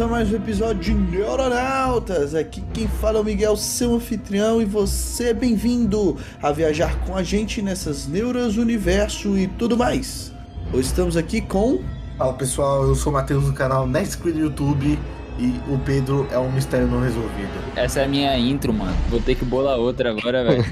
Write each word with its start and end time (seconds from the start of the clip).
a 0.00 0.06
mais 0.06 0.32
um 0.32 0.36
episódio 0.36 0.80
de 0.82 0.94
Neuronautas. 0.94 2.34
Aqui 2.34 2.62
quem 2.72 2.88
fala 2.88 3.18
é 3.18 3.20
o 3.20 3.24
Miguel, 3.24 3.56
seu 3.56 3.94
anfitrião, 3.94 4.62
e 4.62 4.64
você 4.64 5.28
é 5.28 5.34
bem-vindo 5.34 6.16
a 6.42 6.50
viajar 6.50 6.98
com 7.04 7.14
a 7.14 7.22
gente 7.22 7.60
nessas 7.60 8.06
neuras, 8.06 8.56
universo 8.56 9.36
e 9.36 9.46
tudo 9.46 9.76
mais. 9.76 10.32
Hoje 10.72 10.88
estamos 10.88 11.16
aqui 11.16 11.40
com. 11.40 11.82
Fala 12.16 12.32
pessoal, 12.32 12.84
eu 12.84 12.94
sou 12.94 13.12
o 13.12 13.14
Matheus 13.14 13.44
do 13.44 13.52
canal 13.52 13.86
Nextcreen 13.86 14.34
do 14.34 14.40
YouTube 14.40 14.98
e 15.38 15.60
o 15.68 15.78
Pedro 15.78 16.26
é 16.30 16.38
um 16.38 16.50
mistério 16.50 16.86
não 16.86 17.02
resolvido. 17.02 17.50
Essa 17.76 18.00
é 18.00 18.04
a 18.04 18.08
minha 18.08 18.38
intro, 18.38 18.72
mano. 18.72 18.96
Vou 19.10 19.20
ter 19.20 19.34
que 19.34 19.44
bolar 19.44 19.76
outra 19.76 20.10
agora, 20.10 20.44
velho. 20.44 20.64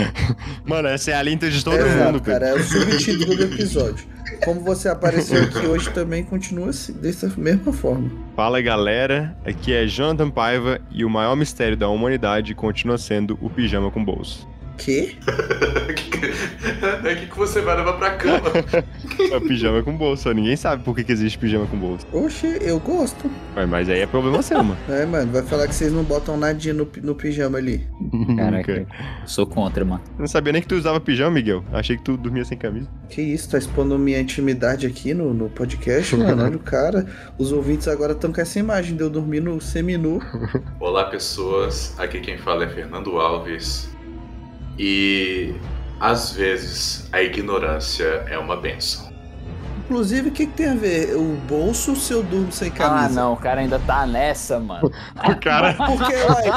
Mano, 0.64 0.88
essa 0.88 1.12
é 1.12 1.14
a 1.14 1.22
linta 1.22 1.48
de 1.48 1.64
todo 1.64 1.76
Exato, 1.76 2.12
mundo, 2.12 2.20
cara. 2.20 2.40
cara, 2.40 2.58
é 2.58 2.60
o 2.60 2.62
subtítulo 2.62 3.36
do 3.36 3.44
episódio. 3.44 4.15
Como 4.44 4.60
você 4.60 4.88
apareceu 4.88 5.42
aqui 5.42 5.66
hoje 5.66 5.90
também 5.90 6.24
continua 6.24 6.70
assim, 6.70 6.92
dessa 6.92 7.32
mesma 7.36 7.72
forma. 7.72 8.10
Fala 8.34 8.60
galera, 8.60 9.36
aqui 9.44 9.72
é 9.72 9.86
Jonathan 9.86 10.30
Paiva 10.30 10.80
e 10.90 11.04
o 11.04 11.10
maior 11.10 11.36
mistério 11.36 11.76
da 11.76 11.88
humanidade 11.88 12.54
continua 12.54 12.98
sendo 12.98 13.38
o 13.40 13.50
pijama 13.50 13.90
com 13.90 14.04
bolso. 14.04 14.48
Que? 17.00 17.08
É 17.08 17.14
que 17.16 17.26
que 17.26 17.36
você 17.36 17.60
vai 17.60 17.76
levar 17.76 17.94
pra 17.94 18.10
cama. 18.12 18.50
É 19.18 19.40
pijama 19.40 19.82
com 19.82 19.96
bolso, 19.96 20.30
ninguém 20.32 20.56
sabe 20.56 20.84
por 20.84 20.94
que, 20.94 21.02
que 21.02 21.10
existe 21.10 21.38
pijama 21.38 21.66
com 21.66 21.76
bolso. 21.76 22.06
Oxe, 22.12 22.58
eu 22.60 22.78
gosto. 22.78 23.30
Mas, 23.54 23.68
mas 23.68 23.88
aí 23.88 24.00
é 24.00 24.06
problema 24.06 24.42
seu, 24.42 24.62
mano. 24.62 24.78
É, 24.88 25.06
mano, 25.06 25.32
vai 25.32 25.42
falar 25.42 25.66
que 25.66 25.74
vocês 25.74 25.90
não 25.90 26.04
botam 26.04 26.36
nadinha 26.36 26.74
no, 26.74 26.86
no 27.02 27.14
pijama 27.14 27.56
ali. 27.56 27.86
Caraca, 28.36 28.86
sou 29.24 29.46
contra, 29.46 29.84
mano. 29.84 30.02
Eu 30.14 30.20
não 30.20 30.26
sabia 30.26 30.52
nem 30.52 30.60
que 30.60 30.68
tu 30.68 30.74
usava 30.74 31.00
pijama, 31.00 31.30
Miguel. 31.30 31.64
Achei 31.72 31.96
que 31.96 32.02
tu 32.02 32.16
dormia 32.16 32.44
sem 32.44 32.58
camisa. 32.58 32.88
Que 33.08 33.22
isso, 33.22 33.50
tá 33.50 33.56
expondo 33.58 33.98
minha 33.98 34.20
intimidade 34.20 34.86
aqui 34.86 35.14
no, 35.14 35.32
no 35.32 35.48
podcast, 35.48 36.14
mano. 36.14 36.44
Olha 36.44 36.56
o 36.56 36.60
cara. 36.60 37.06
Os 37.38 37.52
ouvintes 37.52 37.88
agora 37.88 38.12
estão 38.12 38.32
com 38.32 38.40
essa 38.40 38.58
imagem 38.58 38.96
de 38.96 39.02
eu 39.02 39.08
dormir 39.08 39.40
no 39.40 39.60
seminu. 39.60 40.20
Olá, 40.78 41.04
pessoas. 41.04 41.94
Aqui 41.98 42.20
quem 42.20 42.36
fala 42.36 42.64
é 42.64 42.68
Fernando 42.68 43.18
Alves. 43.18 43.90
E 44.78 45.54
às 46.00 46.32
vezes 46.32 47.08
a 47.12 47.22
ignorância 47.22 48.04
é 48.28 48.38
uma 48.38 48.56
benção. 48.56 49.06
Inclusive, 49.84 50.30
o 50.30 50.32
que, 50.32 50.46
que 50.48 50.52
tem 50.52 50.66
a 50.70 50.74
ver? 50.74 51.14
O 51.16 51.36
bolso 51.48 51.94
se 51.94 52.12
eu 52.12 52.20
durmo 52.20 52.50
sem 52.50 52.70
Ah, 52.70 52.72
camisa? 52.72 53.20
não, 53.20 53.34
o 53.34 53.36
cara 53.36 53.60
ainda 53.60 53.78
tá 53.78 54.04
nessa, 54.04 54.58
mano. 54.58 54.90
O 55.24 55.36
cara 55.40 55.74
Por 55.74 56.04
que, 56.08 56.12
ué? 56.12 56.56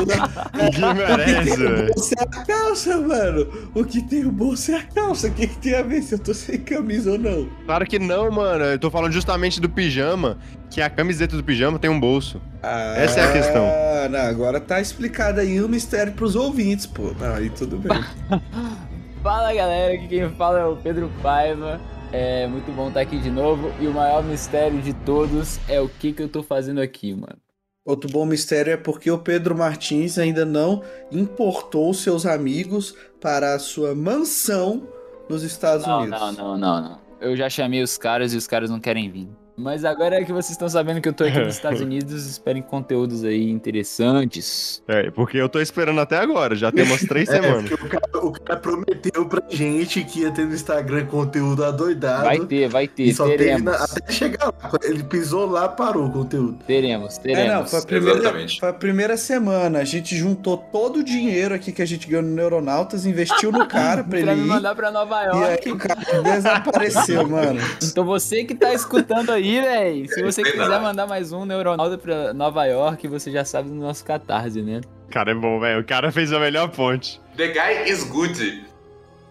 ninguém 0.57 0.67
O 0.67 0.71
que 0.71 0.93
merece, 0.95 1.43
tem 1.43 1.53
o 1.53 1.69
velho. 1.75 1.93
bolso 1.93 2.15
é 2.17 2.23
a 2.23 2.45
calça, 2.45 2.97
mano. 2.97 3.69
O 3.75 3.83
que 3.85 4.01
tem 4.01 4.25
o 4.25 4.31
bolso 4.31 4.71
é 4.71 4.77
a 4.77 4.83
calça. 4.83 5.27
O 5.27 5.31
que, 5.31 5.45
que 5.45 5.57
tem 5.59 5.75
a 5.75 5.83
ver 5.83 6.01
se 6.01 6.15
eu 6.15 6.19
tô 6.19 6.33
sem 6.33 6.57
camisa 6.57 7.11
ou 7.11 7.19
não? 7.19 7.47
Claro 7.67 7.85
que 7.85 7.99
não, 7.99 8.31
mano. 8.31 8.63
Eu 8.65 8.79
tô 8.79 8.89
falando 8.89 9.11
justamente 9.11 9.61
do 9.61 9.69
pijama, 9.69 10.39
que 10.71 10.81
a 10.81 10.89
camiseta 10.89 11.37
do 11.37 11.43
pijama 11.43 11.77
tem 11.77 11.89
um 11.91 11.99
bolso. 11.99 12.41
Essa 12.63 13.19
é 13.19 13.29
a 13.29 13.31
questão. 13.31 13.63
Ah, 13.63 14.09
não, 14.09 14.21
agora 14.21 14.59
tá 14.59 14.81
explicado 14.81 15.39
aí 15.39 15.61
o 15.61 15.69
mistério 15.69 16.13
pros 16.13 16.35
ouvintes, 16.35 16.87
pô. 16.87 17.11
Não, 17.19 17.35
aí 17.35 17.51
tudo 17.51 17.77
bem. 17.77 18.03
Fala, 19.21 19.53
galera. 19.53 19.93
Aqui 19.95 20.07
quem 20.07 20.29
fala 20.31 20.59
é 20.59 20.65
o 20.65 20.75
Pedro 20.77 21.11
Paiva. 21.21 21.79
É 22.11 22.47
muito 22.47 22.71
bom 22.71 22.87
estar 22.87 23.01
aqui 23.01 23.19
de 23.19 23.29
novo. 23.29 23.71
E 23.79 23.87
o 23.87 23.93
maior 23.93 24.23
mistério 24.23 24.81
de 24.81 24.93
todos 24.93 25.59
é 25.67 25.79
o 25.79 25.89
que 25.89 26.13
que 26.13 26.23
eu 26.23 26.29
tô 26.29 26.41
fazendo 26.41 26.79
aqui, 26.81 27.13
mano. 27.13 27.37
Outro 27.85 28.09
bom 28.11 28.25
mistério 28.25 28.71
é 28.73 28.77
porque 28.77 29.09
o 29.09 29.17
Pedro 29.17 29.57
Martins 29.57 30.17
ainda 30.17 30.45
não 30.45 30.83
importou 31.11 31.93
seus 31.93 32.25
amigos 32.25 32.95
para 33.19 33.55
a 33.55 33.59
sua 33.59 33.95
mansão 33.95 34.87
nos 35.27 35.43
Estados 35.43 35.85
Não, 35.85 36.01
Unidos. 36.01 36.19
não, 36.19 36.31
não, 36.33 36.57
não, 36.57 36.81
não. 36.81 36.99
Eu 37.19 37.35
já 37.35 37.49
chamei 37.49 37.81
os 37.81 37.97
caras 37.97 38.33
e 38.33 38.37
os 38.37 38.47
caras 38.47 38.69
não 38.69 38.79
querem 38.79 39.09
vir. 39.09 39.27
Mas 39.59 39.83
agora 39.83 40.15
é 40.15 40.23
que 40.23 40.31
vocês 40.31 40.51
estão 40.51 40.69
sabendo 40.69 41.01
que 41.01 41.09
eu 41.09 41.13
tô 41.13 41.23
aqui 41.23 41.37
nos 41.39 41.55
Estados 41.55 41.81
Unidos, 41.81 42.25
esperem 42.25 42.61
conteúdos 42.61 43.23
aí 43.23 43.49
interessantes. 43.49 44.81
É, 44.87 45.11
porque 45.11 45.37
eu 45.37 45.49
tô 45.49 45.59
esperando 45.59 45.99
até 45.99 46.17
agora, 46.17 46.55
já 46.55 46.71
tem 46.71 46.85
umas 46.85 47.01
três 47.01 47.27
É, 47.29 47.41
semanas. 47.41 47.69
porque 47.69 47.85
o 47.85 47.89
cara, 47.89 48.25
o 48.25 48.31
cara 48.31 48.59
prometeu 48.59 49.25
pra 49.27 49.41
gente 49.49 50.03
que 50.03 50.21
ia 50.21 50.31
ter 50.31 50.45
no 50.45 50.53
Instagram 50.53 51.05
conteúdo 51.07 51.63
adoidado. 51.65 52.23
Vai 52.23 52.39
ter, 52.39 52.69
vai 52.69 52.87
ter, 52.87 53.03
e 53.03 53.13
só 53.13 53.25
teremos. 53.27 53.63
na- 53.63 53.75
até 53.83 54.11
chegar 54.11 54.45
lá. 54.47 54.71
Ele 54.83 55.03
pisou 55.03 55.45
lá, 55.49 55.67
parou 55.67 56.05
o 56.07 56.11
conteúdo. 56.11 56.57
Teremos, 56.65 57.17
É, 57.17 57.21
teremos. 57.21 57.53
não, 57.53 57.65
foi 57.67 57.79
a, 57.79 57.81
primeira, 57.83 58.19
Exatamente. 58.19 58.59
foi 58.59 58.69
a 58.69 58.73
primeira 58.73 59.17
semana. 59.17 59.79
A 59.79 59.83
gente 59.83 60.15
juntou 60.15 60.57
todo 60.57 60.97
o 60.97 61.03
dinheiro 61.03 61.53
aqui 61.53 61.71
que 61.71 61.81
a 61.81 61.85
gente 61.85 62.07
ganhou 62.07 62.23
no 62.23 62.29
Neuronautas, 62.33 63.05
investiu 63.05 63.51
no 63.51 63.65
cara 63.67 64.03
pra 64.03 64.17
ele 64.19 64.25
pra 64.27 64.35
me 64.35 64.43
ir. 64.43 64.47
mandar 64.47 64.75
pra 64.75 64.91
Nova 64.91 65.21
E 65.23 65.25
York. 65.27 65.67
aí 65.67 65.71
o 65.73 65.77
cara 65.77 65.99
desapareceu, 66.23 67.27
mano. 67.27 67.59
Então 67.83 68.05
você 68.05 68.43
que 68.43 68.55
tá 68.55 68.73
escutando 68.73 69.31
aí, 69.31 69.48
véi, 69.61 70.07
se 70.07 70.21
você 70.21 70.43
quiser 70.43 70.81
mandar 70.81 71.07
mais 71.07 71.31
um 71.31 71.45
neuronauta 71.45 71.97
pra 71.97 72.33
Nova 72.33 72.65
York, 72.65 73.07
você 73.07 73.31
já 73.31 73.45
sabe 73.45 73.69
do 73.69 73.75
nosso 73.75 74.03
catarse, 74.03 74.61
né? 74.61 74.81
Cara, 75.09 75.31
é 75.31 75.35
bom, 75.35 75.59
velho. 75.59 75.81
O 75.81 75.83
cara 75.83 76.11
fez 76.11 76.31
a 76.33 76.39
melhor 76.39 76.69
ponte. 76.69 77.19
The 77.35 77.47
guy 77.47 77.91
is 77.91 78.03
good. 78.03 78.65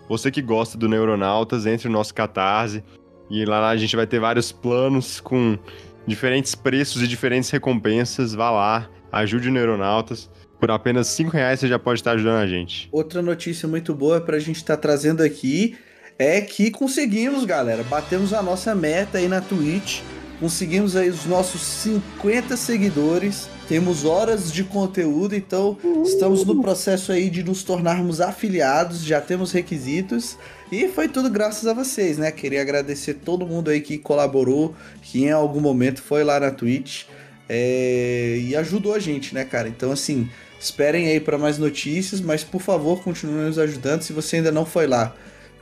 Você 0.08 0.30
que 0.30 0.40
gosta 0.40 0.78
do 0.78 0.88
Neuronautas, 0.88 1.66
entre 1.66 1.88
no 1.88 1.94
nosso 1.94 2.14
Catarse. 2.14 2.82
E 3.30 3.44
lá 3.44 3.68
a 3.68 3.76
gente 3.76 3.94
vai 3.94 4.06
ter 4.06 4.18
vários 4.18 4.50
planos 4.50 5.20
com 5.20 5.58
diferentes 6.06 6.54
preços 6.54 7.02
e 7.02 7.06
diferentes 7.06 7.50
recompensas. 7.50 8.34
Vá 8.34 8.50
lá, 8.50 8.88
ajude 9.12 9.48
o 9.48 9.52
Neuronautas. 9.52 10.30
Por 10.58 10.70
apenas 10.70 11.06
5 11.08 11.30
reais 11.30 11.60
você 11.60 11.68
já 11.68 11.78
pode 11.78 12.00
estar 12.00 12.12
ajudando 12.12 12.42
a 12.42 12.46
gente. 12.46 12.88
Outra 12.90 13.22
notícia 13.22 13.68
muito 13.68 13.94
boa 13.94 14.20
pra 14.20 14.38
gente 14.38 14.56
estar 14.56 14.76
trazendo 14.78 15.22
aqui 15.22 15.76
é 16.18 16.40
que 16.40 16.70
conseguimos, 16.70 17.44
galera. 17.44 17.82
Batemos 17.84 18.32
a 18.32 18.42
nossa 18.42 18.74
meta 18.74 19.18
aí 19.18 19.28
na 19.28 19.40
Twitch. 19.40 20.00
Conseguimos 20.40 20.96
aí 20.96 21.08
os 21.08 21.24
nossos 21.26 21.60
50 21.60 22.56
seguidores. 22.56 23.48
Temos 23.68 24.04
horas 24.04 24.50
de 24.50 24.64
conteúdo, 24.64 25.36
então 25.36 25.76
estamos 26.02 26.42
no 26.42 26.62
processo 26.62 27.12
aí 27.12 27.28
de 27.28 27.42
nos 27.42 27.62
tornarmos 27.62 28.18
afiliados, 28.18 29.04
já 29.04 29.20
temos 29.20 29.52
requisitos. 29.52 30.38
E 30.72 30.88
foi 30.88 31.06
tudo 31.06 31.28
graças 31.28 31.66
a 31.66 31.74
vocês, 31.74 32.16
né? 32.16 32.30
Queria 32.30 32.62
agradecer 32.62 33.14
todo 33.14 33.46
mundo 33.46 33.68
aí 33.68 33.82
que 33.82 33.98
colaborou, 33.98 34.74
que 35.02 35.24
em 35.24 35.30
algum 35.30 35.60
momento 35.60 36.00
foi 36.00 36.24
lá 36.24 36.40
na 36.40 36.50
Twitch 36.50 37.04
é, 37.48 38.38
e 38.42 38.56
ajudou 38.56 38.94
a 38.94 38.98
gente, 38.98 39.34
né, 39.34 39.44
cara? 39.44 39.68
Então, 39.68 39.92
assim, 39.92 40.30
esperem 40.58 41.08
aí 41.08 41.20
para 41.20 41.36
mais 41.36 41.58
notícias, 41.58 42.20
mas 42.20 42.42
por 42.42 42.62
favor, 42.62 43.02
continue 43.02 43.44
nos 43.46 43.58
ajudando 43.58 44.02
se 44.02 44.12
você 44.12 44.36
ainda 44.36 44.50
não 44.50 44.64
foi 44.64 44.86
lá. 44.86 45.14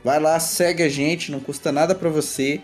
Vai 0.07 0.21
lá, 0.21 0.39
segue 0.39 0.83
a 0.83 0.87
gente, 0.87 1.33
não 1.33 1.41
custa 1.41 1.69
nada 1.69 1.93
para 1.93 2.07
você. 2.07 2.61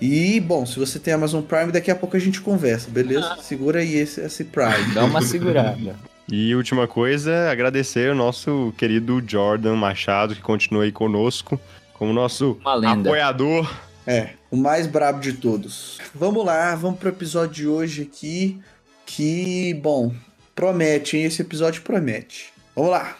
E, 0.00 0.40
bom, 0.40 0.66
se 0.66 0.76
você 0.76 0.98
tem 0.98 1.14
Amazon 1.14 1.40
Prime, 1.40 1.70
daqui 1.70 1.88
a 1.88 1.94
pouco 1.94 2.16
a 2.16 2.18
gente 2.18 2.40
conversa, 2.40 2.90
beleza? 2.90 3.36
Segura 3.42 3.78
aí 3.78 3.94
esse, 3.94 4.20
esse 4.20 4.42
Prime. 4.42 4.92
Dá 4.92 5.04
uma 5.04 5.22
segurada. 5.22 5.94
E 6.32 6.54
última 6.54 6.86
coisa, 6.86 7.50
agradecer 7.50 8.10
o 8.10 8.14
nosso 8.14 8.72
querido 8.76 9.22
Jordan 9.24 9.74
Machado, 9.74 10.34
que 10.34 10.40
continua 10.40 10.84
aí 10.84 10.92
conosco, 10.92 11.60
como 11.94 12.12
nosso 12.12 12.56
apoiador. 12.64 13.72
É, 14.06 14.30
o 14.48 14.56
mais 14.56 14.86
brabo 14.86 15.20
de 15.20 15.32
todos. 15.32 15.98
Vamos 16.14 16.44
lá, 16.44 16.74
vamos 16.76 17.00
pro 17.00 17.08
episódio 17.08 17.54
de 17.54 17.66
hoje 17.66 18.02
aqui, 18.02 18.60
que, 19.06 19.74
bom, 19.74 20.12
promete, 20.54 21.16
hein? 21.16 21.24
Esse 21.24 21.42
episódio 21.42 21.82
promete. 21.82 22.52
Vamos 22.76 22.92
lá. 22.92 23.16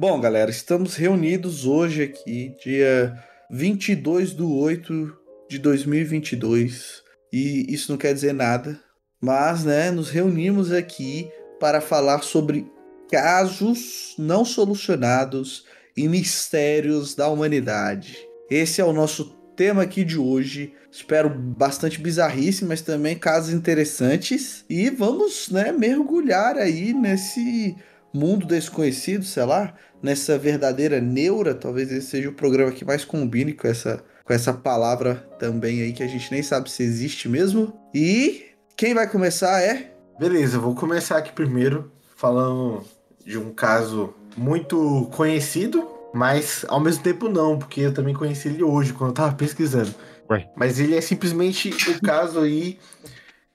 Bom, 0.00 0.20
galera, 0.20 0.48
estamos 0.48 0.94
reunidos 0.94 1.66
hoje 1.66 2.04
aqui, 2.04 2.54
dia 2.62 3.18
22 3.50 4.30
de 4.32 4.44
8 4.44 5.12
de 5.50 5.58
2022. 5.58 7.02
E 7.32 7.66
isso 7.68 7.90
não 7.90 7.98
quer 7.98 8.14
dizer 8.14 8.32
nada, 8.32 8.80
mas, 9.20 9.64
né, 9.64 9.90
nos 9.90 10.08
reunimos 10.08 10.70
aqui 10.70 11.28
para 11.58 11.80
falar 11.80 12.22
sobre 12.22 12.70
casos 13.10 14.14
não 14.16 14.44
solucionados 14.44 15.64
e 15.96 16.06
mistérios 16.06 17.16
da 17.16 17.26
humanidade. 17.26 18.18
Esse 18.48 18.80
é 18.80 18.84
o 18.84 18.92
nosso 18.92 19.36
tema 19.56 19.82
aqui 19.82 20.04
de 20.04 20.16
hoje. 20.16 20.74
Espero 20.92 21.28
bastante 21.28 22.00
bizarrice, 22.00 22.64
mas 22.64 22.82
também 22.82 23.18
casos 23.18 23.52
interessantes. 23.52 24.64
E 24.70 24.90
vamos, 24.90 25.48
né, 25.50 25.72
mergulhar 25.72 26.56
aí 26.56 26.92
nesse 26.92 27.74
mundo 28.12 28.46
desconhecido, 28.46 29.24
sei 29.24 29.44
lá, 29.44 29.74
nessa 30.02 30.38
verdadeira 30.38 31.00
neura, 31.00 31.54
talvez 31.54 31.90
esse 31.92 32.08
seja 32.08 32.28
o 32.28 32.34
programa 32.34 32.72
que 32.72 32.84
mais 32.84 33.04
combine 33.04 33.52
com 33.52 33.66
essa, 33.66 34.02
com 34.24 34.32
essa 34.32 34.52
palavra 34.52 35.16
também 35.38 35.82
aí, 35.82 35.92
que 35.92 36.02
a 36.02 36.06
gente 36.06 36.30
nem 36.30 36.42
sabe 36.42 36.70
se 36.70 36.82
existe 36.82 37.28
mesmo. 37.28 37.72
E 37.94 38.46
quem 38.76 38.94
vai 38.94 39.08
começar 39.08 39.60
é. 39.62 39.92
Beleza, 40.18 40.58
vou 40.58 40.74
começar 40.74 41.18
aqui 41.18 41.32
primeiro 41.32 41.92
falando 42.16 42.84
de 43.24 43.38
um 43.38 43.52
caso 43.52 44.14
muito 44.36 45.08
conhecido, 45.12 45.88
mas 46.12 46.64
ao 46.68 46.80
mesmo 46.80 47.02
tempo 47.02 47.28
não, 47.28 47.58
porque 47.58 47.82
eu 47.82 47.94
também 47.94 48.14
conheci 48.14 48.48
ele 48.48 48.62
hoje, 48.62 48.92
quando 48.92 49.10
eu 49.10 49.14
tava 49.14 49.34
pesquisando. 49.34 49.94
Ué. 50.30 50.48
Mas 50.56 50.78
ele 50.78 50.96
é 50.96 51.00
simplesmente 51.00 51.70
o 51.90 52.00
caso 52.02 52.40
aí. 52.40 52.78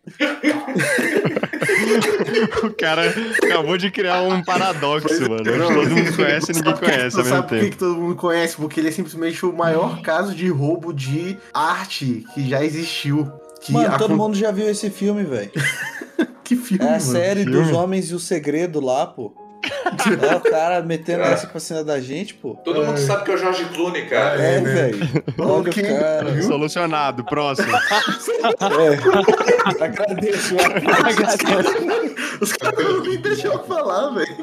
O 2.63 2.73
cara 2.73 3.03
acabou 3.41 3.77
de 3.77 3.89
criar 3.91 4.21
um 4.23 4.41
paradoxo, 4.43 5.21
mano. 5.29 5.43
Todo 5.43 5.89
mundo 5.89 6.15
conhece 6.15 6.51
e 6.51 6.55
ninguém 6.55 6.73
conhece 6.77 7.17
ao 7.17 7.23
mesmo 7.23 7.35
Sabe 7.37 7.47
por 7.47 7.57
que, 7.57 7.63
tempo. 7.65 7.77
todo 7.77 7.95
mundo 7.97 8.15
conhece? 8.15 8.55
Porque 8.55 8.79
ele 8.79 8.89
é 8.89 8.91
simplesmente 8.91 9.45
o 9.45 9.53
maior 9.53 10.01
caso 10.01 10.33
de 10.35 10.47
roubo 10.49 10.93
de 10.93 11.37
arte 11.53 12.25
que 12.33 12.49
já 12.49 12.63
existiu. 12.63 13.31
Que 13.61 13.71
Mano, 13.71 13.97
todo 13.97 14.13
acon- 14.13 14.23
mundo 14.23 14.35
já 14.35 14.51
viu 14.51 14.69
esse 14.69 14.89
filme, 14.89 15.23
velho. 15.23 15.51
Que 16.43 16.57
filme, 16.57 16.83
É 16.83 16.87
a 16.87 16.91
mano. 16.91 17.01
série 17.01 17.43
filme? 17.45 17.57
dos 17.63 17.71
Homens 17.71 18.11
e 18.11 18.13
o 18.13 18.19
Segredo 18.19 18.81
lá, 18.81 19.07
pô. 19.07 19.33
É 20.31 20.35
o 20.35 20.41
cara 20.41 20.81
metendo 20.81 21.23
essa 21.23 21.47
pra 21.47 21.59
cima 21.59 21.83
da 21.83 21.99
gente, 21.99 22.33
pô. 22.33 22.55
Todo 22.63 22.83
mundo 22.85 22.97
sabe 22.97 23.23
que 23.25 23.31
é 23.31 23.35
o 23.35 23.37
Jorge 23.37 23.65
Clooney, 23.65 24.05
cara. 24.07 24.41
É, 24.41 24.61
né? 24.61 24.73
velho. 24.73 25.23
Olha 25.37 25.69
Ok, 25.69 25.83
o 25.83 25.99
cara. 25.99 26.41
Solucionado, 26.41 27.23
próximo. 27.25 27.71
É. 28.43 29.83
Agradeço. 29.83 30.55
Os 32.41 32.53
caras 32.53 32.83
não 32.85 33.01
nem 33.01 33.17
deixam 33.21 33.53
eu 33.53 33.63
falar, 33.63 34.09
velho. 34.09 34.37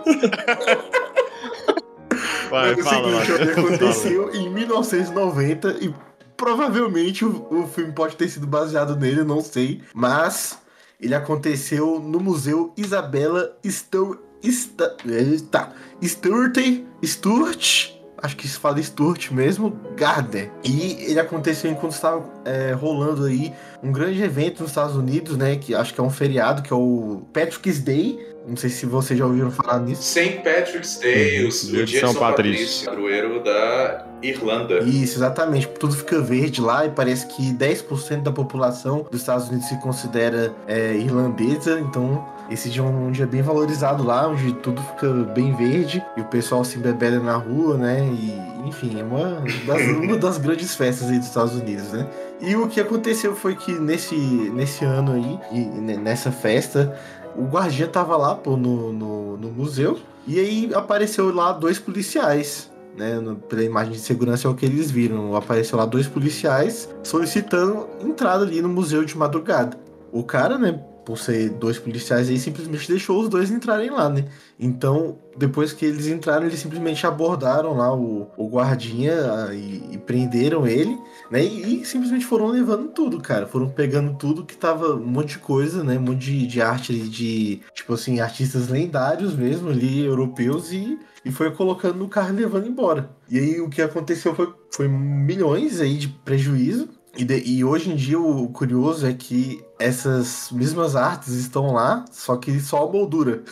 Vai, 2.50 2.74
Mas 2.74 2.78
é 2.78 2.80
o 2.80 2.84
fala, 2.84 3.24
seguinte, 3.24 3.30
Matheus, 3.30 3.54
fala. 3.54 3.66
aconteceu 3.68 4.34
em 4.34 4.50
1990 4.50 5.76
e 5.80 5.94
provavelmente 6.36 7.24
o, 7.24 7.46
o 7.50 7.66
filme 7.66 7.92
pode 7.92 8.16
ter 8.16 8.28
sido 8.28 8.46
baseado 8.46 8.96
nele, 8.96 9.20
eu 9.20 9.24
não 9.24 9.40
sei. 9.40 9.82
Mas 9.94 10.58
ele 11.00 11.14
aconteceu 11.14 12.00
no 12.00 12.20
Museu 12.20 12.72
Isabella 12.76 13.56
Stur... 13.64 14.18
Sta... 14.42 14.96
Eita. 15.06 15.72
Sturt... 16.02 16.58
Sturt... 17.04 18.00
Acho 18.22 18.36
que 18.36 18.46
se 18.46 18.58
fala 18.58 18.78
Sturt 18.82 19.30
mesmo, 19.30 19.74
Gardner. 19.96 20.50
E 20.62 21.06
ele 21.10 21.18
aconteceu 21.18 21.70
enquanto 21.70 21.92
estava 21.92 22.22
é, 22.44 22.72
rolando 22.72 23.24
aí 23.24 23.50
um 23.82 23.90
grande 23.90 24.22
evento 24.22 24.60
nos 24.60 24.72
Estados 24.72 24.94
Unidos, 24.94 25.38
né? 25.38 25.56
Que 25.56 25.74
acho 25.74 25.94
que 25.94 26.00
é 26.00 26.02
um 26.02 26.10
feriado, 26.10 26.60
que 26.60 26.70
é 26.70 26.76
o 26.76 27.22
Patrick's 27.32 27.80
Day. 27.80 28.18
Não 28.46 28.56
sei 28.56 28.68
se 28.68 28.84
vocês 28.84 29.18
já 29.18 29.24
ouviram 29.24 29.50
falar 29.50 29.80
nisso. 29.80 30.02
St. 30.02 30.40
Patrick's 30.44 30.98
Day, 30.98 31.44
o, 31.44 31.48
o 31.48 31.50
Dia 31.50 31.84
de 31.84 32.00
São. 32.00 32.14
Patrício, 32.14 32.86
padroeiro 32.86 33.42
da 33.42 34.06
Irlanda. 34.22 34.80
Isso, 34.80 35.18
exatamente. 35.18 35.68
Tudo 35.68 35.94
fica 35.94 36.20
verde 36.20 36.60
lá 36.60 36.84
e 36.84 36.90
parece 36.90 37.26
que 37.26 37.52
10% 37.54 38.22
da 38.22 38.32
população 38.32 39.06
dos 39.10 39.20
Estados 39.20 39.48
Unidos 39.48 39.68
se 39.68 39.80
considera 39.80 40.52
é, 40.66 40.94
irlandesa. 40.94 41.80
Então, 41.80 42.26
esse 42.50 42.68
dia 42.68 42.82
é 42.82 42.84
um 42.84 43.10
dia 43.10 43.26
bem 43.26 43.42
valorizado 43.42 44.02
lá, 44.02 44.28
onde 44.28 44.52
tudo 44.54 44.82
fica 44.82 45.08
bem 45.34 45.54
verde 45.54 46.04
e 46.16 46.20
o 46.20 46.24
pessoal 46.24 46.64
se 46.64 46.78
embebeda 46.78 47.20
na 47.20 47.36
rua, 47.36 47.76
né? 47.76 48.04
E, 48.06 48.68
enfim, 48.68 48.98
é 49.00 49.04
uma 49.04 49.42
das, 49.66 49.82
uma 49.96 50.16
das 50.16 50.38
grandes 50.38 50.74
festas 50.74 51.08
aí 51.08 51.18
dos 51.18 51.28
Estados 51.28 51.54
Unidos, 51.54 51.92
né? 51.92 52.06
E 52.40 52.56
o 52.56 52.66
que 52.68 52.80
aconteceu 52.80 53.34
foi 53.36 53.54
que 53.54 53.72
nesse, 53.72 54.16
nesse 54.16 54.84
ano 54.84 55.12
aí, 55.12 55.38
e 55.52 55.60
ne- 55.60 55.96
nessa 55.96 56.32
festa, 56.32 56.94
o 57.36 57.44
guardiã 57.44 57.86
tava 57.86 58.16
lá, 58.16 58.34
pô, 58.34 58.56
no, 58.56 58.92
no, 58.92 59.36
no 59.36 59.48
museu. 59.50 59.98
E 60.26 60.38
aí 60.38 60.70
apareceu 60.74 61.34
lá 61.34 61.52
dois 61.52 61.78
policiais 61.78 62.70
né, 62.96 63.14
no- 63.20 63.36
pela 63.36 63.62
imagem 63.62 63.92
de 63.92 64.00
segurança 64.00 64.48
é 64.48 64.50
o 64.50 64.54
que 64.54 64.66
eles 64.66 64.90
viram. 64.90 65.34
Apareceu 65.36 65.78
lá 65.78 65.86
dois 65.86 66.06
policiais 66.06 66.88
solicitando 67.02 67.86
entrada 68.02 68.44
ali 68.44 68.60
no 68.60 68.68
museu 68.68 69.04
de 69.04 69.16
madrugada. 69.16 69.78
O 70.12 70.24
cara, 70.24 70.58
né, 70.58 70.80
por 71.04 71.18
ser 71.18 71.50
dois 71.50 71.78
policiais 71.78 72.28
aí, 72.28 72.38
simplesmente 72.38 72.88
deixou 72.88 73.20
os 73.20 73.28
dois 73.28 73.50
entrarem 73.50 73.90
lá, 73.90 74.08
né? 74.08 74.24
Então, 74.58 75.18
depois 75.36 75.72
que 75.72 75.84
eles 75.84 76.06
entraram, 76.06 76.46
eles 76.46 76.58
simplesmente 76.58 77.06
abordaram 77.06 77.76
lá 77.76 77.94
o, 77.94 78.30
o 78.36 78.48
guardinha 78.48 79.14
e, 79.52 79.94
e 79.94 79.98
prenderam 79.98 80.66
ele, 80.66 80.98
né? 81.30 81.44
E, 81.44 81.82
e 81.82 81.84
simplesmente 81.84 82.26
foram 82.26 82.48
levando 82.48 82.88
tudo, 82.88 83.20
cara. 83.20 83.46
Foram 83.46 83.68
pegando 83.68 84.16
tudo 84.16 84.44
que 84.44 84.56
tava 84.56 84.94
um 84.94 85.06
monte 85.06 85.30
de 85.30 85.38
coisa, 85.38 85.82
né? 85.82 85.98
Um 85.98 86.02
monte 86.02 86.26
de, 86.26 86.46
de 86.46 86.62
arte 86.62 86.92
ali, 86.92 87.08
de, 87.08 87.60
tipo 87.74 87.94
assim, 87.94 88.20
artistas 88.20 88.68
lendários 88.68 89.34
mesmo 89.34 89.70
ali, 89.70 90.04
europeus, 90.04 90.72
e 90.72 90.98
e 91.24 91.30
foi 91.30 91.50
colocando 91.50 91.96
no 91.96 92.08
carro 92.08 92.30
e 92.30 92.40
levando 92.40 92.66
embora. 92.66 93.10
E 93.28 93.38
aí 93.38 93.60
o 93.60 93.68
que 93.68 93.82
aconteceu 93.82 94.34
foi, 94.34 94.52
foi 94.72 94.88
milhões 94.88 95.80
aí 95.80 95.96
de 95.96 96.08
prejuízo. 96.08 96.88
E, 97.16 97.24
de- 97.24 97.42
e 97.44 97.64
hoje 97.64 97.90
em 97.90 97.96
dia 97.96 98.18
o 98.20 98.48
curioso 98.48 99.06
é 99.06 99.12
que 99.12 99.62
essas 99.78 100.48
mesmas 100.52 100.94
artes 100.94 101.34
estão 101.34 101.72
lá, 101.72 102.04
só 102.10 102.36
que 102.36 102.60
só 102.60 102.84
a 102.88 102.90
moldura. 102.92 103.42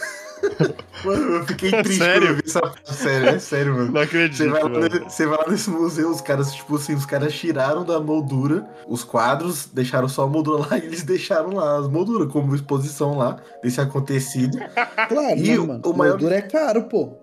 mano, 1.05 1.35
eu 1.35 1.47
fiquei 1.47 1.71
triste 1.83 1.99
Sério? 1.99 2.21
quando 2.21 2.31
eu 2.31 2.35
vi 2.37 2.43
essa 2.47 2.61
parte. 2.61 2.95
Sério, 2.95 3.29
é 3.31 3.39
sério, 3.41 3.75
mano. 3.75 3.91
Não 3.93 4.01
acredito, 4.01 4.37
Você 4.37 4.49
vai, 4.49 4.63
lá, 4.63 4.69
você 5.09 5.27
vai 5.27 5.39
lá 5.39 5.45
nesse 5.49 5.69
museu, 5.71 6.09
os 6.11 6.21
caras, 6.21 6.53
tipo 6.55 6.77
assim, 6.77 6.95
os 6.95 7.05
caras 7.05 7.35
tiraram 7.35 7.85
da 7.85 7.99
moldura 7.99 8.65
os 8.87 9.03
quadros, 9.03 9.67
deixaram 9.73 10.09
só 10.09 10.23
a 10.23 10.29
moldura 10.29 10.65
lá 10.71 10.79
e 10.79 10.87
eles 10.87 11.03
deixaram 11.03 11.51
lá 11.55 11.79
as 11.79 11.89
molduras 11.89 12.31
como 12.33 12.55
exposição 12.55 13.17
lá 13.19 13.37
desse 13.63 13.81
acontecido. 13.81 14.59
Claro, 15.09 15.39
E 15.39 15.49
né, 15.51 15.59
o- 15.59 15.67
mano? 15.67 15.81
o 15.85 15.93
maior- 15.97 16.13
Moldura 16.13 16.35
é 16.37 16.43
caro, 16.43 16.85
pô. 16.85 17.19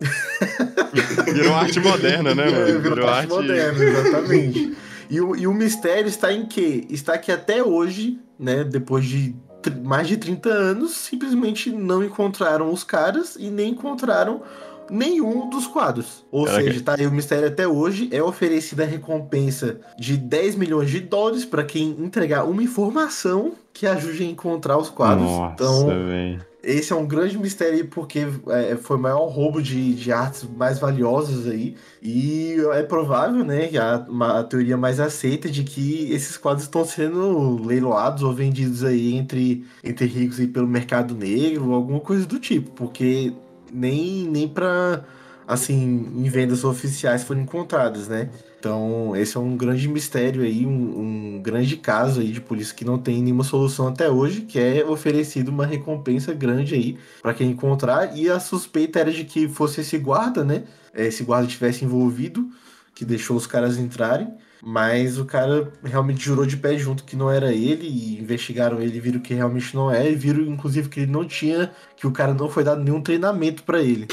Virou 1.25 1.53
arte 1.55 1.79
moderna, 1.79 2.33
né, 2.35 2.45
mano? 2.51 2.67
É, 2.67 2.77
virou 2.79 3.07
arte 3.07 3.29
moderna, 3.29 3.83
exatamente. 3.83 4.77
E 5.09 5.21
o, 5.21 5.35
e 5.35 5.47
o 5.47 5.53
mistério 5.53 6.07
está 6.07 6.31
em 6.31 6.45
quê? 6.45 6.85
Está 6.89 7.17
que 7.17 7.31
até 7.31 7.63
hoje, 7.63 8.19
né, 8.39 8.63
depois 8.63 9.05
de 9.05 9.35
mais 9.83 10.07
de 10.07 10.17
30 10.17 10.49
anos, 10.49 10.91
simplesmente 10.91 11.71
não 11.71 12.03
encontraram 12.03 12.71
os 12.71 12.83
caras 12.83 13.35
e 13.35 13.49
nem 13.49 13.71
encontraram 13.71 14.41
nenhum 14.89 15.49
dos 15.49 15.67
quadros. 15.67 16.23
Ou 16.31 16.45
Caraca. 16.45 16.63
seja, 16.63 16.83
tá 16.83 16.95
aí 16.97 17.07
o 17.07 17.11
mistério 17.11 17.47
até 17.47 17.67
hoje. 17.67 18.09
É 18.11 18.21
oferecida 18.21 18.83
a 18.83 18.85
recompensa 18.85 19.79
de 19.97 20.17
10 20.17 20.55
milhões 20.55 20.89
de 20.89 20.99
dólares 20.99 21.45
para 21.45 21.63
quem 21.63 21.89
entregar 21.99 22.43
uma 22.43 22.61
informação 22.61 23.53
que 23.73 23.87
ajude 23.87 24.23
a 24.23 24.27
encontrar 24.27 24.77
os 24.77 24.89
quadros. 24.89 25.25
Nossa, 25.25 25.53
então, 25.53 25.87
velho. 25.87 26.45
Esse 26.65 26.91
é 26.91 26.95
um 26.95 27.05
grande 27.07 27.37
mistério 27.37 27.75
aí, 27.75 27.83
porque 27.83 28.25
é, 28.49 28.75
foi 28.75 28.97
o 28.97 28.99
maior 28.99 29.25
roubo 29.27 29.61
de, 29.61 29.93
de 29.93 30.11
artes 30.11 30.43
mais 30.57 30.79
valiosas 30.79 31.47
aí. 31.47 31.75
E 32.01 32.55
é 32.73 32.83
provável, 32.83 33.43
né, 33.45 33.67
que 33.67 33.77
a, 33.77 34.05
uma- 34.09 34.39
a 34.39 34.43
teoria 34.43 34.75
mais 34.77 34.99
aceita 34.99 35.49
de 35.49 35.63
que 35.63 36.11
esses 36.11 36.37
quadros 36.37 36.63
estão 36.63 36.83
sendo 36.85 37.63
leiloados 37.63 38.23
ou 38.23 38.33
vendidos 38.33 38.83
aí 38.83 39.13
entre, 39.15 39.65
entre 39.83 40.05
ricos 40.07 40.39
aí 40.39 40.47
pelo 40.47 40.67
mercado 40.67 41.13
negro, 41.15 41.73
alguma 41.73 41.99
coisa 41.99 42.25
do 42.25 42.39
tipo, 42.39 42.71
porque 42.71 43.33
nem, 43.71 44.23
nem 44.27 44.47
pra, 44.47 45.03
assim, 45.47 46.11
em 46.15 46.29
vendas 46.29 46.63
oficiais 46.63 47.23
foram 47.23 47.41
encontradas, 47.41 48.07
né? 48.07 48.29
Então, 48.65 49.15
esse 49.15 49.37
é 49.37 49.39
um 49.39 49.55
grande 49.55 49.87
mistério 49.87 50.41
aí, 50.41 50.65
um, 50.65 51.35
um 51.35 51.39
grande 51.39 51.77
caso 51.77 52.19
aí 52.19 52.31
de 52.31 52.41
polícia 52.41 52.73
que 52.73 52.83
não 52.83 52.97
tem 52.97 53.21
nenhuma 53.21 53.43
solução 53.43 53.89
até 53.89 54.09
hoje, 54.09 54.41
que 54.41 54.57
é 54.57 54.83
oferecido 54.83 55.49
uma 55.49 55.67
recompensa 55.67 56.33
grande 56.33 56.73
aí 56.73 56.97
para 57.21 57.35
quem 57.35 57.51
encontrar. 57.51 58.17
E 58.17 58.27
a 58.27 58.39
suspeita 58.39 58.99
era 58.99 59.11
de 59.11 59.23
que 59.23 59.47
fosse 59.47 59.81
esse 59.81 59.99
guarda, 59.99 60.43
né? 60.43 60.63
Esse 60.95 61.23
guarda 61.23 61.47
tivesse 61.47 61.85
envolvido, 61.85 62.49
que 62.95 63.05
deixou 63.05 63.37
os 63.37 63.45
caras 63.45 63.77
entrarem. 63.77 64.33
Mas 64.63 65.19
o 65.19 65.25
cara 65.25 65.71
realmente 65.83 66.23
jurou 66.23 66.45
de 66.45 66.57
pé 66.57 66.77
junto 66.77 67.03
que 67.03 67.15
não 67.15 67.29
era 67.29 67.53
ele, 67.53 67.87
e 67.87 68.19
investigaram 68.19 68.81
ele 68.81 68.97
e 68.97 68.99
viram 68.99 69.19
que 69.19 69.33
realmente 69.33 69.75
não 69.75 69.91
é, 69.91 70.09
e 70.09 70.15
viram 70.15 70.41
inclusive 70.41 70.89
que 70.89 71.01
ele 71.01 71.11
não 71.11 71.25
tinha, 71.25 71.71
que 71.95 72.07
o 72.07 72.11
cara 72.11 72.33
não 72.33 72.49
foi 72.49 72.63
dado 72.63 72.81
nenhum 72.81 73.01
treinamento 73.01 73.63
para 73.63 73.79
ele. 73.81 74.07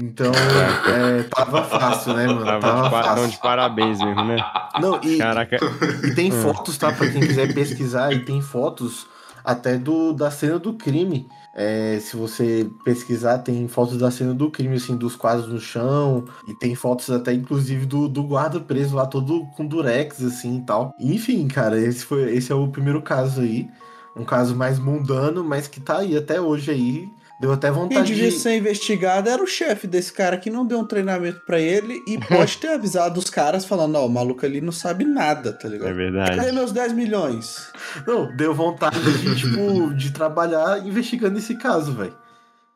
Então, 0.00 0.32
é, 0.32 1.22
tava 1.24 1.64
fácil, 1.64 2.14
né, 2.14 2.26
mano? 2.26 2.44
Tava 2.44 2.60
Tava 2.60 2.90
fácil. 2.90 3.22
não, 3.22 3.28
de 3.28 3.38
parabéns 3.38 3.98
mesmo, 3.98 4.24
né? 4.24 4.36
Não, 4.80 5.00
e, 5.02 5.18
Caraca. 5.18 5.58
e 6.04 6.14
tem 6.14 6.30
fotos, 6.30 6.76
tá? 6.78 6.92
Pra 6.92 7.10
quem 7.10 7.20
quiser 7.20 7.52
pesquisar, 7.52 8.12
e 8.12 8.24
tem 8.24 8.40
fotos 8.40 9.06
até 9.44 9.78
do, 9.78 10.12
da 10.12 10.30
cena 10.30 10.58
do 10.58 10.74
crime. 10.74 11.28
É, 11.58 11.98
se 12.00 12.14
você 12.16 12.70
pesquisar, 12.84 13.38
tem 13.38 13.66
fotos 13.66 13.96
da 13.96 14.10
cena 14.10 14.34
do 14.34 14.50
crime, 14.50 14.76
assim, 14.76 14.94
dos 14.94 15.16
quadros 15.16 15.48
no 15.48 15.58
chão. 15.58 16.26
E 16.46 16.54
tem 16.54 16.74
fotos 16.74 17.08
até, 17.10 17.32
inclusive, 17.32 17.86
do, 17.86 18.08
do 18.08 18.22
guarda 18.24 18.60
preso 18.60 18.94
lá, 18.94 19.06
todo 19.06 19.46
com 19.56 19.66
durex, 19.66 20.22
assim 20.22 20.58
e 20.58 20.66
tal. 20.66 20.94
Enfim, 21.00 21.48
cara, 21.48 21.80
esse, 21.80 22.04
foi, 22.04 22.34
esse 22.34 22.52
é 22.52 22.54
o 22.54 22.68
primeiro 22.68 23.00
caso 23.00 23.40
aí. 23.40 23.66
Um 24.14 24.24
caso 24.24 24.54
mais 24.54 24.78
mundano, 24.78 25.42
mas 25.42 25.66
que 25.66 25.80
tá 25.80 25.98
aí 25.98 26.14
até 26.16 26.38
hoje 26.40 26.70
aí. 26.70 27.08
Deu 27.40 27.52
até 27.52 27.68
Quem 27.68 27.76
vontade 27.76 28.06
devia 28.14 28.30
de. 28.30 28.38
ser 28.38 28.56
investigado 28.56 29.28
era 29.28 29.42
o 29.42 29.46
chefe 29.46 29.86
desse 29.86 30.10
cara 30.12 30.38
que 30.38 30.48
não 30.48 30.64
deu 30.66 30.78
um 30.78 30.86
treinamento 30.86 31.40
pra 31.46 31.60
ele 31.60 32.02
e 32.06 32.16
pode 32.26 32.56
ter 32.56 32.68
avisado 32.68 33.18
os 33.20 33.28
caras 33.28 33.64
falando, 33.66 33.96
ó, 33.96 34.06
o 34.06 34.08
maluco 34.08 34.46
ali 34.46 34.60
não 34.60 34.72
sabe 34.72 35.04
nada, 35.04 35.52
tá 35.52 35.68
É 35.68 35.70
ligado? 35.70 35.88
Cadê 35.88 36.10
verdade. 36.10 36.52
meus 36.52 36.72
10 36.72 36.92
milhões? 36.94 37.68
Não, 38.06 38.34
deu 38.36 38.54
vontade 38.54 38.98
de, 39.20 39.36
tipo, 39.36 39.92
de 39.94 40.10
trabalhar 40.12 40.86
investigando 40.86 41.36
esse 41.38 41.54
caso, 41.56 41.92
velho. 41.92 42.14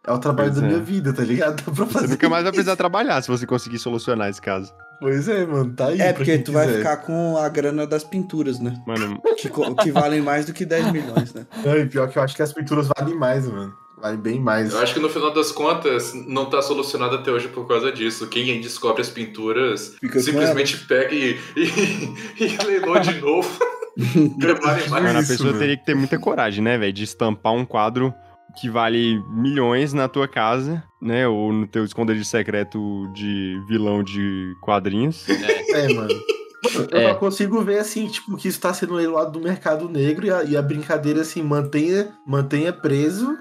É 0.07 0.13
o 0.13 0.19
trabalho 0.19 0.49
Pois 0.51 0.61
da 0.61 0.67
é. 0.67 0.71
minha 0.71 0.83
vida, 0.83 1.13
tá 1.13 1.23
ligado? 1.23 1.57
Dá 1.63 1.63
pra 1.73 1.85
Você 1.85 1.93
fazer 1.93 2.09
nunca 2.09 2.29
mais 2.29 2.43
vai 2.43 2.53
precisar 2.53 2.75
trabalhar 2.77 3.21
se 3.23 3.29
você 3.29 3.47
conseguir 3.47 3.79
solucionar 3.79 4.29
esse 4.31 4.41
caso. 4.41 4.73
Pois 4.99 5.29
é, 5.29 5.45
mano, 5.47 5.73
tá 5.75 5.89
aí. 5.89 6.01
É, 6.01 6.13
porque 6.13 6.33
quem 6.37 6.43
tu 6.43 6.53
vai 6.53 6.67
quiser. 6.67 6.79
ficar 6.79 6.97
com 6.99 7.37
a 7.39 7.49
grana 7.49 7.87
das 7.87 8.03
pinturas, 8.05 8.59
né? 8.59 8.75
Mano, 8.87 9.21
Que, 9.39 9.51
que 9.83 9.91
valem 9.93 10.21
mais 10.23 10.45
do 10.47 10.53
que 10.53 10.65
10 10.67 10.93
milhões, 10.93 11.33
né? 11.35 11.47
Não, 11.65 11.77
e 11.79 11.87
pior 11.87 12.09
que 12.11 12.19
eu 12.19 12.23
acho 12.23 12.35
que 12.37 12.43
as 12.43 12.53
pinturas 12.53 12.89
valem 12.99 13.15
mais, 13.15 13.47
mano. 13.47 13.73
Valem 14.01 14.19
bem 14.19 14.41
mais. 14.41 14.73
Eu 14.73 14.79
acho 14.81 14.95
que 14.95 15.01
no 15.01 15.09
final 15.09 15.33
das 15.33 15.53
contas 15.53 16.15
não 16.27 16.47
tá 16.47 16.63
solucionado 16.63 17.17
até 17.17 17.31
hoje 17.31 17.49
por 17.49 17.67
causa 17.69 17.93
disso. 17.93 18.27
Quem 18.29 18.61
descobre 18.61 19.03
as 19.03 19.11
pinturas 19.11 19.95
Fica 20.01 20.21
simplesmente 20.21 20.77
pega 20.87 21.15
e, 21.15 21.39
e, 21.57 21.65
e 22.45 22.57
leiloa 22.67 23.01
de 23.01 23.21
novo. 23.21 23.49
Prepare 24.39 24.89
mais. 24.89 25.05
mano, 25.05 25.19
a 25.19 25.23
pessoa 25.23 25.53
teria 25.59 25.77
que 25.77 25.85
ter 25.85 25.95
muita 25.95 26.19
coragem, 26.19 26.63
né, 26.63 26.79
velho? 26.79 26.93
De 26.93 27.05
estampar 27.05 27.53
um 27.53 27.65
quadro 27.65 28.15
que 28.61 28.69
vale 28.71 29.21
milhões 29.31 29.93
na 29.93 30.09
tua 30.09 30.27
casa, 30.27 30.83
né? 31.01 31.29
Ou 31.29 31.53
no 31.53 31.67
teu 31.67 31.85
esconderijo 31.85 32.25
secreto 32.25 32.79
de 33.15 33.61
vilão 33.69 34.03
de 34.03 34.55
quadrinhos. 34.63 35.29
É, 35.29 35.93
mano. 35.93 36.09
Mano, 36.09 36.89
Eu 36.91 36.99
É. 37.09 37.15
consigo 37.15 37.63
ver 37.63 37.79
assim, 37.79 38.07
tipo, 38.07 38.37
que 38.37 38.49
isso 38.49 38.61
tá 38.61 38.73
sendo 38.75 38.95
leiloado 38.95 39.33
do 39.33 39.41
mercado 39.41 39.89
negro 39.89 40.27
e 40.27 40.31
a, 40.31 40.45
e 40.45 40.57
a 40.57 40.63
brincadeira, 40.63 41.23
assim, 41.23 41.43
mantenha, 41.43 42.13
mantenha 42.27 42.71
preso 42.73 43.31
é, 43.33 43.39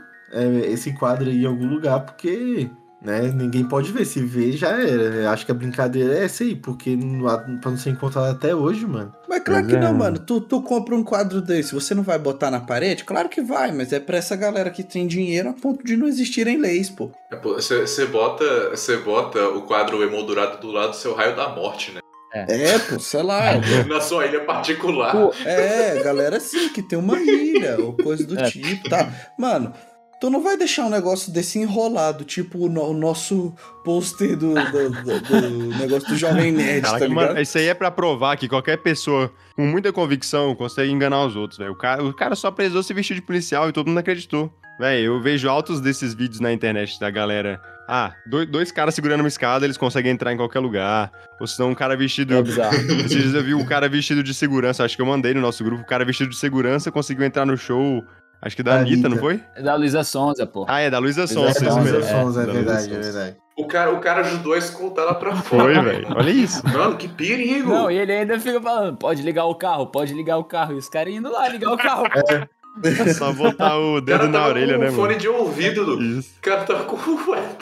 esse 0.67 0.93
quadro 0.93 1.29
aí 1.29 1.43
em 1.43 1.45
algum 1.45 1.65
lugar, 1.67 2.00
porque, 2.01 2.69
né, 3.01 3.31
ninguém 3.33 3.63
pode 3.63 3.91
ver. 3.91 4.05
Se 4.05 4.21
ver, 4.21 4.53
já 4.53 4.69
era. 4.69 5.31
Acho 5.31 5.45
que 5.45 5.51
a 5.51 5.55
brincadeira 5.55 6.13
é 6.17 6.25
essa 6.25 6.43
aí, 6.43 6.55
porque 6.55 6.95
não, 6.95 7.25
pra 7.59 7.71
não 7.71 7.77
ser 7.77 7.89
encontrado 7.91 8.29
até 8.31 8.53
hoje, 8.53 8.86
mano. 8.86 9.13
Mas 9.27 9.43
claro 9.43 9.65
que 9.67 9.75
é. 9.75 9.79
não, 9.79 9.93
mano. 9.93 10.19
Tu, 10.19 10.41
tu 10.41 10.62
compra 10.62 10.95
um 10.95 11.03
quadro 11.03 11.41
desse, 11.41 11.74
você 11.74 11.93
não 11.95 12.03
vai 12.03 12.19
botar 12.19 12.51
na 12.51 12.59
parede? 12.59 13.03
Claro 13.03 13.29
que 13.29 13.41
vai, 13.41 13.71
mas 13.71 13.91
é 13.93 14.00
pra 14.00 14.17
essa 14.17 14.36
galera 14.36 14.69
que 14.69 14.83
tem 14.83 15.07
dinheiro 15.07 15.50
a 15.50 15.53
ponto 15.53 15.83
de 15.83 15.95
não 15.95 16.07
existirem 16.07 16.57
leis, 16.57 16.89
pô. 16.89 17.12
Você 17.43 18.05
bota, 18.05 18.69
você 18.71 18.98
bota 18.98 19.48
o 19.50 19.62
quadro 19.63 20.03
emoldurado 20.03 20.59
do 20.59 20.71
lado 20.71 20.89
do 20.91 20.95
seu 20.95 21.13
raio 21.13 21.36
da 21.36 21.50
morte, 21.50 21.91
né? 21.91 22.00
É, 22.31 22.77
pô, 22.77 23.00
sei 23.00 23.24
lá. 23.24 23.53
Na 23.89 24.00
sua 24.01 24.25
ilha 24.27 24.45
particular. 24.45 25.12
Pô, 25.12 25.33
É, 25.45 26.00
galera 26.03 26.38
assim, 26.38 26.69
que 26.69 26.83
tem 26.83 27.00
uma 27.00 27.19
ilha 27.19 27.77
ou 27.79 27.93
coisa 27.93 28.24
do 28.27 28.38
É. 28.39 28.43
tipo, 28.43 28.88
tá? 28.88 29.12
Mano, 29.36 29.74
tu 30.19 30.29
não 30.29 30.41
vai 30.43 30.57
deixar 30.57 30.85
um 30.85 30.89
negócio 30.89 31.31
desse 31.31 31.59
enrolado, 31.59 32.23
tipo 32.23 32.65
o, 32.65 32.69
no- 32.69 32.89
o 32.89 32.93
nosso 32.93 33.53
pôster 33.83 34.35
do, 34.38 34.53
do, 34.53 34.89
do- 34.89 35.21
do 35.21 35.49
negócio 35.77 36.09
do 36.09 36.17
Jovem 36.17 36.51
Nerd, 36.53 36.81
Caraca, 36.81 36.99
tá 36.99 37.07
ligado? 37.07 37.27
mano, 37.27 37.41
isso 37.41 37.57
aí 37.57 37.67
é 37.67 37.73
pra 37.73 37.89
provar 37.91 38.35
que 38.38 38.47
qualquer 38.49 38.77
pessoa 38.77 39.31
com 39.55 39.65
muita 39.65 39.91
convicção 39.93 40.53
consegue 40.55 40.91
enganar 40.91 41.25
os 41.25 41.35
outros, 41.35 41.57
velho. 41.57 41.71
O 41.71 41.75
cara, 41.77 42.03
o 42.03 42.13
cara 42.13 42.35
só 42.35 42.51
precisou 42.51 42.83
se 42.83 42.93
vestir 42.93 43.15
de 43.15 43.21
policial 43.21 43.69
e 43.69 43.73
todo 43.73 43.88
mundo 43.88 43.97
acreditou. 43.99 44.53
Véi, 44.79 45.01
eu 45.05 45.21
vejo 45.21 45.49
altos 45.49 45.81
desses 45.81 46.13
vídeos 46.13 46.39
na 46.39 46.53
internet 46.53 46.97
da 47.01 47.09
galera. 47.09 47.61
Ah, 47.85 48.13
dois, 48.29 48.47
dois 48.47 48.71
caras 48.71 48.95
segurando 48.95 49.19
uma 49.19 49.27
escada, 49.27 49.65
eles 49.65 49.75
conseguem 49.75 50.11
entrar 50.11 50.31
em 50.31 50.38
qualquer 50.38 50.59
lugar. 50.59 51.11
Ou 51.41 51.45
senão 51.47 51.71
um 51.71 51.75
cara 51.75 51.97
vestido. 51.97 52.33
é 52.33 52.41
bizarro. 52.41 52.75
Esses 53.03 53.09
dias 53.09 53.33
eu 53.33 53.43
vi 53.43 53.53
um 53.53 53.65
cara 53.65 53.89
vestido 53.89 54.23
de 54.23 54.33
segurança, 54.33 54.85
acho 54.85 54.95
que 54.95 55.01
eu 55.01 55.05
mandei 55.05 55.33
no 55.33 55.41
nosso 55.41 55.63
grupo. 55.65 55.81
O 55.81 55.85
cara 55.85 56.05
vestido 56.05 56.29
de 56.29 56.38
segurança 56.38 56.89
conseguiu 56.91 57.25
entrar 57.25 57.45
no 57.45 57.57
show, 57.57 58.05
acho 58.41 58.55
que 58.55 58.63
da 58.63 58.75
Da 58.75 58.79
Anitta, 58.81 59.10
não 59.10 59.17
Anitta. 59.17 59.22
foi? 59.22 59.39
É 59.55 59.62
da 59.62 59.75
Luísa 59.75 60.03
Sonza, 60.03 60.46
pô. 60.46 60.65
Ah, 60.67 60.79
é 60.79 60.89
da 60.89 61.00
Luísa 61.00 61.22
É 61.22 61.25
da 61.25 61.31
isso 61.31 61.39
Luísa 61.39 61.79
mesmo. 61.79 62.03
Sonza, 62.03 62.43
é, 62.43 62.46
da 62.46 62.51
Luísa 62.53 62.65
verdade, 62.74 62.93
é 62.93 63.00
verdade. 63.00 63.38
O 63.58 63.65
cara, 63.67 63.91
o 63.93 64.00
cara 64.00 64.22
ajudou 64.22 64.53
a 64.53 64.58
escoltar 64.58 65.03
ela 65.03 65.15
pra 65.15 65.36
fora. 65.36 65.63
Foi, 65.63 65.74
velho. 65.84 66.08
Olha 66.15 66.29
isso. 66.31 66.65
Mano, 66.65 66.96
que 66.96 67.10
perigo! 67.10 67.67
Não, 67.69 67.91
e 67.91 67.98
ele 67.98 68.13
ainda 68.13 68.39
fica 68.39 68.62
falando, 68.62 68.96
pode 68.98 69.22
ligar 69.22 69.46
o 69.46 69.55
carro, 69.55 69.88
pode 69.88 70.13
ligar 70.13 70.38
o 70.38 70.46
carro. 70.46 70.74
E 70.74 70.77
os 70.77 70.88
caras 70.88 71.13
indo 71.13 71.29
lá 71.29 71.48
ligar 71.50 71.74
o 71.74 71.77
carro. 71.77 72.03
Só 73.17 73.34
botar 73.34 73.77
o 73.77 74.00
dedo 74.00 74.19
cara 74.19 74.29
na 74.31 74.48
orelha, 74.48 74.75
com 74.75 74.81
né, 74.84 74.89
um 74.89 74.93
fone 74.93 75.08
mano? 75.10 75.19
de 75.19 75.27
ouvido. 75.27 76.01
Isso. 76.01 76.29
O 76.38 76.41
cara 76.41 76.63
tava 76.63 76.86
com 76.86 76.96
o 76.96 77.00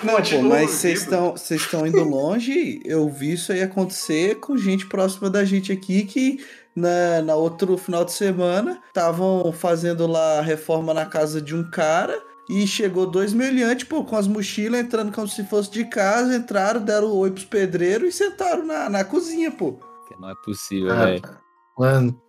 Não, 0.03 0.13
pô, 0.13 0.13
mas 0.13 0.33
ouvido. 0.33 0.67
vocês 0.67 1.01
estão 1.01 1.31
vocês 1.31 1.61
estão 1.61 1.87
indo 1.87 2.03
longe. 2.03 2.79
Eu 2.85 3.09
vi 3.09 3.33
isso 3.33 3.51
aí 3.51 3.63
acontecer 3.63 4.35
com 4.35 4.55
gente 4.57 4.85
próxima 4.85 5.29
da 5.29 5.43
gente 5.43 5.71
aqui 5.71 6.03
que 6.03 6.39
na, 6.77 7.23
na 7.23 7.35
outro 7.35 7.75
final 7.75 8.05
de 8.05 8.11
semana 8.11 8.79
estavam 8.87 9.51
fazendo 9.51 10.05
lá 10.05 10.37
a 10.37 10.41
reforma 10.41 10.93
na 10.93 11.07
casa 11.07 11.41
de 11.41 11.55
um 11.55 11.67
cara 11.71 12.21
e 12.47 12.67
chegou 12.67 13.07
dois 13.07 13.33
meliantes, 13.33 13.87
pô, 13.87 14.03
com 14.03 14.15
as 14.15 14.27
mochilas 14.27 14.79
entrando 14.79 15.11
como 15.11 15.27
se 15.27 15.43
fosse 15.43 15.71
de 15.71 15.85
casa, 15.85 16.35
entraram, 16.35 16.79
deram 16.79 17.11
oi 17.11 17.31
pros 17.31 17.45
pedreiros 17.45 18.09
e 18.09 18.11
sentaram 18.11 18.63
na, 18.63 18.87
na 18.89 19.03
cozinha, 19.03 19.51
pô. 19.51 19.79
Não 20.19 20.29
é 20.29 20.35
possível, 20.45 20.91
Ah, 20.91 21.05
velho. 21.05 21.21
Mano, 21.77 22.21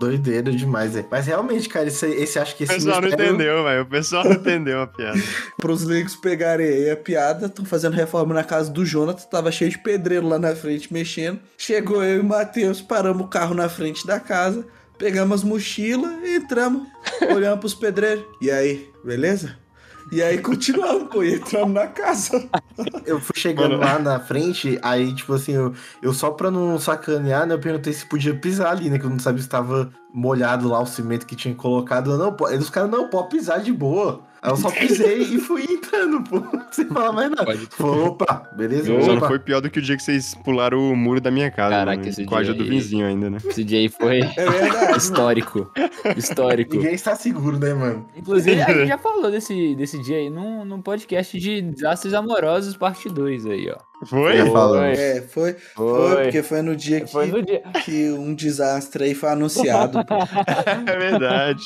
doideira 0.00 0.50
demais, 0.50 0.94
velho. 0.94 1.06
Mas 1.10 1.26
realmente, 1.26 1.68
cara, 1.68 1.88
esse, 1.88 2.06
esse 2.06 2.38
acho 2.38 2.56
que 2.56 2.62
O 2.62 2.64
esse 2.64 2.74
pessoal 2.76 3.00
não 3.02 3.08
mistério- 3.08 3.34
entendeu, 3.34 3.64
velho. 3.64 3.82
O 3.82 3.86
pessoal 3.86 4.24
não 4.24 4.32
entendeu 4.32 4.80
a 4.80 4.86
piada. 4.86 5.18
Pros 5.60 5.82
leigos 5.84 6.16
pegarem 6.16 6.66
aí 6.66 6.90
a 6.90 6.96
piada, 6.96 7.46
estão 7.46 7.64
fazendo 7.64 7.92
reforma 7.92 8.32
na 8.34 8.42
casa 8.42 8.70
do 8.72 8.84
Jonathan, 8.84 9.22
tava 9.30 9.52
cheio 9.52 9.70
de 9.70 9.78
pedreiro 9.78 10.26
lá 10.26 10.38
na 10.38 10.56
frente 10.56 10.90
mexendo. 10.92 11.38
Chegou 11.58 12.02
eu 12.02 12.16
e 12.16 12.20
o 12.20 12.24
Matheus, 12.24 12.80
paramos 12.80 13.24
o 13.26 13.28
carro 13.28 13.54
na 13.54 13.68
frente 13.68 14.06
da 14.06 14.18
casa, 14.18 14.66
pegamos 14.98 15.40
as 15.40 15.44
mochilas, 15.44 16.10
entramos, 16.26 16.86
olhamos 17.34 17.60
pros 17.60 17.74
pedreiros. 17.74 18.24
E 18.40 18.50
aí, 18.50 18.88
beleza? 19.04 19.56
E 20.12 20.22
aí 20.22 20.38
continuamos, 20.38 21.08
pô, 21.08 21.22
e 21.22 21.34
entramos 21.34 21.72
na 21.72 21.86
casa. 21.86 22.48
Eu 23.06 23.20
fui 23.20 23.34
chegando 23.36 23.78
Mano. 23.78 23.84
lá 23.84 23.98
na 23.98 24.18
frente, 24.18 24.78
aí, 24.82 25.14
tipo 25.14 25.32
assim, 25.34 25.52
eu, 25.52 25.72
eu 26.02 26.12
só 26.12 26.30
pra 26.30 26.50
não 26.50 26.78
sacanear, 26.78 27.46
né, 27.46 27.54
eu 27.54 27.60
perguntei 27.60 27.92
se 27.92 28.06
podia 28.06 28.34
pisar 28.34 28.72
ali, 28.72 28.90
né, 28.90 28.98
que 28.98 29.04
eu 29.04 29.10
não 29.10 29.18
sabia 29.18 29.42
se 29.42 29.48
tava 29.48 29.92
molhado 30.12 30.68
lá 30.68 30.80
o 30.80 30.86
cimento 30.86 31.26
que 31.26 31.36
tinha 31.36 31.54
colocado. 31.54 32.10
Eu, 32.10 32.18
Não, 32.18 32.32
pô. 32.32 32.46
Aí 32.46 32.58
os 32.58 32.70
caras, 32.70 32.90
não, 32.90 33.08
pode 33.08 33.28
pisar 33.28 33.60
de 33.60 33.72
boa. 33.72 34.22
Aí 34.42 34.50
eu 34.50 34.56
só 34.56 34.70
pisei 34.70 35.18
e 35.22 35.38
fui 35.38 35.62
entrando, 35.64 36.22
pô, 36.22 36.42
sem 36.72 36.86
falar 36.86 37.12
mais 37.12 37.30
nada. 37.30 37.44
Pode- 37.44 37.66
Falou, 37.70 38.06
opa, 38.06 38.48
beleza? 38.56 38.86
Só 39.02 39.08
não 39.08 39.18
Opa. 39.18 39.28
foi 39.28 39.38
pior 39.38 39.60
do 39.60 39.68
que 39.70 39.78
o 39.78 39.82
dia 39.82 39.96
que 39.96 40.02
vocês 40.02 40.34
pularam 40.44 40.78
o 40.78 40.96
muro 40.96 41.20
da 41.20 41.30
minha 41.30 41.50
casa. 41.50 41.74
Caraca, 41.74 42.08
esse 42.08 42.24
com 42.24 42.34
a 42.34 42.42
dia 42.42 42.50
ajuda 42.52 42.64
do 42.64 42.70
vizinho 42.70 43.06
ainda, 43.06 43.28
né? 43.28 43.38
Esse 43.44 43.62
dia 43.62 43.78
aí 43.78 43.88
foi 43.90 44.20
É 44.20 44.50
verdade. 44.50 44.96
histórico. 44.98 45.70
Histórico. 46.16 46.74
Ninguém 46.76 46.94
está 46.94 47.14
seguro, 47.14 47.58
né, 47.58 47.74
mano? 47.74 48.08
Inclusive, 48.16 48.62
a 48.62 48.72
gente 48.72 48.88
já 48.88 48.98
falou 48.98 49.30
desse, 49.30 49.74
desse 49.74 50.02
dia 50.02 50.16
aí 50.16 50.30
num, 50.30 50.64
num 50.64 50.80
podcast 50.80 51.38
de 51.38 51.60
desastres 51.62 52.14
amorosos, 52.14 52.76
parte 52.76 53.08
2 53.08 53.44
aí, 53.46 53.70
ó. 53.70 54.06
Foi? 54.06 54.38
Já 54.38 54.46
falou. 54.46 54.82
É, 54.82 55.20
foi, 55.20 55.52
foi, 55.52 55.56
Foi. 55.74 56.22
porque 56.24 56.42
foi 56.42 56.62
no 56.62 56.74
dia 56.74 57.02
que, 57.02 57.12
Foi 57.12 57.26
no 57.26 57.42
dia. 57.42 57.60
que 57.84 58.10
um 58.12 58.34
desastre 58.34 59.04
aí 59.04 59.14
foi 59.14 59.28
anunciado. 59.28 60.02
pô. 60.06 60.14
É 60.90 60.96
verdade. 60.98 61.62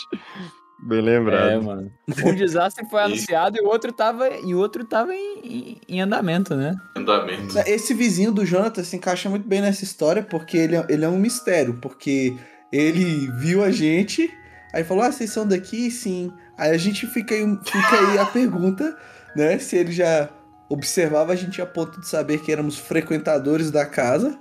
Bem 0.83 0.99
É, 0.99 1.03
lembrado. 1.03 1.63
mano. 1.63 1.93
Um 2.25 2.35
desastre 2.35 2.85
foi 2.91 3.01
anunciado 3.05 3.57
e 3.57 3.61
o 3.61 3.67
outro 3.69 3.93
tava, 3.93 4.29
e 4.29 4.55
o 4.55 4.59
outro 4.59 4.85
tava 4.85 5.15
em, 5.15 5.39
em- 5.45 5.81
em 5.89 6.01
andamento, 6.01 6.55
né? 6.55 6.75
Andamento. 6.97 7.59
Esse 7.67 7.95
vizinho 7.95 8.33
do 8.33 8.45
Jonathan 8.45 8.83
se 8.85 8.97
encaixa 8.97 9.31
muito 9.31 9.47
bem 9.49 9.61
nessa 9.63 9.85
história, 9.85 10.23
porque 10.23 10.57
ele 10.57 10.77
é, 10.77 10.85
ele 10.89 11.05
é 11.05 11.09
um 11.09 11.19
mistério, 11.19 11.79
porque 11.81 12.37
ele 12.73 13.31
viu 13.39 13.63
a 13.65 13.71
gente, 13.71 14.29
aí 14.75 14.83
falou, 14.85 15.05
ah, 15.05 15.13
vocês 15.13 15.31
são 15.31 15.47
daqui? 15.47 15.91
Sim. 15.91 16.33
Aí 16.59 16.71
a 16.73 16.79
gente 16.79 17.07
fica 17.07 17.35
aí, 17.35 17.59
fica 17.65 18.11
aí 18.11 18.19
a 18.19 18.27
pergunta, 18.27 18.97
né, 19.37 19.59
se 19.59 19.77
ele 19.77 19.93
já 19.93 20.29
observava 20.69 21.33
a 21.33 21.37
gente 21.37 21.61
a 21.63 21.67
ponto 21.67 22.01
de 22.01 22.09
saber 22.09 22.41
que 22.41 22.51
éramos 22.53 22.77
frequentadores 22.79 23.71
da 23.71 23.87
casa, 23.87 24.39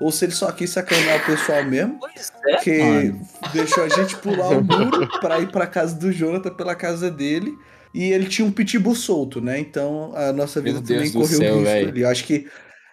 ou 0.00 0.10
se 0.10 0.24
ele 0.24 0.32
só 0.32 0.50
quis 0.50 0.70
sacanear 0.70 1.22
o 1.22 1.26
pessoal 1.26 1.62
mesmo, 1.64 1.98
Pois 2.00 2.32
é, 2.46 2.56
que 2.56 2.78
mano. 2.78 3.20
deixou 3.52 3.84
a 3.84 3.88
gente 3.88 4.16
pular 4.16 4.48
o 4.48 4.64
muro 4.64 5.06
pra 5.20 5.38
ir 5.40 5.50
pra 5.50 5.66
casa 5.66 5.94
do 5.94 6.10
Jonathan 6.10 6.54
pela 6.54 6.74
casa 6.74 7.10
dele. 7.10 7.54
E 7.92 8.12
ele 8.12 8.26
tinha 8.26 8.46
um 8.46 8.52
pitbull 8.52 8.94
solto, 8.94 9.40
né? 9.40 9.58
Então 9.58 10.12
a 10.14 10.32
nossa 10.32 10.62
Meu 10.62 10.74
vida 10.74 10.86
Deus 10.86 11.10
também 11.10 11.12
do 11.12 11.18
correu 11.20 11.38
céu, 11.38 11.58
risco 11.58 11.88
ali. 11.90 12.00
Eu 12.02 12.08
acho 12.08 12.24
que 12.24 12.46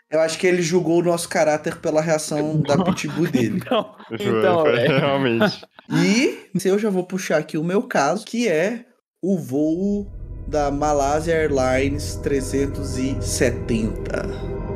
eu 0.09 0.21
acho 0.21 0.39
que 0.39 0.47
ele 0.47 0.61
julgou 0.61 0.99
o 0.99 1.03
nosso 1.03 1.27
caráter 1.27 1.75
pela 1.77 2.01
reação 2.01 2.61
da 2.61 2.81
pitbull 2.83 3.27
dele. 3.27 3.61
Então, 3.67 3.93
então 4.11 4.63
realmente. 4.73 5.61
E 5.91 6.47
eu 6.65 6.79
já 6.79 6.89
vou 6.89 7.03
puxar 7.03 7.37
aqui 7.37 7.57
o 7.57 7.63
meu 7.63 7.83
caso, 7.83 8.25
que 8.25 8.47
é 8.47 8.85
o 9.21 9.37
voo 9.37 10.07
da 10.47 10.71
Malaysia 10.71 11.33
Airlines 11.33 12.15
370. 12.23 14.66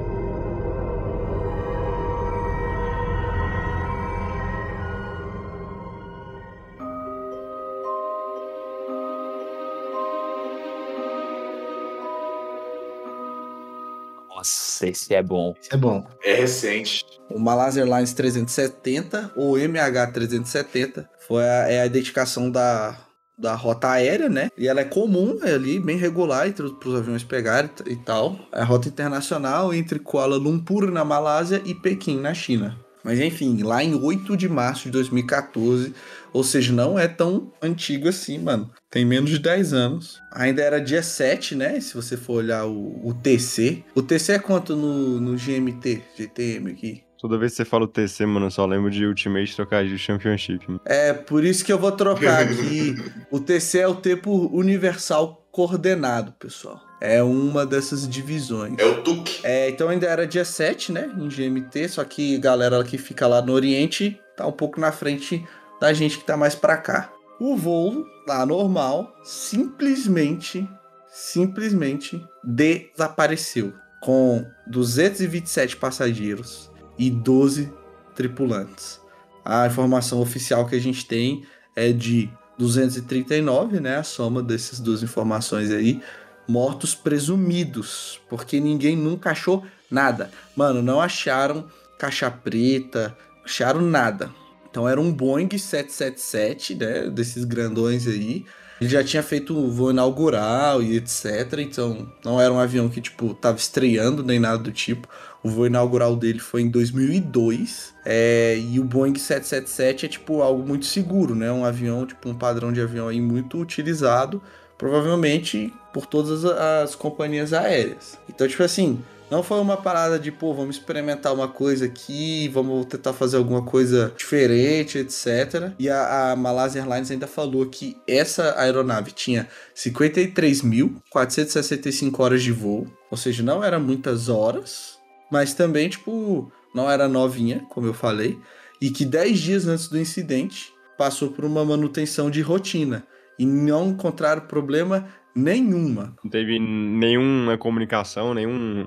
Esse 14.89 15.13
é 15.13 15.21
bom. 15.21 15.53
Isso 15.59 15.73
é 15.73 15.77
bom. 15.77 16.05
É 16.23 16.35
recente. 16.35 17.05
O 17.29 17.39
Malaysia 17.39 17.81
Airlines 17.81 18.13
370, 18.13 19.31
ou 19.35 19.53
MH370, 19.53 21.05
foi 21.27 21.43
a, 21.43 21.71
é 21.71 21.81
a 21.81 21.85
identificação 21.85 22.51
da, 22.51 22.97
da 23.38 23.55
rota 23.55 23.89
aérea, 23.89 24.29
né? 24.29 24.50
E 24.57 24.67
ela 24.67 24.81
é 24.81 24.85
comum 24.85 25.39
é 25.43 25.53
ali, 25.53 25.79
bem 25.79 25.97
regular 25.97 26.47
entre 26.47 26.65
os 26.65 26.95
aviões 26.95 27.23
pegarem 27.23 27.71
e 27.88 27.95
tal. 27.95 28.38
É 28.51 28.61
a 28.61 28.65
rota 28.65 28.88
internacional 28.88 29.73
entre 29.73 30.00
Kuala 30.00 30.38
Lumpur, 30.38 30.91
na 30.91 31.03
Malásia, 31.03 31.61
e 31.65 31.73
Pequim, 31.73 32.19
na 32.19 32.33
China. 32.33 32.77
Mas 33.03 33.20
enfim, 33.20 33.62
lá 33.63 33.84
em 33.84 33.96
8 33.96 34.38
de 34.38 34.48
março 34.48 34.84
de 34.84 34.91
2014, 34.91 35.93
ou 36.34 36.43
seja, 36.43 36.72
não 36.72 36.98
é 36.98 37.08
tão 37.08 37.51
antigo 37.62 38.08
assim, 38.08 38.38
mano. 38.38 38.70
Tem 38.89 39.05
menos 39.05 39.29
de 39.29 39.39
10 39.39 39.74
anos. 39.74 40.20
Ainda 40.31 40.62
era 40.62 40.79
dia 40.79 41.01
7, 41.01 41.55
né? 41.55 41.79
Se 41.79 41.93
você 41.96 42.15
for 42.15 42.34
olhar 42.36 42.65
o, 42.65 43.08
o 43.08 43.13
TC. 43.13 43.84
O 43.96 44.01
TC 44.01 44.34
é 44.34 44.39
quanto 44.39 44.75
no, 44.75 45.20
no 45.20 45.36
GMT, 45.36 46.01
GTM 46.17 46.72
aqui? 46.72 47.03
Toda 47.20 47.38
vez 47.38 47.51
que 47.51 47.58
você 47.58 47.65
fala 47.65 47.84
o 47.84 47.88
TC, 47.88 48.25
mano, 48.25 48.48
eu 48.48 48.51
só 48.51 48.65
lembro 48.65 48.89
de 48.89 49.05
Ultimate 49.05 49.55
trocar 49.55 49.86
de 49.86 49.96
Championship. 49.98 50.65
Mano. 50.67 50.81
É, 50.86 51.13
por 51.13 51.43
isso 51.43 51.63
que 51.63 51.72
eu 51.72 51.77
vou 51.77 51.91
trocar 51.91 52.41
aqui. 52.50 52.96
o 53.29 53.39
TC 53.39 53.79
é 53.79 53.88
o 53.88 53.93
tempo 53.93 54.50
universal 54.51 55.48
coordenado, 55.51 56.31
pessoal. 56.34 56.81
É 57.01 57.24
uma 57.24 57.65
dessas 57.65 58.08
divisões. 58.08 58.75
É 58.77 58.86
o 58.86 59.01
TUC. 59.01 59.41
É, 59.43 59.70
então 59.72 59.89
ainda 59.89 60.05
era 60.05 60.27
dia 60.27 60.46
7, 60.46 60.91
né? 60.91 61.12
Em 61.17 61.27
GMT, 61.27 61.89
só 61.89 62.03
que 62.03 62.36
a 62.36 62.39
galera 62.39 62.84
que 62.84 62.96
fica 62.96 63.25
lá 63.25 63.41
no 63.41 63.53
Oriente 63.53 64.22
tá 64.38 64.46
um 64.46 64.51
pouco 64.51 64.79
na 64.79 64.91
frente 64.91 65.43
da 65.79 65.91
gente 65.93 66.20
que 66.20 66.24
tá 66.24 66.38
mais 66.38 66.53
pra 66.53 66.77
cá. 66.77 67.12
O 67.39 67.58
voo, 67.58 68.05
lá 68.27 68.46
normal, 68.46 69.15
simplesmente, 69.24 70.70
simplesmente 71.12 72.24
desapareceu. 72.43 73.74
Com 74.00 74.46
227 74.67 75.77
passageiros 75.77 76.72
e 77.00 77.10
12 77.10 77.74
tripulantes. 78.15 79.01
A 79.43 79.65
informação 79.65 80.22
oficial 80.22 80.67
que 80.67 80.75
a 80.75 80.79
gente 80.79 81.08
tem 81.08 81.43
é 81.75 81.91
de 81.91 82.29
239, 82.60 83.79
né? 83.79 83.98
A 83.98 84.03
soma 84.03 84.43
dessas 84.43 84.79
duas 84.79 85.01
informações 85.01 85.72
aí 85.72 86.00
mortos 86.48 86.95
presumidos, 86.95 88.19
porque 88.29 88.60
ninguém 88.60 88.95
nunca 88.95 89.31
achou 89.31 89.65
nada. 89.89 90.31
Mano, 90.55 90.81
não 90.81 91.00
acharam 91.00 91.65
caixa 91.98 92.31
preta, 92.31 93.15
acharam 93.45 93.81
nada. 93.81 94.31
Então 94.69 94.88
era 94.88 95.00
um 95.00 95.12
Boeing 95.12 95.50
777, 95.50 96.75
né, 96.75 97.10
desses 97.10 97.43
grandões 97.43 98.07
aí. 98.07 98.45
Ele 98.79 98.89
já 98.89 99.03
tinha 99.03 99.21
feito 99.21 99.55
o 99.55 99.69
voo 99.69 99.91
inaugural 99.91 100.81
e 100.81 100.98
etc. 100.98 101.60
Então 101.60 102.12
não 102.25 102.41
era 102.41 102.51
um 102.51 102.60
avião 102.60 102.89
que 102.89 103.00
tipo 103.00 103.31
tava 103.36 103.57
estreando 103.57 104.24
nem 104.24 104.39
nada 104.39 104.57
do 104.57 104.71
tipo. 104.71 105.07
O 105.43 105.50
voo 105.50 105.67
inaugural 105.67 106.15
dele 106.15 106.39
foi 106.39 106.63
em 106.63 106.69
2002. 106.69 107.93
É, 108.03 108.57
e 108.57 108.79
o 108.79 108.83
Boeing 108.83 109.13
777 109.13 110.05
é 110.05 110.10
tipo 110.10 110.41
algo 110.41 110.67
muito 110.67 110.88
seguro, 110.88 111.36
né? 111.36 111.51
Um 111.51 111.63
avião, 111.63 112.07
tipo 112.07 112.27
um 112.27 112.33
padrão 112.33 112.74
de 112.74 112.81
avião 112.81 113.07
aí 113.07 113.21
muito 113.21 113.60
utilizado 113.60 114.41
provavelmente 114.81 115.73
por 115.93 116.05
todas 116.07 116.43
as 116.43 116.95
companhias 116.95 117.53
aéreas. 117.53 118.17
Então, 118.27 118.47
tipo 118.47 118.63
assim, 118.63 119.00
não 119.29 119.43
foi 119.43 119.59
uma 119.59 119.77
parada 119.77 120.17
de, 120.17 120.31
pô, 120.31 120.55
vamos 120.55 120.77
experimentar 120.77 121.31
uma 121.35 121.47
coisa 121.47 121.85
aqui, 121.85 122.47
vamos 122.47 122.88
tentar 122.88 123.13
fazer 123.13 123.38
alguma 123.38 123.61
coisa 123.61 124.11
diferente, 124.17 124.97
etc. 124.97 125.71
E 125.77 125.88
a, 125.88 126.31
a 126.31 126.35
Malaysia 126.35 126.81
Airlines 126.81 127.11
ainda 127.11 127.27
falou 127.27 127.63
que 127.67 127.95
essa 128.07 128.59
aeronave 128.59 129.11
tinha 129.11 129.47
53.465 129.75 132.19
horas 132.19 132.41
de 132.41 132.51
voo, 132.51 132.88
ou 133.11 133.17
seja, 133.17 133.43
não 133.43 133.63
era 133.63 133.77
muitas 133.77 134.29
horas, 134.29 134.97
mas 135.31 135.53
também, 135.53 135.89
tipo, 135.89 136.51
não 136.73 136.89
era 136.89 137.07
novinha, 137.07 137.63
como 137.69 137.85
eu 137.85 137.93
falei, 137.93 138.39
e 138.81 138.89
que 138.89 139.05
10 139.05 139.39
dias 139.39 139.67
antes 139.67 139.88
do 139.88 140.00
incidente 140.00 140.73
passou 140.97 141.29
por 141.29 141.45
uma 141.45 141.63
manutenção 141.63 142.31
de 142.31 142.41
rotina 142.41 143.05
e 143.38 143.45
não 143.45 143.89
encontraram 143.89 144.41
problema 144.41 145.07
nenhuma. 145.35 146.15
Não 146.23 146.31
teve 146.31 146.59
nenhuma 146.59 147.57
comunicação, 147.57 148.33
nenhum. 148.33 148.83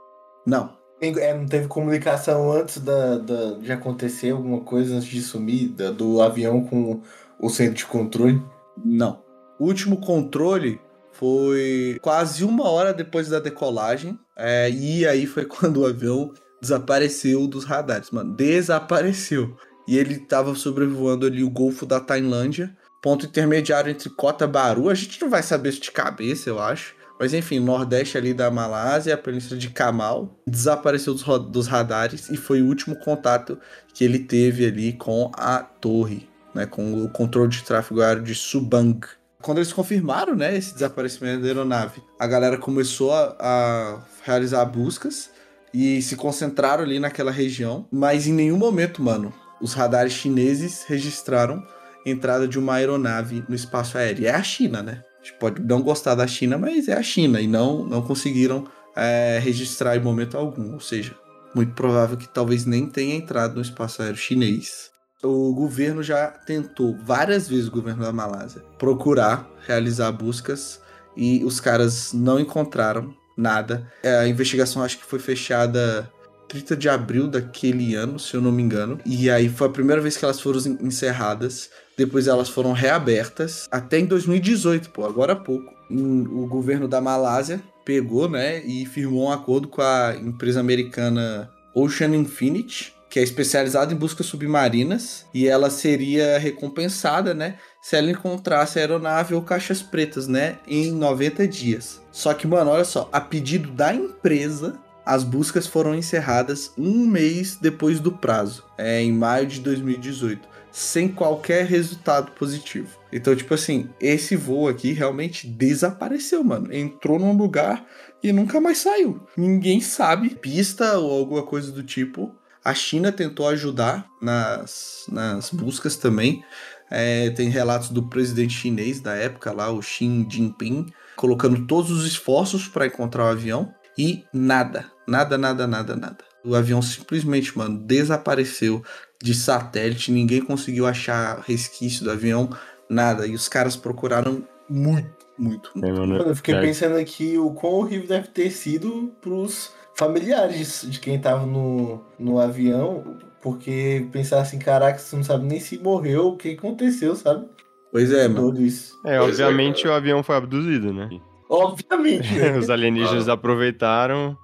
Não. 0.46 0.76
É, 1.00 1.36
não 1.36 1.46
teve 1.46 1.66
comunicação 1.66 2.50
antes 2.50 2.78
da, 2.78 3.18
da, 3.18 3.58
de 3.58 3.72
acontecer 3.72 4.30
alguma 4.30 4.60
coisa, 4.60 4.96
antes 4.96 5.08
de 5.08 5.20
sumir 5.20 5.68
da, 5.68 5.90
do 5.90 6.22
avião 6.22 6.64
com 6.64 7.02
o 7.38 7.48
centro 7.48 7.74
de 7.74 7.86
controle? 7.86 8.42
Não. 8.82 9.22
O 9.58 9.66
último 9.66 10.00
controle 10.00 10.80
foi 11.12 11.98
quase 12.00 12.44
uma 12.44 12.68
hora 12.68 12.92
depois 12.94 13.28
da 13.28 13.38
decolagem. 13.38 14.18
É, 14.36 14.70
e 14.70 15.06
aí 15.06 15.26
foi 15.26 15.44
quando 15.46 15.80
o 15.80 15.86
avião 15.86 16.32
desapareceu 16.60 17.46
dos 17.46 17.64
radares, 17.64 18.10
mano. 18.10 18.34
Desapareceu. 18.34 19.56
E 19.86 19.98
ele 19.98 20.18
tava 20.18 20.54
sobrevoando 20.54 21.26
ali 21.26 21.42
o 21.42 21.50
Golfo 21.50 21.84
da 21.84 22.00
Tailândia 22.00 22.74
ponto 23.04 23.26
intermediário 23.26 23.90
entre 23.90 24.08
Cota 24.08 24.46
Baru. 24.46 24.88
A 24.88 24.94
gente 24.94 25.20
não 25.20 25.28
vai 25.28 25.42
saber 25.42 25.68
isso 25.68 25.82
de 25.82 25.92
cabeça, 25.92 26.48
eu 26.48 26.58
acho. 26.58 26.94
Mas 27.20 27.34
enfim, 27.34 27.60
nordeste 27.60 28.16
ali 28.16 28.32
da 28.32 28.50
Malásia, 28.50 29.12
a 29.12 29.18
península 29.18 29.60
de 29.60 29.68
Kamal, 29.68 30.34
desapareceu 30.46 31.12
dos, 31.12 31.22
dos, 31.50 31.66
radares 31.66 32.30
e 32.30 32.36
foi 32.38 32.62
o 32.62 32.66
último 32.66 32.96
contato 32.96 33.58
que 33.92 34.04
ele 34.04 34.18
teve 34.18 34.64
ali 34.64 34.94
com 34.94 35.30
a 35.36 35.58
torre, 35.58 36.26
né, 36.54 36.64
com 36.64 37.04
o 37.04 37.08
controle 37.10 37.50
de 37.50 37.62
tráfego 37.62 38.00
aéreo 38.00 38.22
de 38.22 38.34
Subang. 38.34 38.98
Quando 39.42 39.58
eles 39.58 39.72
confirmaram, 39.72 40.34
né, 40.34 40.56
esse 40.56 40.72
desaparecimento 40.72 41.42
da 41.42 41.48
aeronave, 41.48 42.02
a 42.18 42.26
galera 42.26 42.56
começou 42.56 43.12
a, 43.12 43.36
a 43.38 43.98
realizar 44.24 44.64
buscas 44.64 45.28
e 45.74 46.00
se 46.00 46.16
concentraram 46.16 46.82
ali 46.82 46.98
naquela 46.98 47.30
região, 47.30 47.86
mas 47.92 48.26
em 48.26 48.32
nenhum 48.32 48.56
momento, 48.56 49.02
mano, 49.02 49.32
os 49.60 49.74
radares 49.74 50.14
chineses 50.14 50.84
registraram 50.88 51.62
entrada 52.04 52.46
de 52.46 52.58
uma 52.58 52.74
aeronave 52.74 53.44
no 53.48 53.54
espaço 53.54 53.98
aéreo. 53.98 54.26
É 54.26 54.30
a 54.30 54.42
China, 54.42 54.82
né? 54.82 55.02
A 55.20 55.24
gente 55.24 55.38
pode 55.38 55.62
não 55.62 55.80
gostar 55.80 56.14
da 56.14 56.26
China, 56.26 56.58
mas 56.58 56.88
é 56.88 56.94
a 56.94 57.02
China 57.02 57.40
e 57.40 57.46
não, 57.46 57.84
não 57.84 58.02
conseguiram 58.02 58.66
é, 58.94 59.38
registrar 59.42 59.96
em 59.96 60.00
momento 60.00 60.36
algum. 60.36 60.74
Ou 60.74 60.80
seja, 60.80 61.14
muito 61.54 61.72
provável 61.72 62.16
que 62.16 62.28
talvez 62.28 62.66
nem 62.66 62.86
tenha 62.86 63.14
entrado 63.14 63.54
no 63.54 63.62
espaço 63.62 64.02
aéreo 64.02 64.16
chinês. 64.16 64.90
O 65.22 65.54
governo 65.54 66.02
já 66.02 66.26
tentou 66.26 66.94
várias 67.02 67.48
vezes, 67.48 67.68
o 67.68 67.70
governo 67.70 68.02
da 68.02 68.12
Malásia, 68.12 68.62
procurar 68.78 69.48
realizar 69.66 70.12
buscas 70.12 70.80
e 71.16 71.42
os 71.44 71.60
caras 71.60 72.12
não 72.12 72.38
encontraram 72.38 73.14
nada. 73.36 73.90
É, 74.02 74.18
a 74.18 74.28
investigação 74.28 74.82
acho 74.82 74.98
que 74.98 75.04
foi 75.06 75.18
fechada 75.18 76.10
30 76.48 76.76
de 76.76 76.88
abril 76.88 77.28
daquele 77.28 77.94
ano, 77.94 78.18
se 78.18 78.34
eu 78.34 78.40
não 78.40 78.52
me 78.52 78.62
engano. 78.62 78.98
E 79.04 79.30
aí 79.30 79.48
foi 79.48 79.66
a 79.66 79.70
primeira 79.70 80.02
vez 80.02 80.16
que 80.16 80.24
elas 80.24 80.40
foram 80.40 80.60
encerradas. 80.80 81.70
Depois 81.96 82.26
elas 82.26 82.48
foram 82.48 82.72
reabertas 82.72 83.68
até 83.70 83.98
em 83.98 84.06
2018, 84.06 84.90
pô, 84.90 85.04
agora 85.04 85.34
há 85.34 85.36
pouco. 85.36 85.72
O 85.90 86.46
governo 86.46 86.88
da 86.88 87.00
Malásia 87.00 87.62
pegou, 87.84 88.28
né, 88.28 88.64
e 88.64 88.86
firmou 88.86 89.26
um 89.26 89.32
acordo 89.32 89.68
com 89.68 89.82
a 89.82 90.16
empresa 90.16 90.58
americana 90.58 91.50
Ocean 91.74 92.16
Infinity, 92.16 92.94
que 93.10 93.20
é 93.20 93.22
especializada 93.22 93.92
em 93.92 93.96
buscas 93.96 94.26
submarinas, 94.26 95.26
e 95.32 95.46
ela 95.46 95.70
seria 95.70 96.38
recompensada, 96.38 97.32
né, 97.32 97.58
se 97.80 97.94
ela 97.94 98.10
encontrasse 98.10 98.78
aeronave 98.78 99.34
ou 99.34 99.42
caixas 99.42 99.82
pretas, 99.82 100.26
né, 100.26 100.58
em 100.66 100.90
90 100.90 101.46
dias. 101.46 102.00
Só 102.10 102.32
que, 102.34 102.46
mano, 102.46 102.70
olha 102.70 102.84
só, 102.84 103.08
a 103.12 103.20
pedido 103.20 103.70
da 103.70 103.94
empresa, 103.94 104.76
as 105.06 105.22
buscas 105.22 105.66
foram 105.66 105.94
encerradas 105.94 106.72
um 106.78 107.06
mês 107.06 107.56
depois 107.60 108.00
do 108.00 108.10
prazo, 108.10 108.64
é, 108.78 109.00
em 109.02 109.12
maio 109.12 109.46
de 109.46 109.60
2018 109.60 110.53
sem 110.74 111.06
qualquer 111.06 111.66
resultado 111.66 112.32
positivo. 112.32 112.98
Então, 113.12 113.36
tipo 113.36 113.54
assim, 113.54 113.88
esse 114.00 114.34
voo 114.34 114.66
aqui 114.66 114.92
realmente 114.92 115.46
desapareceu, 115.46 116.42
mano. 116.42 116.74
Entrou 116.74 117.16
num 117.16 117.36
lugar 117.36 117.86
e 118.20 118.32
nunca 118.32 118.60
mais 118.60 118.78
saiu. 118.78 119.24
Ninguém 119.36 119.80
sabe, 119.80 120.30
pista 120.30 120.98
ou 120.98 121.12
alguma 121.12 121.44
coisa 121.44 121.70
do 121.70 121.84
tipo. 121.84 122.34
A 122.64 122.74
China 122.74 123.12
tentou 123.12 123.46
ajudar 123.46 124.04
nas, 124.20 125.04
nas 125.08 125.50
buscas 125.50 125.94
também. 125.94 126.42
É, 126.90 127.30
tem 127.30 127.48
relatos 127.48 127.90
do 127.90 128.02
presidente 128.08 128.54
chinês 128.54 128.98
da 128.98 129.14
época 129.14 129.52
lá, 129.52 129.70
o 129.70 129.80
Xi 129.80 130.26
Jinping, 130.28 130.86
colocando 131.14 131.68
todos 131.68 131.92
os 131.92 132.04
esforços 132.04 132.66
para 132.66 132.86
encontrar 132.86 133.26
o 133.26 133.28
avião 133.28 133.72
e 133.96 134.24
nada, 134.32 134.90
nada, 135.06 135.38
nada, 135.38 135.68
nada, 135.68 135.94
nada. 135.94 136.18
O 136.44 136.54
avião 136.54 136.82
simplesmente, 136.82 137.56
mano, 137.56 137.78
desapareceu 137.78 138.82
de 139.24 139.32
satélite, 139.32 140.12
ninguém 140.12 140.42
conseguiu 140.42 140.84
achar 140.84 141.40
resquício 141.46 142.04
do 142.04 142.10
avião, 142.10 142.50
nada. 142.90 143.26
E 143.26 143.34
os 143.34 143.48
caras 143.48 143.74
procuraram 143.74 144.46
muito, 144.68 145.26
muito. 145.38 145.70
É, 145.82 145.90
mano, 145.90 146.16
Eu 146.16 146.36
fiquei 146.36 146.54
é. 146.54 146.60
pensando 146.60 146.96
aqui 146.98 147.38
o 147.38 147.50
quão 147.52 147.72
horrível 147.72 148.06
deve 148.06 148.28
ter 148.28 148.50
sido 148.50 149.10
pros 149.22 149.72
familiares 149.94 150.84
de 150.86 151.00
quem 151.00 151.18
tava 151.18 151.46
no, 151.46 152.04
no 152.18 152.38
avião, 152.38 153.16
porque 153.40 154.06
pensar 154.12 154.42
assim, 154.42 154.58
caraca, 154.58 154.98
você 154.98 155.16
não 155.16 155.24
sabe 155.24 155.46
nem 155.46 155.58
se 155.58 155.78
morreu, 155.78 156.28
o 156.28 156.36
que 156.36 156.50
aconteceu, 156.50 157.16
sabe? 157.16 157.46
Pois 157.90 158.12
é, 158.12 158.28
mano. 158.28 158.50
Tudo 158.50 158.60
isso. 158.60 158.92
É, 159.06 159.18
Pois 159.18 159.40
é, 159.40 159.44
obviamente 159.44 159.84
cara. 159.84 159.94
o 159.94 159.96
avião 159.96 160.22
foi 160.22 160.36
abduzido, 160.36 160.92
né? 160.92 161.08
Obviamente, 161.48 162.30
né? 162.34 162.52
Os 162.58 162.68
alienígenas 162.68 163.26
aproveitaram 163.26 164.36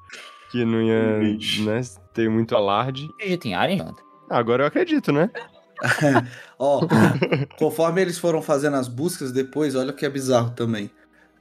que 0.51 0.65
não 0.65 0.81
ia 0.81 1.19
né, 1.19 1.83
ter 2.15 2.31
muito 2.31 2.57
alarde. 2.57 3.11
Acredita 3.17 3.47
em 3.47 3.55
Alien, 3.55 3.79
Jonathan? 3.81 4.10
Agora 4.31 4.63
eu 4.63 4.69
acredito, 4.69 5.13
né? 5.13 5.29
Ó, 6.59 6.87
conforme 7.59 8.01
eles 8.01 8.17
foram 8.19 8.41
fazendo 8.41 8.77
as 8.77 8.87
buscas 8.87 9.33
depois, 9.33 9.75
olha 9.75 9.93
que 9.93 10.07
é 10.07 10.11
bizarro 10.11 10.51
também. 10.51 10.91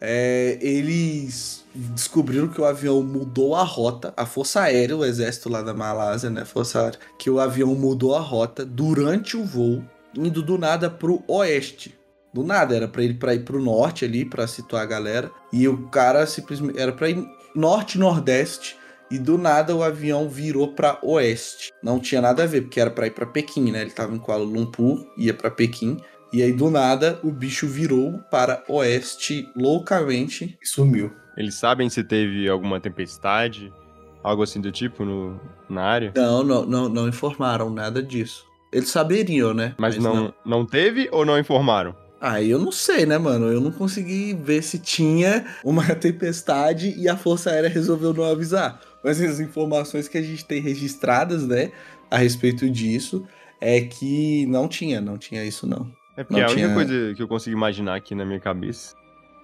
é, 0.02 0.58
eles 0.62 1.66
descobriram 1.76 2.48
que 2.48 2.60
o 2.62 2.66
avião 2.66 3.04
mudou 3.04 3.56
a 3.56 3.64
rota, 3.64 4.14
a 4.16 4.26
Força 4.26 4.62
Aérea, 4.62 4.96
o 4.96 5.06
exército 5.06 5.50
lá 5.50 5.62
da 5.62 5.74
Malásia, 5.74 6.30
né, 6.30 6.46
Força 6.46 6.80
Aérea, 6.82 7.00
que 7.18 7.30
o 7.30 7.40
avião 7.40 7.76
mudou 7.76 8.16
a 8.16 8.20
rota 8.20 8.66
durante 8.66 9.36
o 9.36 9.44
voo, 9.44 9.84
indo 10.16 10.42
do 10.42 10.58
nada 10.58 10.90
pro 10.90 11.24
oeste. 11.28 11.96
Do 12.34 12.44
nada, 12.44 12.76
era 12.76 12.88
para 12.88 13.04
ele 13.04 13.16
para 13.16 13.34
ir 13.34 13.44
pro 13.44 13.62
norte 13.62 14.06
ali, 14.06 14.24
para 14.24 14.48
situar 14.48 14.84
a 14.84 14.86
galera, 14.86 15.32
e 15.52 15.68
o 15.68 15.88
cara 15.90 16.26
simplesmente 16.26 16.80
era 16.80 16.94
para 16.94 17.10
ir 17.10 17.28
norte 17.54 17.98
nordeste 17.98 18.79
e 19.12 19.18
do 19.18 19.38
nada 19.38 19.76
o 19.76 19.84
avião 19.84 20.30
virou 20.30 20.74
para 20.74 21.00
oeste. 21.02 21.72
Não 21.82 22.00
tinha 22.00 22.22
nada 22.22 22.44
a 22.44 22.46
ver, 22.46 22.62
porque 22.62 22.80
era 22.80 22.92
para 22.92 23.08
ir 23.08 23.12
para 23.12 23.26
Pequim, 23.26 23.72
né? 23.72 23.82
Ele 23.82 23.92
tava 23.92 24.14
em 24.14 24.20
Kuala 24.20 24.44
Lumpur, 24.44 25.06
ia 25.18 25.34
para 25.34 25.50
Pequim. 25.50 25.98
E 26.32 26.44
aí 26.44 26.54
do 26.54 26.70
nada 26.70 27.20
o 27.24 27.32
bicho 27.32 27.68
virou 27.68 28.20
para 28.30 28.64
oeste 28.68 29.50
loucamente 29.56 30.58
E 30.62 30.68
sumiu. 30.68 31.12
Eles 31.36 31.56
sabem 31.56 31.90
se 31.90 32.04
teve 32.04 32.48
alguma 32.48 32.80
tempestade, 32.80 33.74
algo 34.22 34.44
assim 34.44 34.62
do 34.62 34.72
tipo 34.72 35.04
no, 35.06 35.40
na 35.68 35.84
área? 35.84 36.14
Não, 36.16 36.44
não, 36.44 36.66
não, 36.66 36.90
não 36.90 37.08
informaram 37.08 37.70
nada 37.70 38.04
disso. 38.04 38.46
Eles 38.72 38.90
saberiam, 38.90 39.54
né? 39.54 39.74
Mas, 39.80 39.98
não, 39.98 40.34
não 40.46 40.66
teve 40.66 41.10
ou 41.12 41.26
não 41.26 41.40
informaram? 41.40 41.96
Ah, 42.22 42.42
eu 42.44 42.60
não 42.60 42.72
sei, 42.72 43.06
né, 43.06 43.18
mano? 43.18 43.48
Eu 43.48 43.62
não 43.62 43.72
consegui 43.72 44.34
ver 44.34 44.62
se 44.62 44.78
tinha 44.80 45.46
uma 45.64 45.84
tempestade 45.96 46.94
e 46.98 47.08
a 47.08 47.16
Força 47.16 47.50
Aérea 47.52 47.70
resolveu 47.70 48.14
não 48.14 48.24
avisar. 48.26 48.80
Mas 49.04 49.22
as 49.22 49.40
informações 49.40 50.08
que 50.10 50.18
a 50.18 50.22
gente 50.22 50.44
tem 50.46 50.62
registradas, 50.62 51.48
né, 51.48 51.72
a 52.12 52.18
respeito 52.18 52.70
disso, 52.70 53.26
é 53.62 53.80
que 53.82 54.46
não 54.48 54.68
tinha, 54.68 55.00
não 55.00 55.18
tinha 55.18 55.44
isso 55.46 55.66
não. 55.66 55.90
É 56.18 56.24
porque 56.24 56.42
Não 56.42 56.48
a 56.50 56.52
única 56.52 56.68
tinha- 56.68 56.74
coisa 56.74 57.14
que 57.16 57.24
eu 57.24 57.28
consigo 57.28 57.56
imaginar 57.56 57.96
aqui 57.96 58.14
na 58.14 58.26
minha 58.26 58.40
cabeça, 58.42 58.94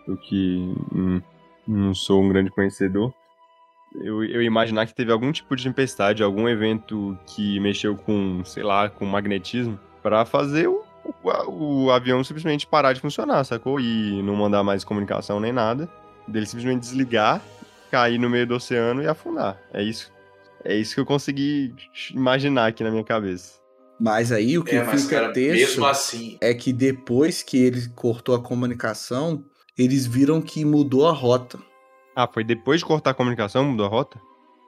eu 0.06 0.18
que 0.18 0.58
hum, 0.94 1.22
não 1.66 1.94
sou 1.96 2.22
um 2.22 2.28
grande 2.28 2.50
conhecedor, 2.52 3.14
eu, 4.04 4.22
eu 4.26 4.42
imaginar 4.42 4.86
que 4.86 4.94
teve 4.94 5.10
algum 5.12 5.32
tipo 5.32 5.56
de 5.56 5.64
tempestade, 5.64 6.22
algum 6.22 6.50
evento 6.50 7.18
que 7.28 7.58
mexeu 7.62 7.96
com, 7.96 8.44
sei 8.44 8.64
lá, 8.64 8.90
com 8.90 9.06
magnetismo, 9.06 9.80
pra 10.04 10.26
fazer 10.26 10.68
o, 10.68 10.84
o, 11.26 11.86
o 11.86 11.92
avião 11.92 12.24
simplesmente 12.24 12.68
parar 12.68 12.94
de 12.94 13.02
funcionar, 13.02 13.44
sacou? 13.44 13.80
E 13.80 14.22
não 14.22 14.36
mandar 14.36 14.64
mais 14.64 14.84
comunicação 14.84 15.40
nem 15.40 15.52
nada. 15.52 15.90
Dele 16.28 16.46
simplesmente 16.46 16.82
desligar, 16.82 17.42
cair 17.92 18.18
no 18.18 18.30
meio 18.30 18.48
do 18.48 18.56
oceano 18.56 19.02
e 19.02 19.08
afundar. 19.08 19.60
É 19.74 19.82
isso. 19.84 20.12
É 20.64 20.76
isso 20.76 20.96
que 20.96 21.00
eu 21.00 21.06
consegui 21.06 21.76
imaginar 22.12 22.68
aqui 22.68 22.84
na 22.84 22.90
minha 22.90 23.04
cabeça. 23.04 23.60
Mas 24.00 24.32
aí 24.32 24.58
o 24.58 24.64
que 24.64 24.76
É, 24.76 24.84
mas 24.84 25.04
fica 25.04 25.22
cara, 25.22 25.34
texto 25.34 25.54
mesmo 25.54 25.86
assim, 25.86 26.38
é 26.42 26.54
que 26.54 26.74
depois 26.74 27.42
que 27.44 27.58
ele 27.58 27.88
cortou 27.96 28.36
a 28.36 28.42
comunicação, 28.42 29.46
eles 29.78 30.06
viram 30.06 30.42
que 30.42 30.66
mudou 30.66 31.08
a 31.08 31.12
rota. 31.12 31.60
Ah, 32.16 32.28
foi 32.28 32.44
depois 32.44 32.80
de 32.80 32.86
cortar 32.86 33.12
a 33.12 33.14
comunicação, 33.14 33.64
mudou 33.64 33.86
a 33.86 33.90
rota? 33.90 34.20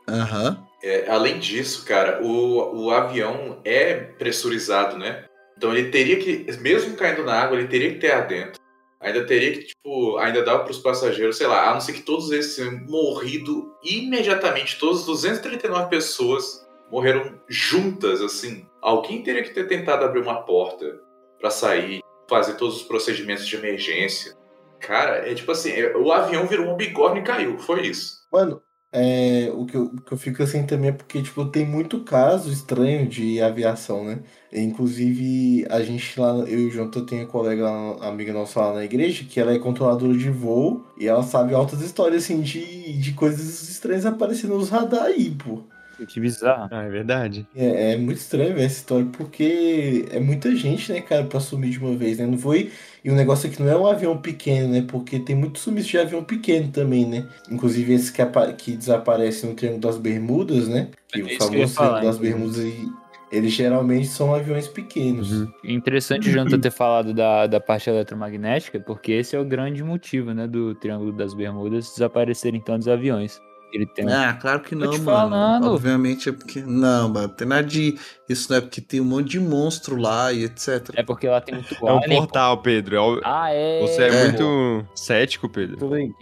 Aham. 0.08 0.63
é, 0.82 1.10
além 1.10 1.39
disso, 1.39 1.84
cara, 1.84 2.24
o, 2.24 2.86
o 2.86 2.91
avião 2.91 3.60
é 3.65 3.96
pressurizado, 3.96 4.98
né? 4.98 5.26
Então 5.58 5.76
ele 5.76 5.89
teria 5.89 6.17
que, 6.17 6.46
mesmo 6.60 6.96
caindo 6.96 7.24
na 7.24 7.34
água, 7.34 7.58
ele 7.58 7.67
teria 7.67 7.91
que 7.91 8.00
ter 8.00 8.12
ar 8.12 8.28
dentro. 8.28 8.62
Ainda 9.00 9.26
teria 9.26 9.52
que, 9.54 9.63
tipo, 9.63 10.17
ainda 10.17 10.43
dar 10.43 10.60
para 10.60 10.72
os 10.72 10.80
passageiros, 10.80 11.38
sei 11.38 11.48
lá, 11.48 11.70
a 11.70 11.74
não 11.74 11.82
ser 11.82 11.93
que 11.93 12.02
todos 12.02 12.32
eles 12.32 12.56
tenham 12.56 12.80
morrido 12.88 13.72
imediatamente, 13.84 14.80
todas 14.80 15.02
as 15.02 15.06
239 15.06 15.89
pessoas 15.89 16.65
morreram 16.91 17.39
juntas, 17.48 18.22
assim. 18.22 18.65
Alguém 18.82 19.22
teria 19.22 19.43
que 19.43 19.54
ter 19.54 19.67
tentado 19.67 20.04
abrir 20.06 20.22
uma 20.22 20.41
porta 20.43 21.00
para 21.39 21.50
sair, 21.50 22.02
fazer 22.30 22.56
todos 22.56 22.78
os 22.78 22.84
procedimentos 22.84 23.48
de 23.48 23.56
emergência. 23.56 24.36
Cara, 24.80 25.30
é 25.30 25.34
tipo 25.34 25.52
assim, 25.52 25.72
é- 25.72 25.96
o 25.96 26.12
avião 26.12 26.48
virou 26.48 26.67
um 26.67 26.78
bigorne 26.78 27.20
e 27.20 27.24
caiu, 27.24 27.58
foi 27.60 27.82
isso. 27.88 28.26
Mano, 28.32 28.62
é, 28.91 29.52
o, 29.54 29.65
que 29.65 29.76
eu, 29.76 29.84
o 29.86 30.02
que 30.02 30.13
eu 30.13 30.17
fico 30.17 30.41
assim 30.41 30.65
também 30.65 30.89
é 30.89 30.93
porque, 30.93 31.21
tipo, 31.21 31.45
tem 31.45 31.65
muito 31.65 32.04
caso 32.04 32.52
estranho 32.52 33.08
de 33.08 33.41
aviação, 33.41 34.04
né? 34.04 34.23
Inclusive, 34.52 35.65
a 35.69 35.82
gente 35.82 36.19
lá, 36.19 36.30
eu 36.47 36.60
e 36.62 36.65
o 36.67 36.71
Jonathan 36.71 37.06
tem 37.06 37.19
uma 37.19 37.28
colega, 37.28 37.67
amiga 38.02 38.34
nossa 38.34 38.62
lá 38.62 38.73
na 38.76 38.86
igreja, 38.86 39.26
que 39.26 39.39
ela 39.39 39.54
é 39.54 39.60
controladora 39.60 40.17
de 40.17 40.30
voo 40.30 40.86
e 40.97 41.08
ela 41.08 41.23
sabe 41.23 41.54
altas 41.54 41.82
histórias, 41.82 42.23
assim, 42.23 42.41
de, 42.41 42.97
de 42.97 43.13
coisas 43.13 43.69
estranhas 43.69 44.06
aparecendo 44.06 44.56
nos 44.58 44.69
radar 44.69 45.04
aí, 45.04 45.32
pô. 45.32 45.63
Que 46.06 46.20
bizarro. 46.20 46.68
Ah, 46.72 46.84
é 46.84 46.90
verdade. 46.90 47.48
É, 47.56 47.94
é 47.94 47.98
muito 47.98 48.18
estranho 48.18 48.54
ver 48.54 48.64
essa 48.64 48.78
história, 48.78 49.08
porque 49.14 50.06
é 50.12 50.20
muita 50.20 50.56
gente, 50.56 50.92
né, 50.92 51.02
cara, 51.02 51.24
pra 51.24 51.40
sumir 51.40 51.72
de 51.72 51.80
uma 51.80 51.96
vez, 51.96 52.18
né? 52.18 52.26
Não 52.26 52.38
foi. 52.38 52.72
E 53.04 53.10
o 53.10 53.16
negócio 53.16 53.50
aqui 53.50 53.62
não 53.62 53.70
é 53.72 53.78
um 53.78 53.88
avião 53.88 54.18
pequeno, 54.18 54.70
né? 54.74 54.86
Porque 54.88 55.20
tem 55.20 55.36
muitos 55.36 55.62
sumiços 55.62 55.90
de 55.90 55.98
avião 55.98 56.24
pequeno 56.24 56.70
também, 56.72 57.06
né? 57.08 57.26
Inclusive 57.50 57.94
esse 57.94 58.12
que, 58.12 58.22
apa- 58.22 58.52
que 58.54 58.76
desaparece 58.76 59.46
no 59.46 59.54
Triângulo 59.54 59.82
das 59.82 59.98
Bermudas, 59.98 60.68
né? 60.68 60.90
Que 61.08 61.22
É 61.22 61.24
o 61.24 61.38
famoso 61.38 61.76
Triângulo 61.76 62.02
das. 62.02 62.18
Bermudas, 62.18 62.58
e- 62.60 62.92
eles 63.30 63.52
geralmente 63.52 64.08
são 64.08 64.34
aviões 64.34 64.70
pequenos. 64.70 65.30
Uhum. 65.32 65.52
Interessante 65.66 66.30
o 66.30 66.32
Jonathan 66.32 66.60
ter 66.60 66.72
falado 66.72 67.14
da, 67.14 67.46
da 67.46 67.60
parte 67.60 67.90
eletromagnética, 67.90 68.80
porque 68.80 69.12
esse 69.12 69.36
é 69.36 69.40
o 69.40 69.44
grande 69.44 69.84
motivo, 69.84 70.34
né, 70.34 70.48
do 70.48 70.74
Triângulo 70.76 71.12
das 71.12 71.34
Bermudas 71.34 71.90
desaparecerem 71.92 72.62
tantos 72.62 72.88
aviões. 72.88 73.42
Ele 73.73 73.86
tem 73.86 74.10
Ah, 74.12 74.34
claro 74.39 74.62
que 74.62 74.73
não, 74.75 74.89
te 74.91 74.99
mano. 75.01 75.06
falando. 75.30 75.67
Obviamente 75.73 76.30
é 76.30 76.32
porque. 76.32 76.62
Não, 76.62 77.10
mano, 77.10 77.27
tem 77.30 77.45
nada 77.47 77.63
de. 77.67 77.97
Isso 78.30 78.49
não 78.49 78.58
é 78.58 78.62
porque 78.62 78.80
tem 78.80 79.01
um 79.01 79.06
monte 79.06 79.30
de 79.32 79.39
monstro 79.39 79.97
lá 79.97 80.32
e 80.32 80.45
etc. 80.45 80.89
É 80.95 81.03
porque 81.03 81.27
lá 81.27 81.41
tem 81.41 81.56
muito 81.56 81.75
É 81.86 81.91
um 81.93 81.99
portal, 82.01 82.58
Pedro. 82.62 82.95
É 82.95 82.99
o- 83.01 83.21
Ah, 83.23 83.51
é. 83.51 83.82
Você 83.82 84.03
é, 84.03 84.08
É. 84.08 84.23
muito 84.32 84.86
cético, 84.95 85.49
Pedro. 85.49 85.77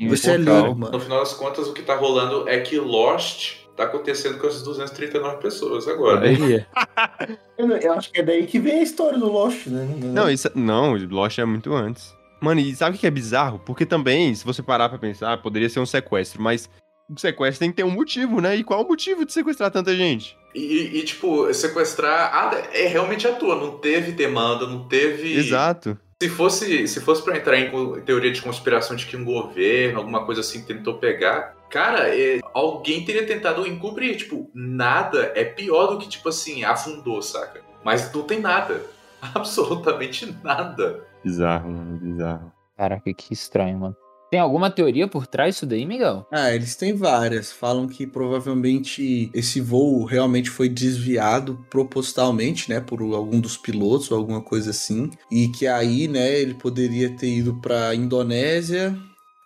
Você 0.10 0.32
é 0.32 0.38
lindo, 0.38 0.76
mano. 0.76 0.92
No 0.92 1.00
final 1.00 1.20
das 1.20 1.34
contas, 1.34 1.68
o 1.68 1.74
que 1.74 1.84
tá 1.84 1.96
rolando 1.96 2.50
é 2.50 2.60
que 2.60 2.80
Lost 2.80 3.58
tá 3.76 3.84
acontecendo 3.84 4.40
com 4.40 4.48
essas 4.48 4.64
239 4.64 5.38
pessoas 5.38 5.88
agora. 5.88 6.26
Eu, 7.58 7.68
não- 7.68 7.78
eu 7.78 7.94
acho 7.94 8.12
que 8.12 8.20
é 8.20 8.24
daí 8.24 8.46
que 8.48 8.60
vem 8.60 8.80
a 8.80 8.84
história 8.84 9.18
do 9.18 9.32
Lost, 9.32 9.68
né? 9.68 9.88
Não, 10.14 10.30
isso, 10.30 10.50
não, 10.56 10.94
o 10.94 11.08
Lost 11.10 11.38
é 11.40 11.46
muito 11.46 11.74
antes. 11.74 12.14
Mano, 12.42 12.60
e 12.60 12.76
sabe 12.76 12.98
o 12.98 13.00
que 13.00 13.08
é 13.08 13.12
bizarro? 13.12 13.60
Porque 13.66 13.86
também, 13.86 14.34
se 14.36 14.46
você 14.46 14.62
parar 14.62 14.90
pra 14.90 14.98
pensar, 14.98 15.42
poderia 15.42 15.70
ser 15.70 15.80
um 15.80 15.86
sequestro, 15.86 16.42
mas 16.42 16.70
sequestro 17.18 17.60
tem 17.60 17.70
que 17.70 17.78
ter 17.78 17.84
um 17.84 17.92
motivo, 17.92 18.42
né? 18.42 18.56
E 18.56 18.64
qual 18.64 18.84
o 18.84 18.88
motivo 18.88 19.26
de 19.26 19.32
sequestrar 19.32 19.72
tanta 19.72 19.96
gente? 19.96 20.38
E, 20.54 21.00
e, 21.00 21.04
tipo, 21.04 21.54
sequestrar 21.54 22.32
ah, 22.34 22.56
é 22.74 22.88
realmente 22.88 23.28
à 23.28 23.34
toa. 23.34 23.56
Não 23.56 23.78
teve 23.78 24.12
demanda, 24.12 24.66
não 24.66 24.88
teve. 24.88 25.34
Exato. 25.34 25.98
Se 26.24 26.30
fosse, 26.30 26.88
se 26.88 27.02
fosse 27.02 27.22
para 27.22 27.38
entrar 27.38 27.60
em 27.60 28.02
teoria 28.02 28.32
de 28.32 28.42
conspiração 28.42 28.96
de 28.96 29.06
que 29.06 29.18
um 29.18 29.26
governo, 29.26 30.00
alguma 30.00 30.26
coisa 30.26 30.42
assim, 30.42 30.64
tentou 30.64 30.98
pegar, 30.98 31.54
cara, 31.70 32.08
é, 32.16 32.40
alguém 32.54 33.04
teria 33.04 33.28
tentado 33.28 33.68
encobrir. 33.68 34.16
Tipo, 34.16 34.50
nada 34.54 35.34
é 35.36 35.44
pior 35.44 35.88
do 35.88 35.98
que, 35.98 36.08
tipo 36.08 36.30
assim, 36.30 36.64
afundou, 36.64 37.22
saca? 37.22 37.62
Mas 37.84 38.12
não 38.14 38.24
tem 38.24 38.40
nada. 38.40 38.82
Absolutamente 39.36 40.34
nada. 40.42 41.06
Bizarro, 41.24 41.70
mano, 41.70 41.98
bizarro. 41.98 42.52
Caraca, 42.78 43.14
que 43.14 43.34
estranho, 43.34 43.80
mano. 43.80 43.96
Tem 44.36 44.42
alguma 44.42 44.70
teoria 44.70 45.08
por 45.08 45.26
trás 45.26 45.56
disso 45.56 45.66
daí, 45.66 45.86
Miguel? 45.86 46.28
Ah, 46.30 46.54
eles 46.54 46.76
têm 46.76 46.94
várias. 46.94 47.54
Falam 47.54 47.88
que 47.88 48.06
provavelmente 48.06 49.32
esse 49.34 49.62
voo 49.62 50.04
realmente 50.04 50.50
foi 50.50 50.68
desviado 50.68 51.66
propositalmente, 51.70 52.70
né, 52.70 52.82
por 52.82 53.02
algum 53.02 53.40
dos 53.40 53.56
pilotos 53.56 54.12
ou 54.12 54.18
alguma 54.18 54.42
coisa 54.42 54.72
assim, 54.72 55.10
e 55.32 55.48
que 55.48 55.66
aí, 55.66 56.10
né, 56.10 56.38
ele 56.38 56.54
poderia 56.54 57.16
ter 57.16 57.30
ido 57.30 57.62
para 57.62 57.96
Indonésia, 57.96 58.94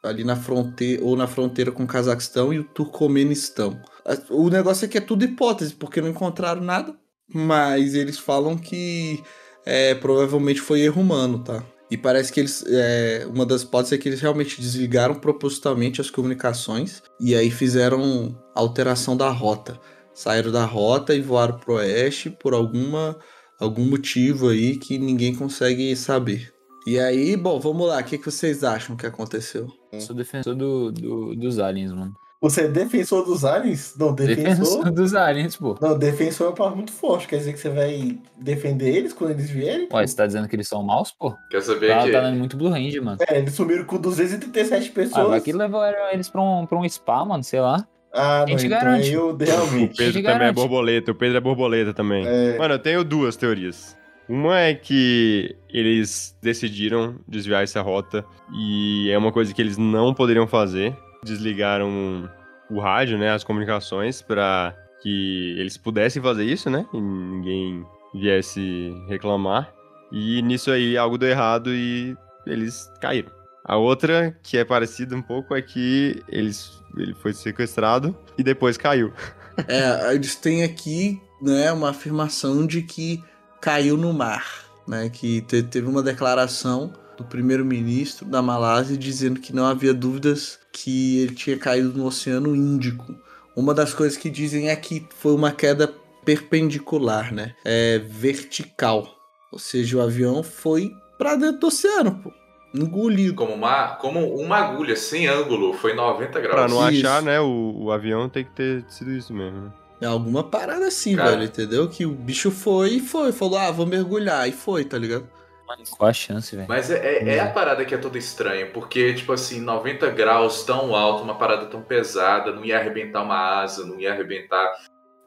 ali 0.02 0.24
na 0.24 0.36
fronteira 0.36 1.04
ou 1.06 1.16
na 1.16 1.28
fronteira 1.28 1.72
com 1.72 1.84
o 1.84 1.88
Cazaquistão 1.88 2.52
e 2.52 2.58
o 2.58 2.64
Turcomenistão. 2.64 3.80
O 4.28 4.50
negócio 4.50 4.86
é 4.86 4.88
que 4.88 4.98
é 4.98 5.02
tudo 5.02 5.24
hipótese, 5.24 5.76
porque 5.76 6.02
não 6.02 6.10
encontraram 6.10 6.64
nada, 6.64 6.96
mas 7.32 7.94
eles 7.94 8.18
falam 8.18 8.58
que 8.58 9.22
é, 9.64 9.94
provavelmente 9.94 10.60
foi 10.60 10.82
erro 10.82 11.00
humano, 11.00 11.44
tá? 11.44 11.64
E 11.92 11.98
parece 11.98 12.32
que 12.32 12.40
eles. 12.40 12.64
é, 12.68 13.26
uma 13.34 13.46
das 13.46 13.64
hipóteses 13.64 13.94
é 13.94 13.98
que 14.02 14.08
eles 14.10 14.22
realmente 14.22 14.62
desligaram 14.62 15.16
propositalmente 15.16 16.00
as 16.00 16.10
comunicações 16.12 17.02
e 17.20 17.34
aí 17.36 17.50
fizeram 17.50 18.38
alteração 18.56 19.18
da 19.18 19.30
rota. 19.30 19.80
Saíram 20.14 20.52
da 20.52 20.66
rota 20.66 21.16
e 21.16 21.22
voaram 21.22 21.58
pro 21.58 21.76
oeste 21.76 22.30
por 22.30 22.54
alguma, 22.54 23.18
algum 23.60 23.86
motivo 23.86 24.50
aí 24.50 24.76
que 24.78 24.98
ninguém 25.00 25.34
consegue 25.34 25.96
saber. 25.96 26.54
E 26.86 27.00
aí, 27.00 27.36
bom, 27.36 27.60
vamos 27.60 27.88
lá. 27.88 28.00
O 28.00 28.04
que, 28.04 28.18
que 28.18 28.26
vocês 28.26 28.64
acham 28.64 28.96
que 28.96 29.06
aconteceu? 29.06 29.68
Eu 29.92 30.02
sou 30.02 30.16
defensor 30.16 30.56
do, 30.56 30.92
do- 30.92 31.36
dos 31.36 31.58
aliens, 31.60 31.92
mano. 31.92 32.14
Você 32.42 32.62
é 32.62 32.68
defensor 32.70 33.26
dos 33.26 33.44
aliens? 33.44 33.94
Não, 34.00 34.14
defensor. 34.16 34.44
Defensor 34.46 34.92
dos 34.92 35.14
aliens, 35.14 35.58
pô. 35.58 35.76
Não, 35.82 35.98
defensor 36.00 36.46
é 36.48 36.50
uma 36.52 36.56
palavra 36.56 36.78
muito 36.78 36.94
forte. 36.94 37.28
Quer 37.28 37.38
dizer 37.38 37.52
que 37.52 37.60
você 37.60 37.70
vai 37.70 38.18
defender 38.40 38.96
eles 38.96 39.12
quando 39.12 39.32
eles 39.32 39.50
vierem? 39.50 39.90
Ué, 39.92 40.08
você 40.08 40.16
tá 40.16 40.26
dizendo 40.26 40.48
que 40.48 40.56
eles 40.56 40.68
são 40.68 40.82
maus, 40.82 41.12
pô? 41.12 41.36
Quer 41.52 41.62
saber 41.62 41.90
Tá, 41.90 42.04
que. 42.06 42.12
tá 42.14 42.22
dando 42.22 42.38
muito 42.38 42.56
Blue 42.56 42.70
Range, 42.70 42.98
mano. 43.02 43.18
É, 43.28 43.40
eles 43.40 43.54
sumiram 43.54 43.84
com 43.84 43.98
237 43.98 44.90
Ah, 44.90 44.94
pessoas. 44.96 45.28
vai 45.28 45.42
que 45.42 45.52
levaram 45.52 46.12
eles 46.14 46.30
pra 46.30 46.42
um, 46.42 46.66
pra 46.66 46.78
um 46.78 46.88
spa, 46.88 47.26
mano, 47.26 47.44
sei 47.44 47.60
lá. 47.60 47.86
Ah, 48.14 48.46
não, 48.48 48.56
então 48.56 48.70
garante? 48.70 49.12
eu 49.12 49.32
O 49.32 49.38
realmente. 49.38 49.98
Pedro 49.98 50.14
te 50.14 50.24
também 50.24 50.32
é 50.32 50.40
garante. 50.40 50.56
borboleta, 50.56 51.12
o 51.12 51.16
Pedro 51.16 51.38
é 51.38 51.42
borboleta 51.42 51.94
também. 51.94 52.26
É, 52.26 52.58
Mano, 52.58 52.76
eu 52.76 52.80
tenho 52.80 53.04
duas 53.04 53.36
teorias. 53.36 53.98
Uma 54.30 54.60
é 54.62 54.74
que 54.74 55.56
eles 55.70 56.36
decidiram 56.42 57.16
desviar 57.28 57.64
essa 57.64 57.82
rota 57.82 58.24
e 58.54 59.10
é 59.12 59.18
uma 59.18 59.32
coisa 59.32 59.54
que 59.54 59.62
eles 59.62 59.78
não 59.78 60.14
poderiam 60.14 60.48
fazer. 60.48 60.96
Desligaram 61.24 62.30
o 62.70 62.80
rádio, 62.80 63.18
né, 63.18 63.32
as 63.32 63.44
comunicações 63.44 64.22
para 64.22 64.76
que 65.02 65.56
eles 65.58 65.78
pudessem 65.78 66.22
fazer 66.22 66.44
isso, 66.46 66.70
né, 66.70 66.86
e 66.94 67.00
ninguém 67.02 67.86
viesse 68.14 68.94
reclamar. 69.08 69.74
E 70.12 70.42
nisso 70.42 70.72
aí 70.72 70.98
algo 70.98 71.18
deu 71.18 71.30
errado 71.30 71.74
e 71.74 72.16
eles 72.46 72.90
caíram. 73.02 73.32
A 73.64 73.76
outra, 73.78 74.36
que 74.42 74.58
é 74.58 74.66
parecida 74.66 75.16
um 75.16 75.22
pouco, 75.22 75.54
é 75.56 75.62
que 75.62 76.24
eles, 76.28 76.82
ele 76.98 77.14
foi 77.14 77.34
sequestrado 77.34 78.18
e 78.38 78.44
depois 78.44 78.78
caiu. 78.78 79.14
É, 79.68 80.16
eles 80.16 80.38
têm 80.38 80.64
aqui 80.64 81.20
né, 81.42 81.70
uma 81.74 81.90
afirmação 81.90 82.66
de 82.66 82.82
que 82.82 83.22
caiu 83.60 83.98
no 83.98 84.14
mar, 84.14 84.46
né? 84.88 85.10
Que 85.10 85.42
te- 85.42 85.62
teve 85.64 85.86
uma 85.86 86.02
declaração 86.02 86.94
do 87.18 87.26
primeiro-ministro 87.26 88.26
da 88.26 88.42
Malásia 88.42 88.96
dizendo 88.96 89.38
que 89.42 89.54
não 89.54 89.66
havia 89.66 89.94
dúvidas 89.94 90.58
que 90.72 91.20
ele 91.22 91.36
tinha 91.36 91.58
caído 91.58 91.94
no 91.98 92.06
Oceano 92.06 92.56
Índico. 92.56 93.16
Uma 93.56 93.74
das 93.74 93.94
coisas 93.94 94.18
que 94.18 94.30
dizem 94.30 94.70
é 94.70 94.76
que 94.76 95.06
foi 95.18 95.34
uma 95.34 95.52
queda 95.52 95.94
perpendicular, 96.24 97.34
né? 97.34 97.54
É 97.66 98.00
vertical. 98.00 99.08
Ou 99.52 99.60
seja, 99.60 99.98
o 99.98 100.02
avião 100.02 100.44
foi 100.44 100.92
pra 101.18 101.36
dentro 101.36 101.60
do 101.60 101.68
oceano, 101.68 102.20
pô. 102.24 102.32
Engolido. 102.74 103.34
Como 103.34 103.54
uma, 103.54 103.96
como 103.96 104.20
uma 104.36 104.58
agulha 104.58 104.96
sem 104.96 105.28
ângulo, 105.28 105.74
foi 105.74 105.94
90 105.96 106.40
graus. 106.40 106.56
Pra 106.56 106.68
não 106.68 106.90
Isso. 106.92 107.06
achar, 107.08 107.22
né, 107.22 107.40
o, 107.40 107.74
o 107.76 107.92
avião 107.92 108.30
tem 108.30 108.44
que 108.46 108.52
ter 108.52 108.86
sido 108.88 109.12
isso 109.12 109.34
mesmo. 109.34 109.62
né? 109.62 109.72
É 110.02 110.06
alguma 110.06 110.44
parada 110.44 110.88
assim, 110.88 111.16
Cara. 111.16 111.32
velho, 111.32 111.44
entendeu? 111.44 111.90
Que 111.90 112.06
o 112.06 112.12
bicho 112.12 112.52
foi 112.52 112.92
e 112.92 113.00
foi. 113.02 113.32
Falou, 113.32 113.58
ah, 113.58 113.72
vou 113.72 113.86
mergulhar. 113.86 114.48
E 114.48 114.52
foi, 114.52 114.86
tá 114.86 114.98
ligado? 114.98 115.28
Mano, 115.70 115.84
qual 115.96 116.10
a 116.10 116.14
chance, 116.14 116.56
velho? 116.56 116.68
Mas 116.68 116.90
é, 116.90 116.98
é- 116.98 117.36
é 117.36 117.40
a 117.40 117.52
parada 117.52 117.86
que 117.86 117.94
é 117.94 117.98
toda 118.00 118.18
estranha, 118.18 118.66
porque, 118.72 119.14
tipo 119.14 119.32
assim, 119.32 119.62
90 119.62 120.10
graus 120.10 120.64
tão 120.64 120.96
alto, 120.96 121.22
uma 121.22 121.38
parada 121.38 121.68
tão 121.68 121.84
pesada, 121.84 122.52
não 122.52 122.66
ia 122.66 122.80
arrebentar 122.80 123.22
uma 123.22 123.62
asa, 123.62 123.86
não 123.86 124.00
ia 124.00 124.12
arrebentar. 124.12 124.68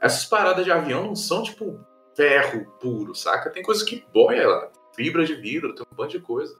Essas 0.01 0.25
paradas 0.25 0.65
de 0.65 0.73
avião 0.73 1.05
não 1.05 1.15
são, 1.15 1.45
tipo, 1.45 1.79
ferro 2.17 2.67
puro, 2.81 3.15
saca? 3.15 3.51
Tem 3.51 3.63
coisa 3.63 3.85
que 3.85 4.05
boia 4.13 4.49
lá, 4.49 4.69
fibra 4.97 5.25
de 5.25 5.37
vidro, 5.37 5.77
tem 5.77 5.87
um 5.93 6.03
monte 6.03 6.19
de 6.19 6.25
coisa. 6.25 6.53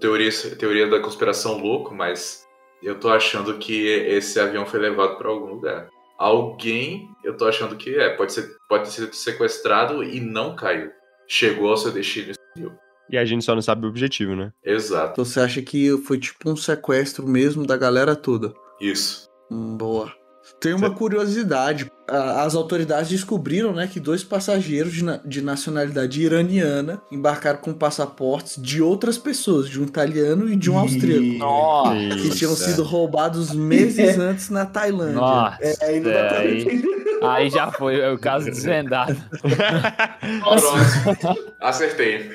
Teoria, 0.00 0.30
teoria 0.58 0.88
da 0.88 0.98
conspiração 0.98 1.56
louco, 1.56 1.94
mas 1.94 2.44
eu 2.82 2.98
tô 2.98 3.10
achando 3.10 3.58
que 3.58 3.86
esse 3.86 4.40
avião 4.40 4.66
foi 4.66 4.80
levado 4.80 5.16
pra 5.18 5.28
algum 5.28 5.46
lugar. 5.46 5.88
Alguém, 6.18 7.08
eu 7.22 7.36
tô 7.36 7.46
achando 7.46 7.76
que 7.76 7.94
é, 7.96 8.10
pode, 8.16 8.32
ser, 8.32 8.56
pode 8.68 8.86
ter 8.86 8.90
sido 8.90 9.14
sequestrado 9.14 10.02
e 10.02 10.20
não 10.20 10.56
caiu. 10.56 10.90
Chegou 11.28 11.70
ao 11.70 11.76
seu 11.76 11.92
destino 11.92 12.32
e 12.32 12.34
sumiu. 12.58 12.76
E 13.10 13.18
a 13.18 13.24
gente 13.24 13.44
só 13.44 13.54
não 13.54 13.62
sabe 13.62 13.86
o 13.86 13.88
objetivo, 13.88 14.36
né? 14.36 14.52
Exato. 14.64 15.12
Então 15.12 15.24
você 15.24 15.40
acha 15.40 15.62
que 15.62 15.96
foi 16.06 16.18
tipo 16.18 16.50
um 16.50 16.56
sequestro 16.56 17.26
mesmo 17.26 17.66
da 17.66 17.76
galera 17.76 18.14
toda? 18.14 18.52
Isso. 18.80 19.28
Hum, 19.50 19.76
boa. 19.76 20.12
Tem 20.60 20.74
uma 20.74 20.90
curiosidade. 20.90 21.90
A- 22.08 22.42
As 22.42 22.54
autoridades 22.54 23.08
descobriram 23.10 23.72
né, 23.72 23.86
que 23.86 24.00
dois 24.00 24.22
passageiros 24.24 24.92
de, 24.92 25.04
na- 25.04 25.18
de 25.24 25.40
nacionalidade 25.42 26.20
iraniana 26.22 27.00
embarcaram 27.10 27.58
com 27.60 27.72
passaportes 27.72 28.60
de 28.60 28.82
outras 28.82 29.16
pessoas, 29.16 29.68
de 29.68 29.80
um 29.80 29.84
italiano 29.84 30.48
e 30.48 30.56
de 30.56 30.70
um 30.70 30.78
austríaco. 30.78 31.38
Nossa! 31.38 31.94
Que 32.16 32.30
tinham 32.30 32.54
sido 32.56 32.82
roubados 32.82 33.52
meses 33.52 34.16
antes 34.18 34.50
na 34.50 34.66
Tailândia. 34.66 35.14
Nossa! 35.14 35.58
É, 35.60 35.76
aí 35.84 36.00
não 36.00 36.12
dá 36.12 36.24
pra 36.28 36.38
aí, 36.38 36.62
entender. 36.62 37.18
aí 37.22 37.50
já 37.50 37.70
foi 37.72 38.00
é 38.00 38.10
o 38.10 38.18
caso 38.18 38.46
desvendado. 38.46 39.16
Acertei. 41.60 42.30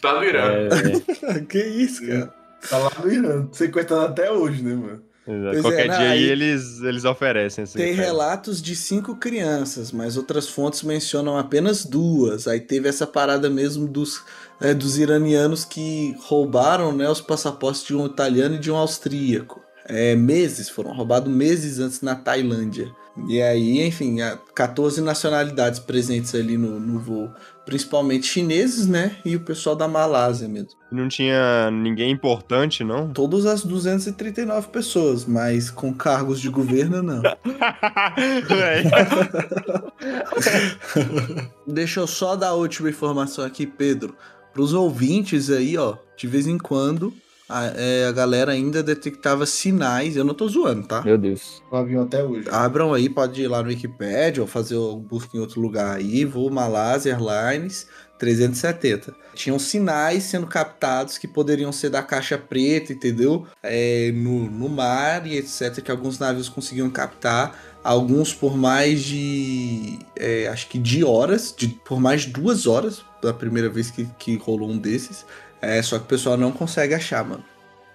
Tá 0.00 0.14
no 0.14 0.24
Irã. 0.24 0.42
É, 0.44 0.68
velho. 0.68 1.46
que 1.46 1.58
isso, 1.58 2.06
cara? 2.06 2.32
Tá 2.68 2.78
lá 2.78 2.92
no 3.02 3.12
Irã, 3.12 3.48
sequestrado 3.52 4.04
até 4.06 4.30
hoje, 4.30 4.62
né, 4.62 4.74
mano? 4.74 5.02
Exato. 5.26 5.50
Pois 5.52 5.62
Qualquer 5.62 5.86
é, 5.86 5.88
dia 5.88 5.98
aí 5.98 6.10
aí- 6.10 6.22
eles, 6.24 6.80
eles 6.82 7.04
oferecem. 7.04 7.64
Assim, 7.64 7.78
Tem 7.78 7.94
cara. 7.94 8.06
relatos 8.08 8.60
de 8.60 8.74
cinco 8.74 9.14
crianças, 9.16 9.92
mas 9.92 10.16
outras 10.16 10.48
fontes 10.48 10.82
mencionam 10.82 11.36
apenas 11.38 11.84
duas. 11.84 12.48
Aí 12.48 12.60
teve 12.60 12.88
essa 12.88 13.06
parada 13.06 13.48
mesmo 13.48 13.86
dos, 13.86 14.22
é, 14.60 14.74
dos 14.74 14.98
iranianos 14.98 15.64
que 15.64 16.14
roubaram 16.22 16.92
né, 16.92 17.08
os 17.08 17.20
passaportes 17.20 17.84
de 17.84 17.94
um 17.94 18.06
italiano 18.06 18.56
e 18.56 18.58
de 18.58 18.70
um 18.70 18.76
austríaco. 18.76 19.60
É, 19.94 20.16
meses, 20.16 20.70
foram 20.70 20.94
roubados 20.94 21.30
meses 21.30 21.78
antes 21.78 22.00
na 22.00 22.14
Tailândia. 22.14 22.90
E 23.28 23.42
aí, 23.42 23.86
enfim, 23.86 24.22
há 24.22 24.38
14 24.54 25.02
nacionalidades 25.02 25.78
presentes 25.78 26.34
ali 26.34 26.56
no, 26.56 26.80
no 26.80 26.98
voo. 26.98 27.30
Principalmente 27.66 28.26
chineses, 28.26 28.86
né? 28.86 29.16
E 29.22 29.36
o 29.36 29.40
pessoal 29.40 29.76
da 29.76 29.86
Malásia 29.86 30.48
mesmo. 30.48 30.70
Não 30.90 31.08
tinha 31.08 31.70
ninguém 31.70 32.10
importante, 32.10 32.82
não? 32.82 33.08
Todas 33.12 33.44
as 33.44 33.62
239 33.64 34.68
pessoas, 34.68 35.26
mas 35.26 35.70
com 35.70 35.92
cargos 35.92 36.40
de 36.40 36.48
governo, 36.48 37.02
não. 37.02 37.20
Deixa 41.68 42.00
eu 42.00 42.06
só 42.06 42.34
dar 42.34 42.48
a 42.48 42.54
última 42.54 42.88
informação 42.88 43.44
aqui, 43.44 43.66
Pedro. 43.66 44.16
Para 44.54 44.62
os 44.62 44.72
ouvintes 44.72 45.50
aí, 45.50 45.76
ó, 45.76 45.98
de 46.16 46.26
vez 46.26 46.46
em 46.46 46.56
quando 46.56 47.12
a, 47.52 47.72
é, 47.76 48.06
a 48.06 48.12
galera 48.12 48.52
ainda 48.52 48.82
detectava 48.82 49.44
sinais. 49.46 50.16
Eu 50.16 50.24
não 50.24 50.34
tô 50.34 50.48
zoando, 50.48 50.86
tá? 50.86 51.02
Meu 51.02 51.18
Deus. 51.18 51.62
O 51.70 51.76
avião 51.76 52.02
até 52.04 52.24
hoje. 52.24 52.48
Abram 52.50 52.94
aí, 52.94 53.08
pode 53.08 53.42
ir 53.42 53.48
lá 53.48 53.62
no 53.62 53.68
Wikipedia 53.68 54.42
ou 54.42 54.48
fazer 54.48 54.76
um 54.76 54.98
busca 54.98 55.36
em 55.36 55.40
outro 55.40 55.60
lugar 55.60 55.96
aí. 55.96 56.24
Voo 56.24 56.50
Malásia 56.50 57.12
Airlines 57.12 57.86
370. 58.18 59.14
Tinham 59.34 59.58
sinais 59.58 60.22
sendo 60.22 60.46
captados 60.46 61.18
que 61.18 61.26
poderiam 61.26 61.72
ser 61.72 61.90
da 61.90 62.02
caixa 62.02 62.38
preta, 62.38 62.92
entendeu? 62.92 63.46
É, 63.62 64.12
no, 64.12 64.48
no 64.48 64.68
mar 64.68 65.26
e 65.26 65.36
etc. 65.36 65.82
Que 65.82 65.90
alguns 65.90 66.20
navios 66.20 66.48
conseguiam 66.48 66.88
captar. 66.88 67.58
Alguns 67.82 68.32
por 68.32 68.56
mais 68.56 69.02
de. 69.02 69.98
é, 70.16 70.46
acho 70.46 70.68
que 70.68 70.78
de 70.78 71.02
horas, 71.02 71.52
de, 71.56 71.66
por 71.66 72.00
mais 72.00 72.22
de 72.22 72.28
duas 72.28 72.66
horas, 72.66 73.04
da 73.20 73.34
primeira 73.34 73.68
vez 73.68 73.90
que, 73.90 74.06
que 74.18 74.36
rolou 74.36 74.70
um 74.70 74.78
desses. 74.78 75.26
É, 75.62 75.80
só 75.80 75.96
que 75.98 76.04
o 76.04 76.08
pessoal 76.08 76.36
não 76.36 76.50
consegue 76.50 76.92
achar, 76.92 77.24
mano. 77.24 77.44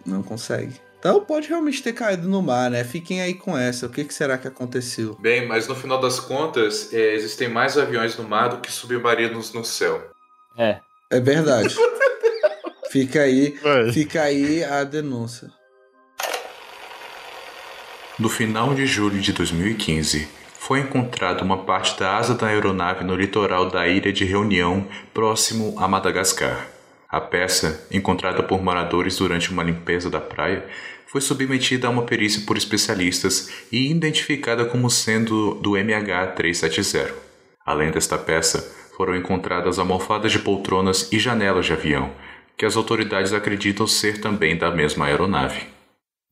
Não 0.05 0.23
consegue. 0.23 0.79
Então 0.97 1.23
pode 1.23 1.49
realmente 1.49 1.83
ter 1.83 1.93
caído 1.93 2.27
no 2.27 2.41
mar, 2.41 2.71
né? 2.71 2.83
Fiquem 2.83 3.21
aí 3.21 3.33
com 3.33 3.57
essa. 3.57 3.85
O 3.85 3.89
que, 3.89 4.03
que 4.03 4.13
será 4.13 4.37
que 4.37 4.47
aconteceu? 4.47 5.15
Bem, 5.19 5.45
mas 5.45 5.67
no 5.67 5.75
final 5.75 5.99
das 5.99 6.19
contas, 6.19 6.91
é, 6.93 7.13
existem 7.13 7.49
mais 7.49 7.77
aviões 7.77 8.17
no 8.17 8.23
mar 8.23 8.47
do 8.49 8.57
que 8.57 8.71
submarinos 8.71 9.53
no 9.53 9.63
céu. 9.63 10.09
É. 10.57 10.79
É 11.09 11.19
verdade. 11.19 11.75
fica 12.89 13.21
aí, 13.21 13.57
fica 13.93 14.23
aí 14.23 14.63
a 14.63 14.83
denúncia. 14.83 15.49
No 18.17 18.29
final 18.29 18.73
de 18.73 18.85
julho 18.87 19.21
de 19.21 19.31
2015, 19.31 20.27
foi 20.57 20.79
encontrada 20.79 21.43
uma 21.43 21.63
parte 21.63 21.97
da 21.99 22.17
asa 22.17 22.33
da 22.33 22.47
aeronave 22.47 23.03
no 23.03 23.15
litoral 23.15 23.69
da 23.69 23.87
ilha 23.87 24.11
de 24.11 24.25
Reunião, 24.25 24.87
próximo 25.13 25.75
a 25.77 25.87
Madagascar. 25.87 26.76
A 27.09 27.21
peça, 27.21 27.87
encontrada 27.89 28.43
por 28.43 28.61
moradores 28.61 29.17
durante 29.17 29.49
uma 29.49 29.63
limpeza 29.63 30.09
da 30.09 30.19
praia, 30.19 30.65
foi 31.07 31.21
submetida 31.21 31.87
a 31.87 31.89
uma 31.89 32.03
perícia 32.03 32.43
por 32.45 32.57
especialistas 32.57 33.49
e 33.71 33.89
identificada 33.89 34.65
como 34.65 34.89
sendo 34.89 35.55
do 35.55 35.71
MH370. 35.71 37.13
Além 37.65 37.91
desta 37.91 38.17
peça, 38.17 38.75
foram 38.97 39.15
encontradas 39.15 39.79
almofadas 39.79 40.31
de 40.31 40.39
poltronas 40.39 41.11
e 41.11 41.19
janelas 41.19 41.65
de 41.65 41.73
avião, 41.73 42.11
que 42.57 42.65
as 42.65 42.75
autoridades 42.75 43.31
acreditam 43.31 43.87
ser 43.87 44.19
também 44.19 44.57
da 44.57 44.69
mesma 44.69 45.05
aeronave. 45.05 45.67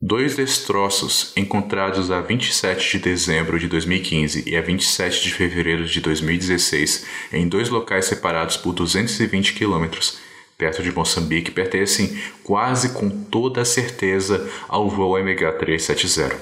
Dois 0.01 0.35
destroços 0.35 1.31
encontrados 1.37 2.11
a 2.11 2.19
27 2.19 2.97
de 2.97 3.03
dezembro 3.03 3.57
de 3.57 3.67
2015 3.69 4.43
e 4.45 4.57
a 4.57 4.61
27 4.61 5.23
de 5.23 5.33
fevereiro 5.33 5.85
de 5.85 6.01
2016 6.01 7.05
em 7.31 7.47
dois 7.47 7.69
locais 7.69 8.05
separados 8.05 8.57
por 8.57 8.73
220 8.73 9.53
quilômetros, 9.53 10.19
perto 10.57 10.81
de 10.81 10.91
Moçambique, 10.91 11.51
pertencem 11.51 12.17
quase 12.43 12.93
com 12.93 13.09
toda 13.09 13.61
a 13.61 13.65
certeza 13.65 14.49
ao 14.67 14.89
voo 14.89 15.13
MH370. 15.13 16.35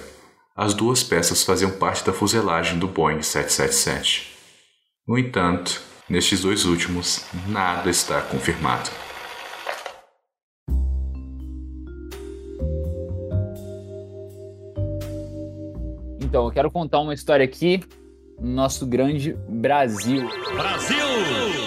As 0.56 0.73
duas 0.73 1.04
peças 1.04 1.43
faziam 1.43 1.71
parte 1.71 2.06
da 2.06 2.13
fuselagem 2.13 2.78
do 2.78 2.88
Boeing 2.88 3.23
777. 3.23 4.34
No 5.08 5.17
entanto, 5.17 5.82
nestes 6.08 6.41
dois 6.41 6.63
últimos, 6.65 7.26
nada 7.47 7.89
está 7.89 8.21
confirmado. 8.21 8.89
Então, 16.21 16.45
eu 16.45 16.52
quero 16.52 16.71
contar 16.71 16.99
uma 16.99 17.13
história 17.13 17.43
aqui 17.43 17.84
no 18.39 18.49
nosso 18.49 18.86
grande 18.86 19.34
Brasil. 19.47 20.28
Brasil! 20.56 21.62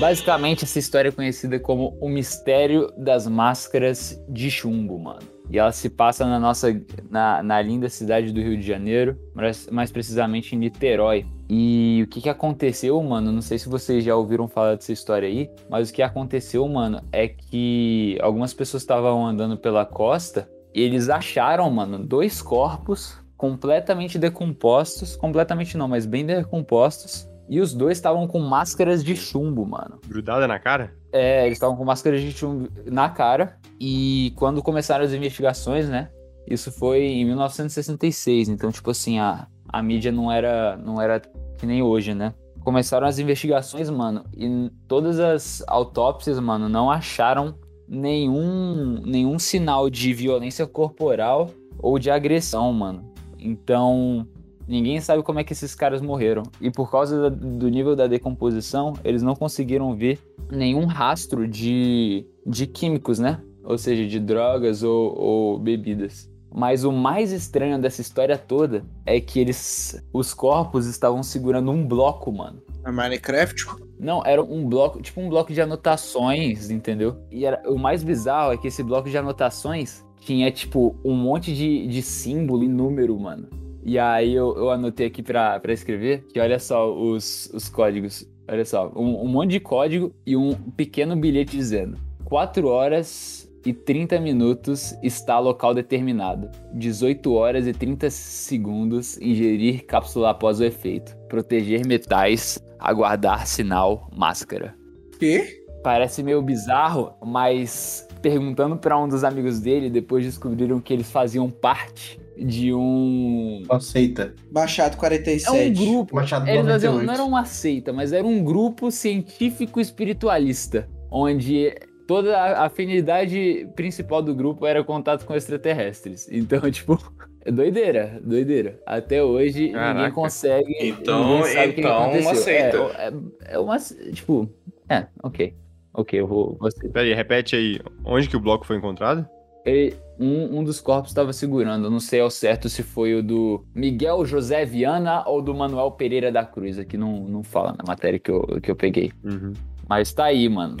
Basicamente, 0.00 0.64
essa 0.64 0.78
história 0.78 1.10
é 1.10 1.12
conhecida 1.12 1.60
como 1.60 1.94
o 2.00 2.08
mistério 2.08 2.90
das 2.96 3.28
máscaras 3.28 4.18
de 4.26 4.50
chumbo, 4.50 4.98
mano. 4.98 5.20
E 5.50 5.58
ela 5.58 5.72
se 5.72 5.90
passa 5.90 6.24
na 6.24 6.40
nossa 6.40 6.68
na, 7.10 7.42
na 7.42 7.60
linda 7.60 7.86
cidade 7.90 8.32
do 8.32 8.40
Rio 8.40 8.56
de 8.56 8.66
Janeiro, 8.66 9.18
mais, 9.34 9.68
mais 9.68 9.92
precisamente 9.92 10.56
em 10.56 10.58
Niterói. 10.58 11.26
E 11.50 12.02
o 12.02 12.08
que, 12.08 12.22
que 12.22 12.30
aconteceu, 12.30 13.02
mano? 13.02 13.30
Não 13.30 13.42
sei 13.42 13.58
se 13.58 13.68
vocês 13.68 14.02
já 14.02 14.16
ouviram 14.16 14.48
falar 14.48 14.74
dessa 14.74 14.90
história 14.90 15.28
aí, 15.28 15.50
mas 15.68 15.90
o 15.90 15.92
que 15.92 16.00
aconteceu, 16.00 16.66
mano, 16.66 17.02
é 17.12 17.28
que 17.28 18.16
algumas 18.22 18.54
pessoas 18.54 18.82
estavam 18.82 19.26
andando 19.26 19.58
pela 19.58 19.84
costa 19.84 20.48
e 20.74 20.80
eles 20.80 21.10
acharam, 21.10 21.70
mano, 21.70 21.98
dois 21.98 22.40
corpos 22.40 23.18
completamente 23.36 24.18
decompostos, 24.18 25.14
completamente 25.14 25.76
não, 25.76 25.88
mas 25.88 26.06
bem 26.06 26.24
decompostos, 26.24 27.28
e 27.50 27.58
os 27.58 27.74
dois 27.74 27.98
estavam 27.98 28.28
com 28.28 28.38
máscaras 28.38 29.02
de 29.02 29.16
chumbo, 29.16 29.66
mano. 29.66 29.98
Grudada 30.06 30.46
na 30.46 30.60
cara? 30.60 30.94
É, 31.12 31.44
eles 31.46 31.56
estavam 31.56 31.76
com 31.76 31.84
máscaras 31.84 32.20
de 32.20 32.30
chumbo 32.30 32.68
na 32.86 33.08
cara. 33.08 33.58
E 33.80 34.32
quando 34.36 34.62
começaram 34.62 35.04
as 35.04 35.12
investigações, 35.12 35.88
né? 35.88 36.10
Isso 36.46 36.70
foi 36.70 37.02
em 37.02 37.24
1966. 37.24 38.48
Então, 38.48 38.70
tipo 38.70 38.88
assim, 38.92 39.18
a, 39.18 39.48
a 39.68 39.82
mídia 39.82 40.12
não 40.12 40.30
era, 40.30 40.76
não 40.76 41.02
era 41.02 41.20
que 41.58 41.66
nem 41.66 41.82
hoje, 41.82 42.14
né? 42.14 42.32
Começaram 42.60 43.08
as 43.08 43.18
investigações, 43.18 43.90
mano. 43.90 44.24
E 44.32 44.70
todas 44.86 45.18
as 45.18 45.64
autópsias, 45.66 46.38
mano, 46.38 46.68
não 46.68 46.88
acharam 46.88 47.58
nenhum, 47.88 49.02
nenhum 49.04 49.40
sinal 49.40 49.90
de 49.90 50.14
violência 50.14 50.68
corporal 50.68 51.50
ou 51.80 51.98
de 51.98 52.12
agressão, 52.12 52.72
mano. 52.72 53.12
Então, 53.36 54.24
Ninguém 54.70 55.00
sabe 55.00 55.24
como 55.24 55.40
é 55.40 55.42
que 55.42 55.52
esses 55.52 55.74
caras 55.74 56.00
morreram. 56.00 56.44
E 56.60 56.70
por 56.70 56.88
causa 56.88 57.28
do 57.28 57.68
nível 57.68 57.96
da 57.96 58.06
decomposição, 58.06 58.92
eles 59.02 59.20
não 59.20 59.34
conseguiram 59.34 59.96
ver 59.96 60.20
nenhum 60.48 60.84
rastro 60.86 61.48
de, 61.48 62.24
de 62.46 62.68
químicos, 62.68 63.18
né? 63.18 63.40
Ou 63.64 63.76
seja, 63.76 64.06
de 64.06 64.20
drogas 64.20 64.84
ou, 64.84 65.18
ou 65.18 65.58
bebidas. 65.58 66.30
Mas 66.54 66.84
o 66.84 66.92
mais 66.92 67.32
estranho 67.32 67.80
dessa 67.80 68.00
história 68.00 68.38
toda 68.38 68.84
é 69.04 69.20
que 69.20 69.40
eles. 69.40 70.00
Os 70.12 70.32
corpos 70.32 70.86
estavam 70.86 71.20
segurando 71.24 71.72
um 71.72 71.84
bloco, 71.84 72.30
mano. 72.30 72.62
É 72.86 72.92
Minecraft? 72.92 73.66
Não, 73.98 74.24
era 74.24 74.40
um 74.40 74.68
bloco, 74.68 75.02
tipo 75.02 75.20
um 75.20 75.28
bloco 75.28 75.52
de 75.52 75.60
anotações, 75.60 76.70
entendeu? 76.70 77.16
E 77.28 77.44
era, 77.44 77.60
o 77.68 77.76
mais 77.76 78.04
bizarro 78.04 78.52
é 78.52 78.56
que 78.56 78.68
esse 78.68 78.84
bloco 78.84 79.10
de 79.10 79.18
anotações 79.18 80.04
tinha, 80.20 80.48
tipo, 80.52 80.94
um 81.04 81.16
monte 81.16 81.52
de, 81.52 81.88
de 81.88 82.02
símbolo 82.02 82.62
e 82.62 82.68
número, 82.68 83.18
mano. 83.18 83.48
E 83.84 83.98
aí 83.98 84.34
eu, 84.34 84.54
eu 84.56 84.70
anotei 84.70 85.06
aqui 85.06 85.22
pra, 85.22 85.58
pra 85.58 85.72
escrever 85.72 86.24
que 86.32 86.40
olha 86.40 86.58
só 86.58 86.92
os, 86.92 87.50
os 87.52 87.68
códigos. 87.68 88.28
Olha 88.48 88.64
só, 88.64 88.92
um, 88.94 89.24
um 89.24 89.28
monte 89.28 89.52
de 89.52 89.60
código 89.60 90.12
e 90.26 90.36
um 90.36 90.54
pequeno 90.54 91.16
bilhete 91.16 91.56
dizendo 91.56 91.96
4 92.24 92.66
horas 92.66 93.50
e 93.64 93.72
30 93.72 94.18
minutos 94.20 94.94
está 95.02 95.38
local 95.38 95.74
determinado. 95.74 96.50
18 96.72 97.32
horas 97.32 97.66
e 97.66 97.72
30 97.72 98.10
segundos 98.10 99.18
ingerir 99.18 99.86
cápsula 99.86 100.30
após 100.30 100.60
o 100.60 100.64
efeito. 100.64 101.16
Proteger 101.28 101.86
metais, 101.86 102.58
aguardar 102.78 103.46
sinal, 103.46 104.08
máscara. 104.16 104.74
Quê? 105.18 105.64
Parece 105.82 106.22
meio 106.22 106.42
bizarro, 106.42 107.14
mas 107.24 108.06
perguntando 108.20 108.76
para 108.76 108.98
um 108.98 109.08
dos 109.08 109.24
amigos 109.24 109.60
dele, 109.60 109.88
depois 109.88 110.24
descobriram 110.24 110.80
que 110.80 110.92
eles 110.92 111.10
faziam 111.10 111.48
parte 111.50 112.20
de 112.40 112.72
um. 112.74 113.62
Uma 113.68 113.80
seita. 113.80 114.34
Baixado 114.50 114.94
É 114.94 114.98
47. 114.98 115.50
um 115.80 115.84
grupo. 115.84 116.16
Machado 116.16 116.48
Eles 116.48 116.66
faziam, 116.66 116.92
98. 116.94 117.06
não 117.06 117.14
era 117.14 117.24
uma 117.24 117.44
seita, 117.44 117.92
mas 117.92 118.12
era 118.12 118.26
um 118.26 118.42
grupo 118.42 118.90
científico 118.90 119.80
espiritualista, 119.80 120.88
onde 121.10 121.74
toda 122.06 122.36
a 122.36 122.64
afinidade 122.66 123.68
principal 123.76 124.20
do 124.22 124.34
grupo 124.34 124.66
era 124.66 124.82
contato 124.82 125.24
com 125.24 125.34
extraterrestres. 125.34 126.28
Então, 126.30 126.60
tipo, 126.70 126.98
é 127.44 127.52
doideira, 127.52 128.20
doideira. 128.24 128.80
Até 128.86 129.22
hoje 129.22 129.60
ninguém 129.66 129.72
Caraca. 129.74 130.14
consegue. 130.14 130.74
Então- 130.80 131.36
ninguém 131.36 131.52
sabe 131.52 131.68
o 131.70 131.74
que 131.74 131.80
então, 131.80 131.98
aconteceu. 132.02 132.28
uma 132.30 132.34
seita. 132.34 132.76
É, 132.76 133.08
é, 133.50 133.54
é 133.54 133.58
uma. 133.58 133.76
Tipo, 134.12 134.50
é, 134.88 135.06
ok. 135.22 135.54
Ok, 135.92 136.20
eu 136.20 136.26
vou. 136.26 136.56
vou 136.58 136.68
aceitar. 136.68 136.92
Pera 136.92 137.04
aí, 137.06 137.14
repete 137.14 137.56
aí. 137.56 137.80
Onde 138.04 138.28
que 138.28 138.36
o 138.36 138.40
bloco 138.40 138.64
foi 138.64 138.76
encontrado? 138.76 139.26
Ele- 139.64 139.94
um, 140.18 140.58
um 140.58 140.64
dos 140.64 140.80
corpos 140.80 141.10
estava 141.10 141.32
segurando. 141.32 141.86
Eu 141.86 141.90
não 141.90 142.00
sei 142.00 142.20
ao 142.20 142.30
certo 142.30 142.68
se 142.68 142.82
foi 142.82 143.14
o 143.14 143.22
do 143.22 143.64
Miguel 143.74 144.24
José 144.26 144.64
Viana 144.66 145.26
ou 145.26 145.40
do 145.40 145.54
Manuel 145.54 145.90
Pereira 145.92 146.30
da 146.30 146.44
Cruz. 146.44 146.78
Aqui 146.78 146.96
não, 146.96 147.26
não 147.28 147.42
fala 147.42 147.72
na 147.78 147.84
matéria 147.86 148.18
que 148.18 148.30
eu, 148.30 148.42
que 148.62 148.70
eu 148.70 148.76
peguei. 148.76 149.10
Uhum. 149.24 149.52
Mas 149.88 150.12
tá 150.12 150.24
aí, 150.26 150.48
mano. 150.48 150.76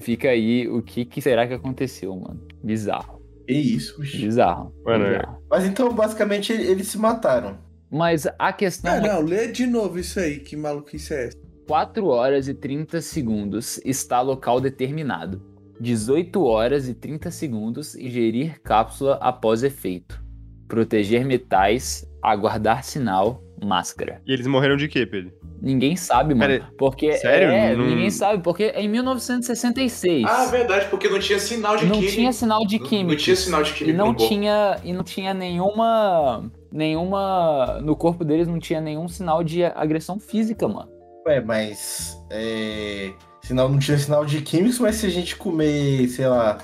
Fica 0.00 0.28
aí 0.28 0.68
o 0.68 0.82
que, 0.82 1.04
que 1.04 1.20
será 1.22 1.46
que 1.46 1.54
aconteceu, 1.54 2.14
mano. 2.16 2.40
Bizarro. 2.62 3.22
Que 3.46 3.54
isso, 3.54 4.00
bicho. 4.00 4.18
Bizarro. 4.18 4.74
Mano, 4.84 5.04
bizarro. 5.06 5.38
Mas 5.50 5.64
então, 5.64 5.92
basicamente, 5.94 6.52
ele- 6.52 6.66
eles 6.70 6.88
se 6.88 6.98
mataram. 6.98 7.56
Mas 7.90 8.26
a 8.38 8.52
questão 8.52 8.92
Ah, 8.92 8.96
é 8.96 9.00
não, 9.00 9.20
lê 9.22 9.48
de 9.52 9.66
novo 9.66 9.98
isso 9.98 10.18
aí, 10.18 10.40
que 10.40 10.56
maluquice 10.56 11.14
é 11.14 11.26
essa? 11.28 11.36
4 11.66 12.06
horas 12.06 12.48
e 12.48 12.54
30 12.54 13.00
segundos 13.00 13.80
está 13.84 14.20
local 14.20 14.60
determinado. 14.60 15.40
18 15.80 16.44
horas 16.44 16.88
e 16.88 16.94
30 16.94 17.30
segundos 17.30 17.94
ingerir 17.94 18.60
cápsula 18.62 19.14
após 19.20 19.62
efeito. 19.62 20.22
Proteger 20.68 21.24
metais, 21.26 22.06
aguardar 22.22 22.82
sinal, 22.84 23.42
máscara. 23.62 24.20
E 24.26 24.32
eles 24.32 24.46
morreram 24.46 24.76
de 24.76 24.88
quê, 24.88 25.04
Pedro? 25.06 25.32
Ninguém 25.60 25.96
sabe, 25.96 26.34
mano. 26.34 26.52
Pera- 26.58 26.70
porque 26.78 27.12
sério? 27.14 27.48
é, 27.48 27.74
Não- 27.76 27.86
ninguém 27.86 28.10
sabe, 28.10 28.42
porque 28.42 28.64
é 28.64 28.82
em 28.82 28.88
1966 28.88 30.24
Ah, 30.26 30.46
verdade, 30.46 30.86
porque 30.90 31.08
não 31.08 31.18
tinha 31.18 31.38
sinal 31.38 31.76
de 31.76 31.86
não 31.86 31.94
química. 31.96 32.12
tinha 32.12 32.32
sinal 32.32 32.66
de 32.66 32.78
Não- 32.78 32.86
química. 32.86 33.10
Não 33.10 33.16
tinha 33.16 33.36
sinal 33.36 33.62
de 33.62 33.70
E 33.70 33.74
química 33.74 33.96
não 33.98 34.06
no 34.08 34.14
corpo. 34.14 34.28
tinha 34.28 34.80
e 34.84 34.92
não 34.92 35.02
tinha 35.04 35.32
nenhuma 35.34 36.50
nenhuma 36.70 37.80
no 37.82 37.94
corpo 37.96 38.24
deles 38.24 38.46
não 38.48 38.58
tinha 38.58 38.80
nenhum 38.80 39.06
sinal 39.08 39.42
de 39.44 39.64
agressão 39.64 40.18
física, 40.18 40.66
mano. 40.68 40.88
Ué, 41.26 41.40
mas. 41.40 42.14
É... 42.30 43.12
Sinal, 43.44 43.68
não 43.68 43.78
tinha 43.78 43.98
sinal 43.98 44.24
de 44.24 44.40
químicos, 44.40 44.78
mas 44.78 44.96
se 44.96 45.06
a 45.06 45.10
gente 45.10 45.36
comer, 45.36 46.08
sei 46.08 46.26
lá, 46.26 46.58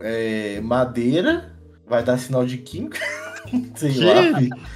é, 0.00 0.60
madeira, 0.60 1.52
vai 1.86 2.02
dar 2.02 2.16
sinal 2.16 2.46
de 2.46 2.58
química. 2.58 2.98
sei 3.74 3.92
Que? 3.92 4.04
lá. 4.04 4.30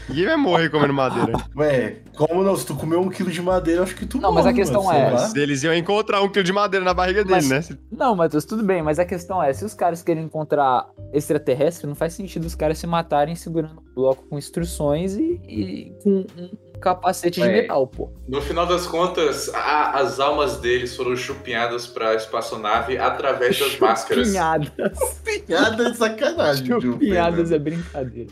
Ninguém 0.09 0.26
vai 0.26 0.37
morrer 0.37 0.68
comendo 0.70 0.92
madeira. 0.92 1.32
Ué, 1.56 1.98
como 2.16 2.42
não? 2.42 2.54
Se 2.56 2.66
tu 2.66 2.74
comer 2.74 2.96
um 2.96 3.09
quilo 3.09 3.30
de 3.30 3.40
madeira, 3.40 3.82
acho 3.85 3.94
que 3.94 4.04
tu 4.04 4.18
Não, 4.20 4.32
mas 4.32 4.44
a 4.44 4.48
morre, 4.50 4.61
questão 4.61 4.82
mano, 4.85 4.98
é- 4.98 5.04
lá. 5.11 5.12
Mas 5.12 5.35
eles 5.37 5.62
iam 5.62 5.72
encontrar 5.72 6.20
um 6.20 6.28
quilo 6.28 6.44
de 6.44 6.52
madeira 6.52 6.85
na 6.85 6.92
barriga 6.92 7.24
dele, 7.24 7.46
Mas- 7.46 7.70
né? 7.70 7.78
Não, 7.92 8.14
Matheus, 8.16 8.44
tudo 8.44 8.62
bem, 8.64 8.82
mas 8.82 8.98
a 8.98 9.04
questão 9.04 9.40
é, 9.42 9.52
se 9.52 9.64
os 9.64 9.72
caras 9.72 10.02
querem 10.02 10.24
encontrar 10.24 10.87
extraterrestre, 11.12 11.87
não 11.87 11.94
faz 11.94 12.12
sentido 12.14 12.44
os 12.44 12.54
caras 12.56 12.76
se 12.78 12.87
matarem 12.88 13.35
segurando 13.37 13.80
um 13.80 13.94
bloco 13.94 14.24
com 14.28 14.37
instruções 14.37 15.14
e, 15.14 15.40
e 15.48 15.92
com 16.02 16.26
um 16.37 16.50
capacete 16.80 17.40
de 17.40 17.46
É. 17.48 17.52
metal, 17.62 17.86
pô. 17.86 18.10
No 18.28 18.40
final 18.42 18.66
das 18.66 18.86
contas, 18.86 19.48
a- 19.54 19.92
as 19.98 20.20
almas 20.20 20.58
deles 20.58 20.94
foram 20.96 21.16
chupinhadas 21.16 21.86
pra 21.86 22.14
espaçonave 22.14 22.98
através 22.98 23.58
das 23.58 23.76
máscaras. 23.80 24.26
Chupinhadas. 24.28 25.20
Piada 25.46 25.90
de 25.90 25.96
sacanagem, 25.96 26.66
Chupinhadas 26.80 27.50
é 27.52 27.58
brincadeira. 27.58 28.30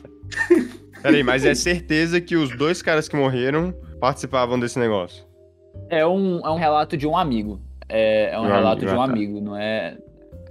Peraí, 1.02 1.22
mas 1.22 1.44
é 1.44 1.54
certeza 1.54 2.20
que 2.20 2.36
os 2.36 2.56
dois 2.56 2.80
caras 2.80 3.08
que 3.08 3.16
morreram 3.16 3.74
participavam 4.00 4.58
desse 4.58 4.78
negócio. 4.78 5.24
É 5.90 6.06
um, 6.06 6.40
é 6.44 6.50
um 6.50 6.56
relato 6.56 6.96
de 6.96 7.06
um 7.06 7.16
amigo. 7.16 7.60
É, 7.88 8.30
é 8.32 8.38
um 8.40 8.44
Um 8.44 8.46
relato 8.46 8.78
amigo, 8.78 8.86
de 8.86 8.94
um 8.96 9.02
ah, 9.02 9.06
tá. 9.06 9.12
amigo, 9.12 9.40
não 9.40 9.56
é, 9.56 9.98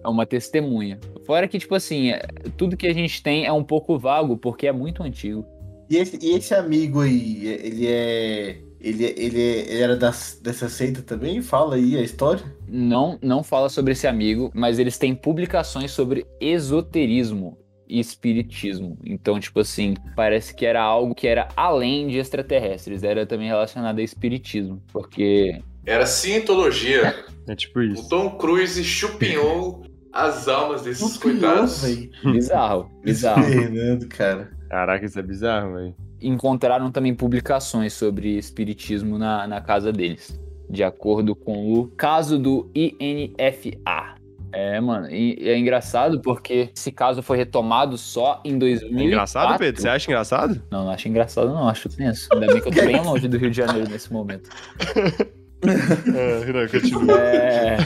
é 0.04 0.08
uma 0.08 0.26
testemunha. 0.26 1.00
Fora 1.26 1.48
que, 1.48 1.58
tipo 1.58 1.74
assim, 1.74 2.12
é- 2.12 2.22
tudo 2.58 2.78
que 2.78 2.86
a 2.86 2.94
gente 2.94 3.24
tem 3.24 3.46
é 3.46 3.52
um 3.52 3.64
pouco 3.64 3.98
vago, 3.98 4.38
porque 4.38 4.68
é 4.68 4.72
muito 4.72 5.02
antigo. 5.02 5.44
E 5.90 5.98
esse, 5.98 6.18
e 6.22 6.32
esse 6.36 6.54
amigo 6.54 7.02
aí, 7.02 7.46
ele 7.48 7.88
é. 7.88 8.58
Ele, 8.82 9.06
ele, 9.06 9.42
é- 9.42 9.60
ele 9.72 9.82
era 9.82 9.96
das, 9.96 10.38
dessa 10.44 10.68
seita 10.68 11.02
também? 11.02 11.42
Fala 11.42 11.76
aí 11.76 11.98
a 11.98 12.02
história. 12.02 12.44
Não, 12.68 13.18
não 13.22 13.42
fala 13.42 13.70
sobre 13.70 13.94
esse 13.94 14.06
amigo, 14.08 14.52
mas 14.54 14.78
eles 14.78 14.98
têm 14.98 15.16
publicações 15.16 15.92
sobre 15.92 16.26
esoterismo 16.42 17.58
e 17.88 18.00
espiritismo. 18.00 18.98
Então, 19.06 19.40
tipo 19.40 19.60
assim, 19.62 19.94
parece 20.16 20.54
que 20.54 20.66
era 20.66 20.82
algo 20.82 21.16
que 21.16 21.28
era 21.28 21.48
além 21.56 22.08
de 22.08 22.18
extraterrestres, 22.18 23.04
era 23.04 23.26
também 23.26 23.48
relacionado 23.48 24.00
a 24.00 24.04
espiritismo, 24.04 24.82
porque 24.92 25.62
Era 25.86 26.06
cientologia. 26.06 27.16
É 27.46 27.56
tipo 27.58 27.80
O 27.80 27.84
isso. 27.84 28.08
Tom 28.08 28.38
Cruise 28.38 28.82
chupinhou 28.86 29.84
as 30.14 30.48
almas 30.48 30.82
desses 30.84 31.14
Chupinhou, 31.16 31.40
coitados. 31.42 31.82
véi. 31.84 32.10
bizarro, 32.24 32.90
bizarro. 33.04 33.44
Fernando, 33.44 34.08
cara. 34.08 34.50
Caraca, 34.74 35.06
isso 35.06 35.20
é 35.20 35.22
bizarro, 35.22 35.76
velho. 35.76 35.96
encontraram 36.20 36.92
também 36.92 37.14
publicações 37.14 37.94
sobre 37.94 38.40
espiritismo 38.40 39.20
na, 39.20 39.46
na 39.46 39.62
casa 39.62 39.94
deles, 39.94 40.42
de 40.68 40.84
acordo 40.84 41.36
com 41.36 41.76
o 41.76 41.90
caso 41.90 42.40
do 42.40 42.72
INFA. 42.74 44.16
É, 44.52 44.82
mano, 44.82 45.12
e 45.12 45.38
é 45.48 45.56
engraçado 45.56 46.20
porque 46.22 46.72
esse 46.76 46.92
caso 46.92 47.22
foi 47.22 47.38
retomado 47.38 48.00
só 48.00 48.42
em 48.44 48.58
2004. 48.58 49.06
Engraçado, 49.06 49.60
Pedro? 49.60 49.80
Você 49.80 49.88
acha 49.88 50.10
engraçado? 50.10 50.64
Não, 50.72 50.86
não 50.86 50.92
acho 50.92 51.08
engraçado 51.08 51.50
não, 51.50 51.70
acho 51.70 51.88
tenso. 51.90 52.28
Ainda 52.34 52.48
bem 52.48 52.60
que 52.60 52.68
eu 52.70 52.74
tô 52.74 52.82
bem 52.84 53.00
longe 53.00 53.28
do 53.28 53.38
Rio 53.38 53.52
de 53.52 53.58
Janeiro 53.58 53.88
nesse 53.88 54.12
momento. 54.12 54.50
É, 55.66 56.52
não, 56.52 56.68
continua. 56.68 57.18
É, 57.22 57.78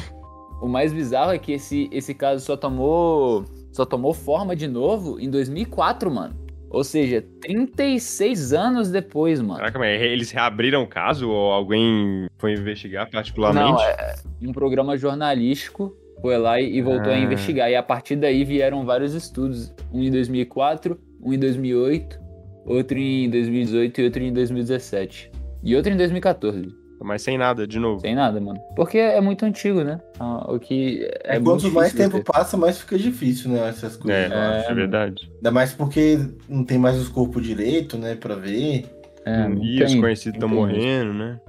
o 0.59 0.67
mais 0.67 0.91
bizarro 0.91 1.31
é 1.31 1.37
que 1.37 1.51
esse, 1.51 1.87
esse 1.91 2.11
caso 2.11 2.43
só 2.43 2.57
tomou 2.57 3.45
só 3.71 3.85
tomou 3.85 4.15
forma 4.15 4.55
de 4.55 4.67
novo 4.67 5.19
em 5.19 5.29
2004, 5.29 6.09
mano. 6.09 6.46
Ou 6.69 6.83
seja, 6.83 7.23
36 7.41 8.53
anos 8.53 8.89
depois, 8.91 9.39
mano. 9.41 9.59
Caraca, 9.59 9.79
mas 9.79 10.01
eles 10.01 10.31
reabriram 10.31 10.83
o 10.83 10.87
caso 10.87 11.29
ou 11.29 11.51
alguém 11.51 12.27
foi 12.37 12.53
investigar 12.53 13.09
particularmente? 13.09 13.71
Não, 13.71 13.81
é 13.81 14.15
um 14.41 14.51
programa 14.51 14.97
jornalístico 14.97 15.95
foi 16.21 16.37
lá 16.37 16.59
e, 16.59 16.77
e 16.77 16.81
voltou 16.81 17.11
a 17.11 17.15
Ah. 17.15 17.19
investigar. 17.19 17.69
E 17.69 17.75
a 17.75 17.83
partir 17.83 18.15
daí 18.15 18.43
vieram 18.43 18.85
vários 18.85 19.13
estudos. 19.13 19.73
Um 19.93 20.03
em 20.03 20.11
2004, 20.11 20.99
um 21.23 21.31
em 21.33 21.39
2008, 21.39 22.19
outro 22.65 22.97
em 22.97 23.29
2018 23.29 24.01
e 24.01 24.03
outro 24.05 24.23
em 24.23 24.33
2017. 24.33 25.31
E 25.63 25.75
outro 25.75 25.91
em 25.93 25.97
2014. 25.97 26.67
Mas 27.01 27.21
sem 27.21 27.37
nada, 27.37 27.67
de 27.67 27.79
novo. 27.79 27.99
Sem 28.01 28.15
nada, 28.15 28.39
mano. 28.41 28.59
Porque 28.75 28.97
é 28.97 29.21
muito 29.21 29.45
antigo, 29.45 29.83
né? 29.83 29.99
Ah, 30.19 30.51
O 30.51 30.59
que 30.59 31.07
é 31.23 31.35
É, 31.35 31.39
quanto 31.39 31.71
mais 31.71 31.93
tempo 31.93 32.17
ter. 32.17 32.23
passa, 32.23 32.57
mais 32.57 32.79
fica 32.79 32.97
difícil, 32.97 33.51
né? 33.51 33.69
Essas 33.69 33.95
coisas. 33.95 34.31
É, 34.31 34.35
acho. 34.35 34.71
é 34.71 34.73
verdade. 34.73 35.31
Ainda 35.35 35.51
mais 35.51 35.73
porque 35.73 36.19
não 36.49 36.63
tem 36.65 36.77
mais 36.77 36.97
os 36.97 37.07
corpos 37.07 37.43
direito, 37.45 37.97
né? 37.97 38.15
Pra 38.15 38.35
ver. 38.35 38.85
É, 39.25 39.47
e 39.61 39.83
os 39.83 39.93
conhecidos 39.95 40.35
estão 40.35 40.49
morrendo, 40.49 41.13
né? 41.13 41.39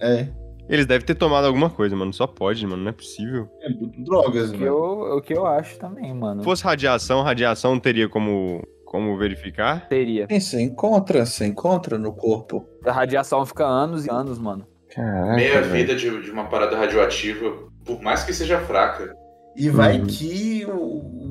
É. 0.00 0.26
Eles 0.68 0.84
devem 0.86 1.06
ter 1.06 1.14
tomado 1.14 1.46
alguma 1.46 1.70
coisa, 1.70 1.94
mano. 1.94 2.12
Só 2.12 2.26
pode, 2.26 2.66
mano. 2.66 2.82
Não 2.82 2.88
é 2.88 2.92
possível. 2.92 3.48
é 3.62 3.68
drogas, 4.02 4.50
O 4.50 4.52
que, 4.54 4.58
né? 4.58 4.68
eu, 4.68 4.74
o 5.16 5.22
que 5.22 5.32
eu 5.32 5.46
acho 5.46 5.78
também, 5.78 6.12
mano. 6.12 6.40
Se 6.40 6.44
fosse 6.44 6.64
radiação, 6.64 7.22
radiação 7.22 7.72
não 7.74 7.80
teria 7.80 8.08
como, 8.08 8.66
como 8.84 9.16
verificar. 9.16 9.86
Teria. 9.88 10.26
Sim, 10.28 10.40
você 10.40 10.60
encontra, 10.62 11.24
você 11.24 11.46
encontra 11.46 11.96
no 11.96 12.12
corpo. 12.12 12.66
A 12.84 12.90
radiação 12.90 13.46
fica 13.46 13.64
anos 13.64 14.06
e 14.06 14.10
anos, 14.10 14.38
mano. 14.40 14.66
Caraca, 14.96 15.36
Meia 15.36 15.60
vida 15.62 15.94
de, 15.94 16.22
de 16.22 16.30
uma 16.30 16.44
parada 16.46 16.76
radioativa, 16.76 17.52
por 17.84 18.00
mais 18.02 18.24
que 18.24 18.32
seja 18.32 18.58
fraca. 18.60 19.14
E 19.54 19.70
vai 19.70 19.98
Uhum. 20.00 20.06
que 20.06 20.66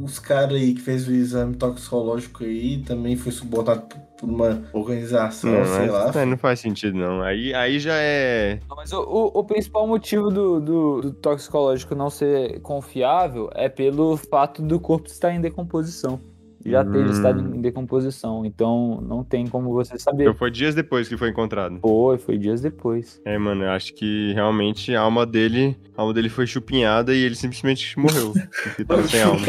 os 0.03 0.17
caras 0.17 0.53
aí 0.53 0.73
que 0.73 0.81
fez 0.81 1.07
o 1.07 1.11
exame 1.11 1.55
toxicológico 1.55 2.43
aí 2.43 2.79
também 2.79 3.15
foi 3.15 3.31
subornado 3.31 3.81
por- 3.81 4.05
uma 4.23 4.63
organização, 4.73 5.51
Não, 5.51 5.65
sei 5.65 5.87
lá. 5.87 6.25
não 6.25 6.37
faz 6.37 6.59
sentido, 6.59 6.97
não. 6.97 7.21
Aí, 7.21 7.53
aí 7.53 7.77
já 7.79 7.93
é. 7.95 8.59
Não, 8.67 8.75
Mas 8.77 8.91
o, 8.93 9.01
o- 9.01 9.39
o 9.39 9.43
principal 9.43 9.85
motivo 9.85 10.31
do, 10.31 10.59
do, 10.59 11.01
do 11.01 11.11
toxicológico 11.13 11.93
não 11.93 12.09
ser 12.09 12.59
confiável 12.61 13.49
é 13.53 13.67
pelo 13.69 14.15
fato 14.17 14.61
do 14.63 14.79
corpo 14.79 15.07
estar 15.07 15.31
em 15.31 15.41
decomposição. 15.41 16.19
Já 16.65 16.81
Hum. 16.81 16.91
teve 16.91 17.11
estado 17.11 17.39
em 17.55 17.61
decomposição, 17.61 18.43
então 18.45 18.99
não 19.07 19.23
tem 19.23 19.45
como 19.45 19.71
você 19.71 19.99
saber. 19.99 20.23
Então 20.23 20.33
foi 20.33 20.49
dias 20.49 20.73
depois 20.73 21.07
que 21.07 21.15
foi 21.15 21.29
encontrado. 21.29 21.79
Foi, 21.81 22.17
foi 22.17 22.37
dias 22.37 22.59
depois. 22.61 23.21
É, 23.23 23.37
mano, 23.37 23.63
eu 23.63 23.69
acho 23.69 23.93
que 23.93 24.33
realmente 24.33 24.95
a 24.95 25.01
alma 25.01 25.25
dele. 25.25 25.77
A 25.97 26.01
alma 26.01 26.13
dele 26.13 26.27
foi 26.27 26.45
chupinhada 26.47 27.13
e 27.13 27.19
ele 27.21 27.35
simplesmente 27.35 27.97
morreu. 27.99 28.33
Porque 28.63 28.83
tava 28.83 29.03
sem 29.07 29.21
alma. 29.21 29.39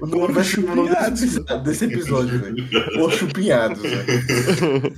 O 0.00 0.06
nome 0.06 0.32
vai 0.32 0.44
ser 0.44 0.60
o 0.60 0.74
nome 0.74 0.88
desse 0.88 1.24
episódio- 1.24 1.62
desse 1.64 1.84
episódio, 1.84 2.38
velho. 2.38 3.04
Os 3.04 3.14
chupinhados, 3.14 3.82
velho. 3.82 4.92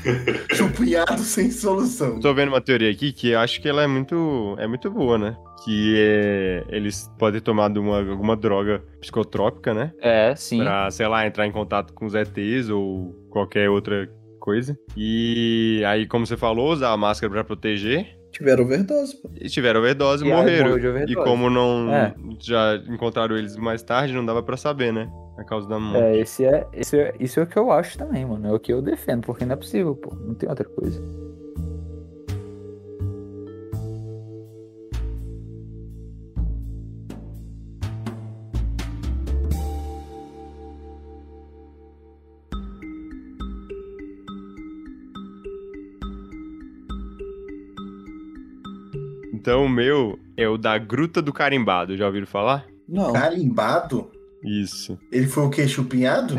Chupinhados 0.54 1.26
sem 1.26 1.50
solução. 1.50 2.20
Tô 2.20 2.32
vendo 2.34 2.48
uma 2.50 2.60
teoria 2.60 2.90
aqui 2.90 3.12
que 3.12 3.30
eu 3.30 3.38
acho 3.40 3.60
que 3.60 3.68
ela 3.68 3.82
é 3.82 3.86
muito, 3.86 4.54
é 4.58 4.66
muito 4.66 4.90
boa, 4.90 5.16
né? 5.18 5.36
Que 5.64 5.94
é, 5.98 6.64
eles 6.68 7.10
podem 7.18 7.40
ter 7.40 7.44
tomado 7.44 7.78
uma, 7.80 7.98
alguma 7.98 8.36
droga 8.36 8.82
psicotrópica, 9.00 9.74
né? 9.74 9.92
É, 10.00 10.34
sim. 10.34 10.58
Pra, 10.62 10.90
sei 10.90 11.06
lá, 11.06 11.26
entrar 11.26 11.46
em 11.46 11.52
contato 11.52 11.92
com 11.92 12.06
os 12.06 12.14
ETs 12.14 12.70
ou 12.70 13.12
qualquer 13.30 13.68
outra 13.68 14.10
coisa. 14.38 14.78
E 14.96 15.82
aí, 15.86 16.06
como 16.06 16.26
você 16.26 16.36
falou, 16.36 16.72
usar 16.72 16.90
a 16.92 16.96
máscara 16.96 17.30
pra 17.30 17.44
proteger. 17.44 18.16
Tiveram 18.32 18.64
overdose, 18.64 19.20
pô. 19.20 19.28
E 19.38 19.48
tiveram 19.48 19.80
overdose 19.80 20.24
e 20.24 20.28
morreram. 20.28 20.70
overdose. 20.72 21.12
E 21.12 21.14
como 21.16 21.50
não 21.50 21.92
É. 21.92 22.14
já 22.38 22.76
encontraram 22.88 23.36
eles 23.36 23.56
mais 23.56 23.82
tarde, 23.82 24.14
não 24.14 24.24
dava 24.24 24.42
pra 24.42 24.56
saber, 24.56 24.92
né? 24.92 25.10
A 25.36 25.44
causa 25.44 25.68
da 25.68 25.78
morte. 25.78 26.02
É, 26.04 26.16
esse 26.20 26.44
é, 26.44 26.66
esse 26.72 26.98
é, 26.98 27.14
isso 27.18 27.40
é 27.40 27.42
o 27.42 27.46
que 27.46 27.58
eu 27.58 27.70
acho 27.72 27.98
também, 27.98 28.24
mano. 28.24 28.46
É 28.48 28.52
o 28.52 28.58
que 28.60 28.72
eu 28.72 28.80
defendo, 28.80 29.22
porque 29.26 29.44
não 29.44 29.54
é 29.54 29.56
possível, 29.56 29.94
pô. 29.96 30.14
Não 30.14 30.34
tem 30.34 30.48
outra 30.48 30.64
coisa. 30.64 31.02
Então 49.50 49.64
o 49.64 49.68
meu 49.68 50.16
é 50.36 50.48
o 50.48 50.56
da 50.56 50.78
Gruta 50.78 51.20
do 51.20 51.32
Carimbado. 51.32 51.96
Já 51.96 52.06
ouviram 52.06 52.24
falar? 52.24 52.68
Não. 52.88 53.12
Carimbado? 53.12 54.08
Isso. 54.44 54.96
Ele 55.10 55.26
foi 55.26 55.42
o 55.42 55.50
quê? 55.50 55.66
Chupinhado? 55.66 56.38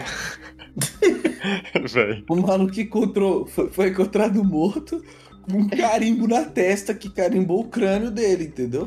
Véi. 1.91 2.23
O 2.29 2.37
maluco 2.37 2.71
que 2.71 2.83
encontrou, 2.83 3.45
foi, 3.45 3.69
foi 3.69 3.89
encontrado 3.89 4.41
morto 4.45 5.03
com 5.41 5.57
um 5.57 5.67
carimbo 5.67 6.25
na 6.25 6.45
testa 6.45 6.93
que 6.93 7.09
carimbou 7.09 7.59
o 7.59 7.67
crânio 7.67 8.09
dele, 8.09 8.45
entendeu? 8.45 8.85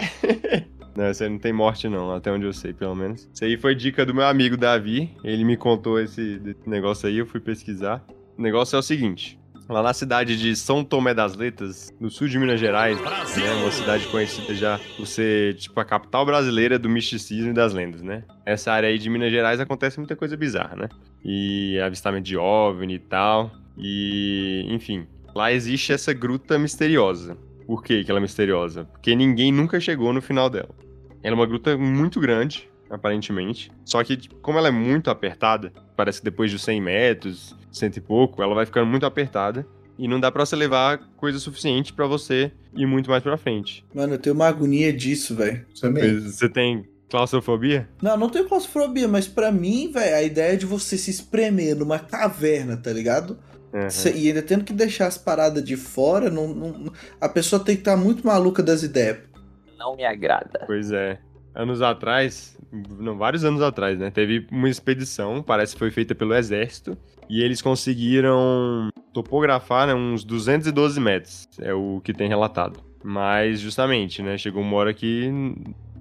Não, 0.97 1.11
esse 1.11 1.25
aí 1.25 1.29
não 1.29 1.41
tem 1.41 1.53
morte, 1.53 1.89
não, 1.89 2.13
até 2.13 2.31
onde 2.31 2.47
eu 2.47 2.53
sei, 2.53 2.73
pelo 2.73 2.95
menos. 2.95 3.29
Isso 3.35 3.45
aí 3.45 3.57
foi 3.57 3.75
dica 3.75 4.07
do 4.07 4.15
meu 4.15 4.25
amigo 4.25 4.57
Davi. 4.57 5.11
Ele 5.25 5.45
me 5.45 5.57
contou 5.57 5.99
esse, 5.99 6.41
negócio 6.65 7.09
aí, 7.09 7.19
eu 7.19 7.27
fui 7.27 7.41
pesquisar. 7.41 8.03
O 8.39 8.41
negócio 8.41 8.77
é 8.77 8.79
o 8.79 8.83
seguinte. 8.83 9.37
Lá 9.69 9.83
na 9.83 9.95
cidade 9.95 10.37
de 10.39 10.55
São 10.55 10.85
Tomé 10.85 11.15
das 11.15 11.35
Letras, 11.35 11.91
no 11.99 12.11
sul 12.11 12.29
de 12.29 12.39
Minas 12.39 12.61
Gerais, 12.61 13.01
né, 13.01 13.55
uma 13.63 13.71
cidade 13.71 14.07
conhecida 14.09 14.55
já 14.55 14.79
por 14.97 15.07
ser, 15.07 15.55
tipo, 15.55 15.81
a 15.81 15.85
capital 15.85 16.27
brasileira 16.27 16.79
do 16.79 16.89
misticismo 16.89 17.51
e 17.51 17.55
das 17.55 17.73
lendas, 17.73 18.03
né? 18.03 18.25
Essa 18.45 18.73
área 18.73 18.91
aí 18.91 18.99
de 18.99 19.09
Minas 19.09 19.31
Gerais 19.31 19.61
acontece 19.61 19.99
muita 19.99 20.15
coisa 20.15 20.37
bizarra, 20.37 20.77
né? 20.77 20.89
E 21.25 21.81
avistamento 21.81 22.25
de 22.25 22.37
OVNI 22.37 22.95
e 22.95 22.99
tal. 22.99 23.51
E, 23.79 24.67
enfim, 24.69 25.07
lá 25.35 25.51
existe 25.51 25.93
essa 25.93 26.13
gruta 26.13 26.59
misteriosa. 26.59 27.37
Por 27.67 27.83
que 27.83 28.05
que 28.05 28.11
ela 28.11 28.21
é 28.21 28.23
misteriosa? 28.23 28.85
Porque 28.85 29.17
ninguém 29.17 29.51
nunca 29.51 29.81
chegou 29.81 30.13
no 30.13 30.21
final 30.21 30.51
dela. 30.51 30.69
Ela 31.23 31.35
é 31.35 31.39
uma 31.39 31.47
gruta 31.47 31.77
muito 31.79 32.21
grande, 32.21 32.69
aparentemente. 32.95 33.71
Só 33.85 34.03
que, 34.03 34.29
como 34.41 34.59
ela 34.59 34.69
é 34.69 34.73
muito 34.73 35.11
apertada, 35.11 35.73
parece 35.97 36.19
que 36.21 36.25
depois 36.25 36.51
de 36.51 36.59
100 36.59 36.81
metros, 36.81 37.55
cento 37.73 37.97
e 37.97 38.01
pouco, 38.01 38.43
ela 38.43 38.55
vai 38.55 38.65
ficando 38.67 38.87
muito 38.87 39.05
apertada. 39.07 39.67
E 39.97 40.09
não 40.09 40.19
dá 40.19 40.31
pra 40.33 40.45
você 40.45 40.57
levar 40.57 40.99
coisa 41.17 41.39
suficiente 41.39 41.93
pra 41.93 42.07
você 42.07 42.51
ir 42.75 42.85
muito 42.87 43.09
mais 43.09 43.23
pra 43.23 43.37
frente. 43.37 43.85
Mano, 43.95 44.15
eu 44.15 44.19
tenho 44.19 44.35
uma 44.35 44.47
agonia 44.49 44.93
disso, 44.93 45.37
velho. 45.37 45.65
Você 45.73 46.49
tem 46.49 46.85
claustrofobia? 47.09 47.89
Não, 48.03 48.17
não 48.17 48.29
tenho 48.29 48.49
claustrofobia, 48.49 49.07
mas 49.07 49.29
pra 49.29 49.53
mim, 49.53 49.93
velho, 49.93 50.17
a 50.17 50.23
ideia 50.23 50.57
de 50.57 50.67
você 50.67 50.99
se 50.99 51.11
espremer 51.13 51.77
numa 51.77 51.99
caverna, 52.01 52.77
tá 52.77 52.93
ligado? 52.93 53.39
Uhum. 53.73 54.17
E 54.17 54.29
ainda 54.29 54.43
tendo 54.43 54.65
que 54.65 54.73
deixar 54.73 55.07
as 55.07 55.17
paradas 55.19 55.65
de 55.65 55.77
fora, 55.77 56.29
não, 56.31 56.49
não- 56.53 56.93
a 57.21 57.29
pessoa 57.29 57.63
tem 57.63 57.77
que 57.77 57.83
estar 57.83 57.97
muito 57.97 58.27
maluca 58.27 58.63
das 58.65 58.83
ideias. 58.83 59.19
Não 59.79 59.95
me 59.95 60.05
agrada. 60.05 60.65
Pois 60.67 60.91
é. 60.91 61.19
Anos 61.55 61.81
atrás, 61.83 62.57
não, 62.99 63.17
vários 63.17 63.45
anos 63.45 63.63
atrás, 63.63 63.99
né? 63.99 64.11
Teve 64.11 64.47
uma 64.51 64.69
expedição, 64.69 65.43
parece 65.43 65.75
que 65.75 65.79
foi 65.79 65.91
feita 65.91 66.15
pelo 66.15 66.35
exército, 66.35 66.97
e 67.29 67.43
eles 67.43 67.63
conseguiram 67.63 68.89
topografar 69.13 69.87
né, 69.87 69.95
uns 69.95 70.25
212 70.25 71.01
metros, 71.01 71.49
é 71.59 71.73
o 71.73 72.01
que 72.03 72.13
tem 72.13 72.29
relatado. 72.29 72.81
Mas, 73.03 73.61
justamente, 73.61 74.23
né? 74.23 74.37
Chegou 74.39 74.63
uma 74.63 74.77
hora 74.77 74.95
que 74.95 75.31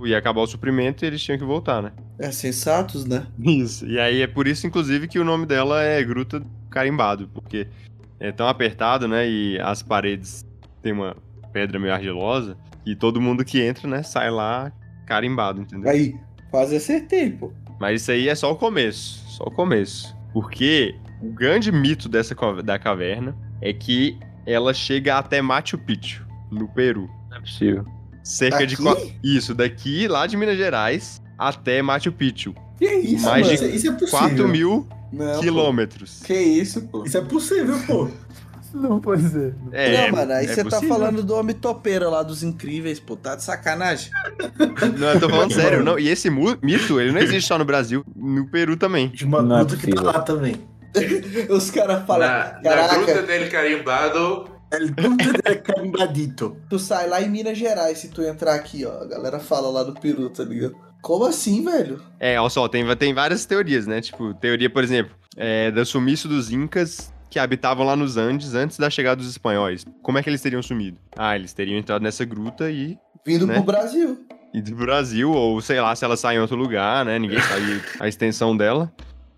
ia 0.05 0.17
acabar 0.17 0.41
o 0.41 0.47
suprimento 0.47 1.03
e 1.03 1.07
eles 1.07 1.21
tinham 1.21 1.37
que 1.37 1.45
voltar, 1.45 1.81
né? 1.81 1.91
É 2.17 2.31
sensatos, 2.31 3.05
né? 3.05 3.27
Isso. 3.39 3.85
E 3.85 3.99
aí 3.99 4.21
é 4.21 4.27
por 4.27 4.47
isso, 4.47 4.65
inclusive, 4.65 5.07
que 5.07 5.19
o 5.19 5.23
nome 5.23 5.45
dela 5.45 5.81
é 5.81 6.01
Gruta 6.03 6.39
do 6.39 6.47
Carimbado, 6.69 7.29
porque 7.33 7.67
é 8.19 8.31
tão 8.31 8.47
apertado, 8.47 9.07
né? 9.07 9.29
E 9.29 9.59
as 9.59 9.83
paredes 9.83 10.45
têm 10.81 10.93
uma 10.93 11.15
pedra 11.51 11.77
meio 11.77 11.93
argilosa, 11.93 12.57
e 12.85 12.95
todo 12.95 13.21
mundo 13.21 13.45
que 13.45 13.61
entra, 13.61 13.87
né, 13.87 14.03
sai 14.03 14.29
lá 14.29 14.71
carimbado, 15.05 15.61
entendeu? 15.61 15.89
Aí, 15.89 16.15
quase 16.53 16.75
acertei, 16.75 17.31
pô. 17.31 17.51
Mas 17.79 18.03
isso 18.03 18.11
aí 18.11 18.29
é 18.29 18.35
só 18.35 18.51
o 18.51 18.55
começo, 18.55 19.23
só 19.27 19.43
o 19.45 19.49
começo. 19.51 20.15
Porque 20.31 20.93
o 21.19 21.31
grande 21.31 21.71
mito 21.71 22.07
dessa 22.07 22.35
da 22.63 22.77
caverna 22.77 23.35
é 23.59 23.73
que 23.73 24.15
ela 24.45 24.71
chega 24.71 25.17
até 25.17 25.41
Machu 25.41 25.79
Picchu, 25.79 26.23
no 26.51 26.67
Peru. 26.67 27.09
Não 27.31 27.37
é 27.37 27.39
possível. 27.39 27.83
Cerca 28.23 28.67
de 28.67 28.75
Aqui? 28.75 28.83
qua- 28.83 28.97
isso, 29.23 29.55
daqui 29.55 30.07
lá 30.07 30.27
de 30.27 30.37
Minas 30.37 30.55
Gerais 30.57 31.19
até 31.39 31.81
Machu 31.81 32.11
Picchu. 32.11 32.53
Que 32.77 32.85
isso, 32.85 33.25
Mais 33.25 33.47
mano? 33.47 33.57
de 33.57 33.75
Isso, 33.75 33.87
é 33.87 33.91
possível. 33.91 34.19
4 34.19 34.47
mil 34.47 34.87
Não, 35.11 35.33
pô. 35.35 35.39
quilômetros. 35.41 36.21
Que 36.23 36.35
isso, 36.35 36.81
pô? 36.83 37.03
Isso 37.03 37.17
é 37.17 37.21
possível, 37.21 37.75
pô. 37.87 38.07
Não 38.73 38.99
pode 38.99 39.21
ser. 39.29 39.53
É, 39.71 40.09
não, 40.09 40.17
mano, 40.17 40.33
aí 40.33 40.45
é 40.45 40.47
você 40.47 40.63
tá 40.63 40.69
possível. 40.71 40.89
falando 40.89 41.23
do 41.23 41.35
homem 41.35 41.55
topeira 41.55 42.09
lá 42.09 42.23
dos 42.23 42.41
incríveis, 42.41 42.99
pô. 42.99 43.15
Tá 43.15 43.35
de 43.35 43.43
sacanagem. 43.43 44.09
Não, 44.97 45.09
eu 45.13 45.19
tô 45.19 45.29
falando 45.29 45.53
sério. 45.53 45.83
Não, 45.83 45.99
e 45.99 46.09
esse 46.09 46.29
mu- 46.29 46.57
mito, 46.61 46.99
ele 46.99 47.11
não 47.11 47.21
existe 47.21 47.47
só 47.47 47.57
no 47.57 47.65
Brasil, 47.65 48.03
no 48.15 48.47
Peru 48.49 48.75
também. 48.75 49.09
De 49.09 49.25
uma 49.25 49.41
Não 49.41 49.57
é 49.57 49.63
gruta 49.63 49.77
que 49.77 49.93
tá 49.93 50.01
lá 50.01 50.19
também. 50.21 50.55
Os 51.49 51.69
caras 51.71 52.05
falam, 52.05 52.27
Na, 52.27 52.53
na 52.53 52.61
caraca, 52.61 52.95
gruta 53.05 53.21
dele 53.23 53.49
carimbado, 53.49 54.49
El 54.71 54.87
de 54.89 55.55
carimbadito. 55.61 56.57
tu 56.69 56.79
sai 56.79 57.07
lá 57.07 57.21
em 57.21 57.29
Minas 57.29 57.57
Gerais 57.57 57.99
se 57.99 58.09
tu 58.09 58.23
entrar 58.23 58.55
aqui, 58.55 58.85
ó. 58.85 59.03
A 59.03 59.05
galera 59.05 59.39
fala 59.39 59.69
lá 59.69 59.83
do 59.83 59.93
Peru, 59.93 60.29
tá 60.29 60.43
ligado? 60.43 60.75
Como 61.01 61.25
assim, 61.25 61.63
velho? 61.63 62.01
É, 62.19 62.39
olha 62.39 62.49
só, 62.49 62.67
tem, 62.67 62.83
tem 62.95 63.13
várias 63.13 63.45
teorias, 63.45 63.85
né? 63.85 64.01
Tipo, 64.01 64.33
teoria, 64.33 64.69
por 64.69 64.83
exemplo, 64.83 65.13
é, 65.37 65.69
do 65.69 65.85
sumiço 65.85 66.27
dos 66.27 66.51
Incas 66.51 67.12
que 67.33 67.39
habitavam 67.39 67.83
lá 67.83 67.95
nos 67.95 68.15
Andes 68.15 68.53
antes 68.53 68.77
da 68.77 68.91
chegada 68.91 69.15
dos 69.15 69.27
espanhóis. 69.27 69.83
Como 70.03 70.19
é 70.19 70.23
que 70.23 70.29
eles 70.29 70.39
teriam 70.39 70.61
sumido? 70.61 70.99
Ah, 71.17 71.35
eles 71.35 71.51
teriam 71.51 71.79
entrado 71.79 72.03
nessa 72.03 72.23
gruta 72.23 72.69
e 72.69 72.95
Vindo 73.25 73.47
Né? 73.47 73.55
pro 73.55 73.63
Brasil. 73.63 74.23
ido 74.53 74.75
pro 74.75 74.85
Brasil, 74.85 75.31
ou 75.31 75.59
sei 75.59 75.81
lá, 75.81 75.95
se 75.95 76.05
ela 76.05 76.15
sai 76.15 76.35
em 76.35 76.39
outro 76.39 76.55
lugar, 76.55 77.03
né? 77.03 77.17
Ninguém 77.17 77.39
sabe 77.41 77.81
a 77.99 78.07
extensão 78.07 78.55
dela. 78.55 78.93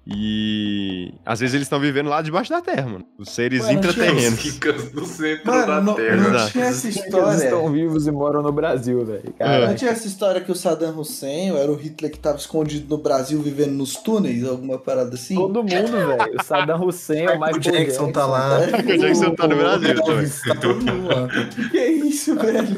E 0.08 1.12
às 1.26 1.39
vezes 1.39 1.56
eles 1.56 1.66
estão 1.66 1.80
vivendo 1.80 2.10
lá 2.10 2.22
debaixo 2.22 2.51
da 2.51 2.62
terra, 2.62 2.88
mano. 2.88 3.06
Os 3.18 3.30
seres 3.30 3.64
Ué, 3.64 3.74
não 3.74 3.82
tinha 3.82 3.91
intraterrenos. 3.91 4.39
Ficas 4.39 4.93
no 4.93 5.03
centro 5.03 5.47
Mano, 5.51 5.66
da 5.66 5.82
não, 5.82 5.95
Terra. 5.95 6.16
não 6.16 6.30
Exato. 6.36 6.51
tinha 6.51 6.66
essa 6.66 6.88
Eles 6.88 6.95
história. 6.97 7.43
estão 7.43 7.72
vivos 7.72 8.06
e 8.06 8.12
moram 8.12 8.43
no 8.43 8.51
Brasil, 8.51 9.03
velho. 9.03 9.34
É. 9.39 9.68
Não 9.68 9.74
tinha 9.76 9.89
essa 9.89 10.06
história 10.06 10.41
que 10.41 10.51
o 10.51 10.56
Saddam 10.56 10.99
Hussein 10.99 11.51
ou 11.51 11.58
era 11.58 11.72
o 11.72 11.76
Hitler 11.76 12.12
que 12.12 12.20
tava 12.20 12.38
escondido 12.38 12.88
no 12.95 13.01
Brasil 13.01 13.41
vivendo 13.41 13.72
nos 13.72 13.95
túneis, 13.95 14.45
alguma 14.47 14.78
parada 14.78 15.16
assim? 15.16 15.34
Todo 15.34 15.64
mundo, 15.64 15.68
velho. 15.68 16.39
O 16.39 16.43
Saddam 16.43 16.86
Hussein, 16.86 17.28
o 17.28 17.39
Michael 17.39 17.58
Michael 17.58 17.60
Jackson 17.86 18.12
tá 18.12 18.26
lá. 18.28 18.60
Michael 18.60 18.97
Jackson 18.99 19.36
tá 19.36 19.47
no 19.47 19.56
Brasil, 19.56 19.89
Elvis, 19.89 20.41
tá 20.43 20.56
todo 20.56 20.86
mundo 20.86 21.08
lá. 21.08 21.28
Que 21.72 21.80
isso, 21.80 22.36
velho? 22.36 22.76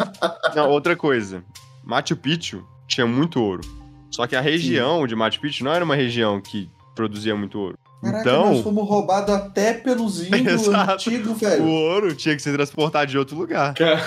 Não, 0.55 0.69
outra 0.69 0.95
coisa. 0.95 1.43
Machu 1.83 2.15
Picchu 2.15 2.63
tinha 2.87 3.05
muito 3.05 3.41
ouro. 3.41 3.61
Só 4.09 4.25
que 4.25 4.35
a 4.35 4.41
região 4.41 5.05
de 5.05 5.13
Machu 5.15 5.41
Picchu 5.41 5.65
não 5.65 5.73
era 5.73 5.83
uma 5.83 5.95
região 5.95 6.39
que 6.39 6.69
produzia 6.97 7.35
muito 7.35 7.57
ouro. 7.57 7.77
Caraca, 8.03 8.31
nós 8.31 8.49
então, 8.51 8.63
fomos 8.63 8.87
roubados 8.87 9.33
até 9.33 9.73
pelos 9.73 10.21
índios 10.27 10.67
antigos, 10.67 11.31
o 11.31 11.35
velho. 11.35 11.65
ouro 11.65 12.13
tinha 12.15 12.35
que 12.35 12.41
ser 12.41 12.53
transportado 12.53 13.09
de 13.09 13.17
outro 13.17 13.37
lugar. 13.37 13.73
Cara, 13.73 14.01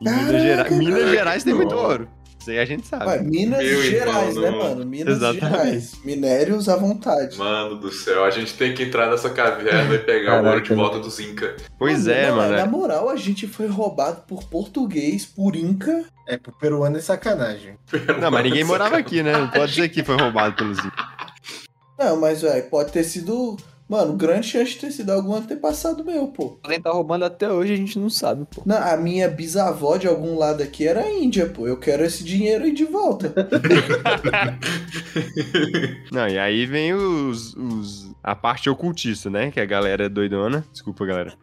Em 0.00 0.04
Minas, 0.04 0.26
Caraca, 0.26 0.40
Gerais, 0.40 0.78
Minas 0.78 1.10
Gerais 1.10 1.44
tem 1.44 1.54
muito 1.54 1.74
ouro. 1.74 2.08
Isso 2.44 2.50
aí 2.50 2.58
a 2.58 2.64
gente 2.66 2.86
sabe. 2.86 3.06
Ué, 3.06 3.22
Minas 3.22 3.64
Meu 3.64 3.82
Gerais, 3.82 4.36
irmão, 4.36 4.50
né, 4.50 4.50
mano? 4.50 4.84
Minas 4.84 5.16
Exatamente. 5.16 5.56
Gerais. 5.56 5.92
Minérios 6.04 6.68
à 6.68 6.76
vontade. 6.76 7.38
mano 7.38 7.76
do 7.76 7.90
céu, 7.90 8.22
a 8.22 8.28
gente 8.28 8.52
tem 8.52 8.74
que 8.74 8.82
entrar 8.82 9.08
nessa 9.08 9.30
caverna 9.30 9.94
e 9.94 9.98
pegar 9.98 10.42
o 10.42 10.46
ouro 10.46 10.60
de 10.60 10.74
volta 10.74 10.98
dos 10.98 11.18
Inca. 11.18 11.56
pois 11.78 12.06
é, 12.06 12.28
não, 12.28 12.36
mano. 12.36 12.52
Na 12.52 12.60
é. 12.60 12.66
moral, 12.66 13.08
a 13.08 13.16
gente 13.16 13.46
foi 13.46 13.66
roubado 13.66 14.24
por 14.28 14.44
português, 14.44 15.24
por 15.24 15.56
Inca. 15.56 16.04
É, 16.28 16.36
pro 16.36 16.52
peruano 16.52 16.98
é 16.98 17.00
sacanagem. 17.00 17.76
Não, 18.20 18.30
mas 18.30 18.44
ninguém 18.44 18.64
morava 18.64 18.98
aqui, 18.98 19.22
né? 19.22 19.32
Não 19.32 19.48
pode 19.48 19.72
dizer 19.72 19.88
que 19.88 20.04
foi 20.04 20.16
roubado 20.16 20.54
pelos 20.54 20.78
Incas. 20.78 21.13
Não, 21.98 22.16
mas, 22.20 22.42
velho, 22.42 22.68
pode 22.70 22.92
ter 22.92 23.04
sido. 23.04 23.56
Mano, 23.86 24.14
grande 24.14 24.46
chance 24.46 24.70
de 24.72 24.78
ter 24.78 24.90
sido 24.90 25.10
algum 25.10 25.34
antepassado 25.34 26.02
meu, 26.02 26.28
pô. 26.28 26.58
Alguém 26.62 26.80
tá 26.80 26.90
roubando 26.90 27.26
até 27.26 27.52
hoje, 27.52 27.74
a 27.74 27.76
gente 27.76 27.98
não 27.98 28.08
sabe, 28.08 28.46
pô. 28.50 28.62
Não, 28.64 28.78
a 28.78 28.96
minha 28.96 29.28
bisavó 29.28 29.98
de 29.98 30.08
algum 30.08 30.38
lado 30.38 30.62
aqui 30.62 30.88
era 30.88 31.06
índia, 31.12 31.46
pô. 31.46 31.68
Eu 31.68 31.76
quero 31.78 32.02
esse 32.02 32.24
dinheiro 32.24 32.64
aí 32.64 32.72
de 32.72 32.84
volta. 32.86 33.34
Não, 36.10 36.28
e 36.28 36.38
aí 36.38 36.66
vem 36.66 36.94
os, 36.94 37.54
os- 37.54 38.10
a 38.22 38.34
parte 38.34 38.70
ocultista, 38.70 39.28
né? 39.28 39.50
Que 39.50 39.60
a 39.60 39.66
galera 39.66 40.06
é 40.06 40.08
doidona. 40.08 40.64
Desculpa, 40.72 41.04
galera. 41.04 41.34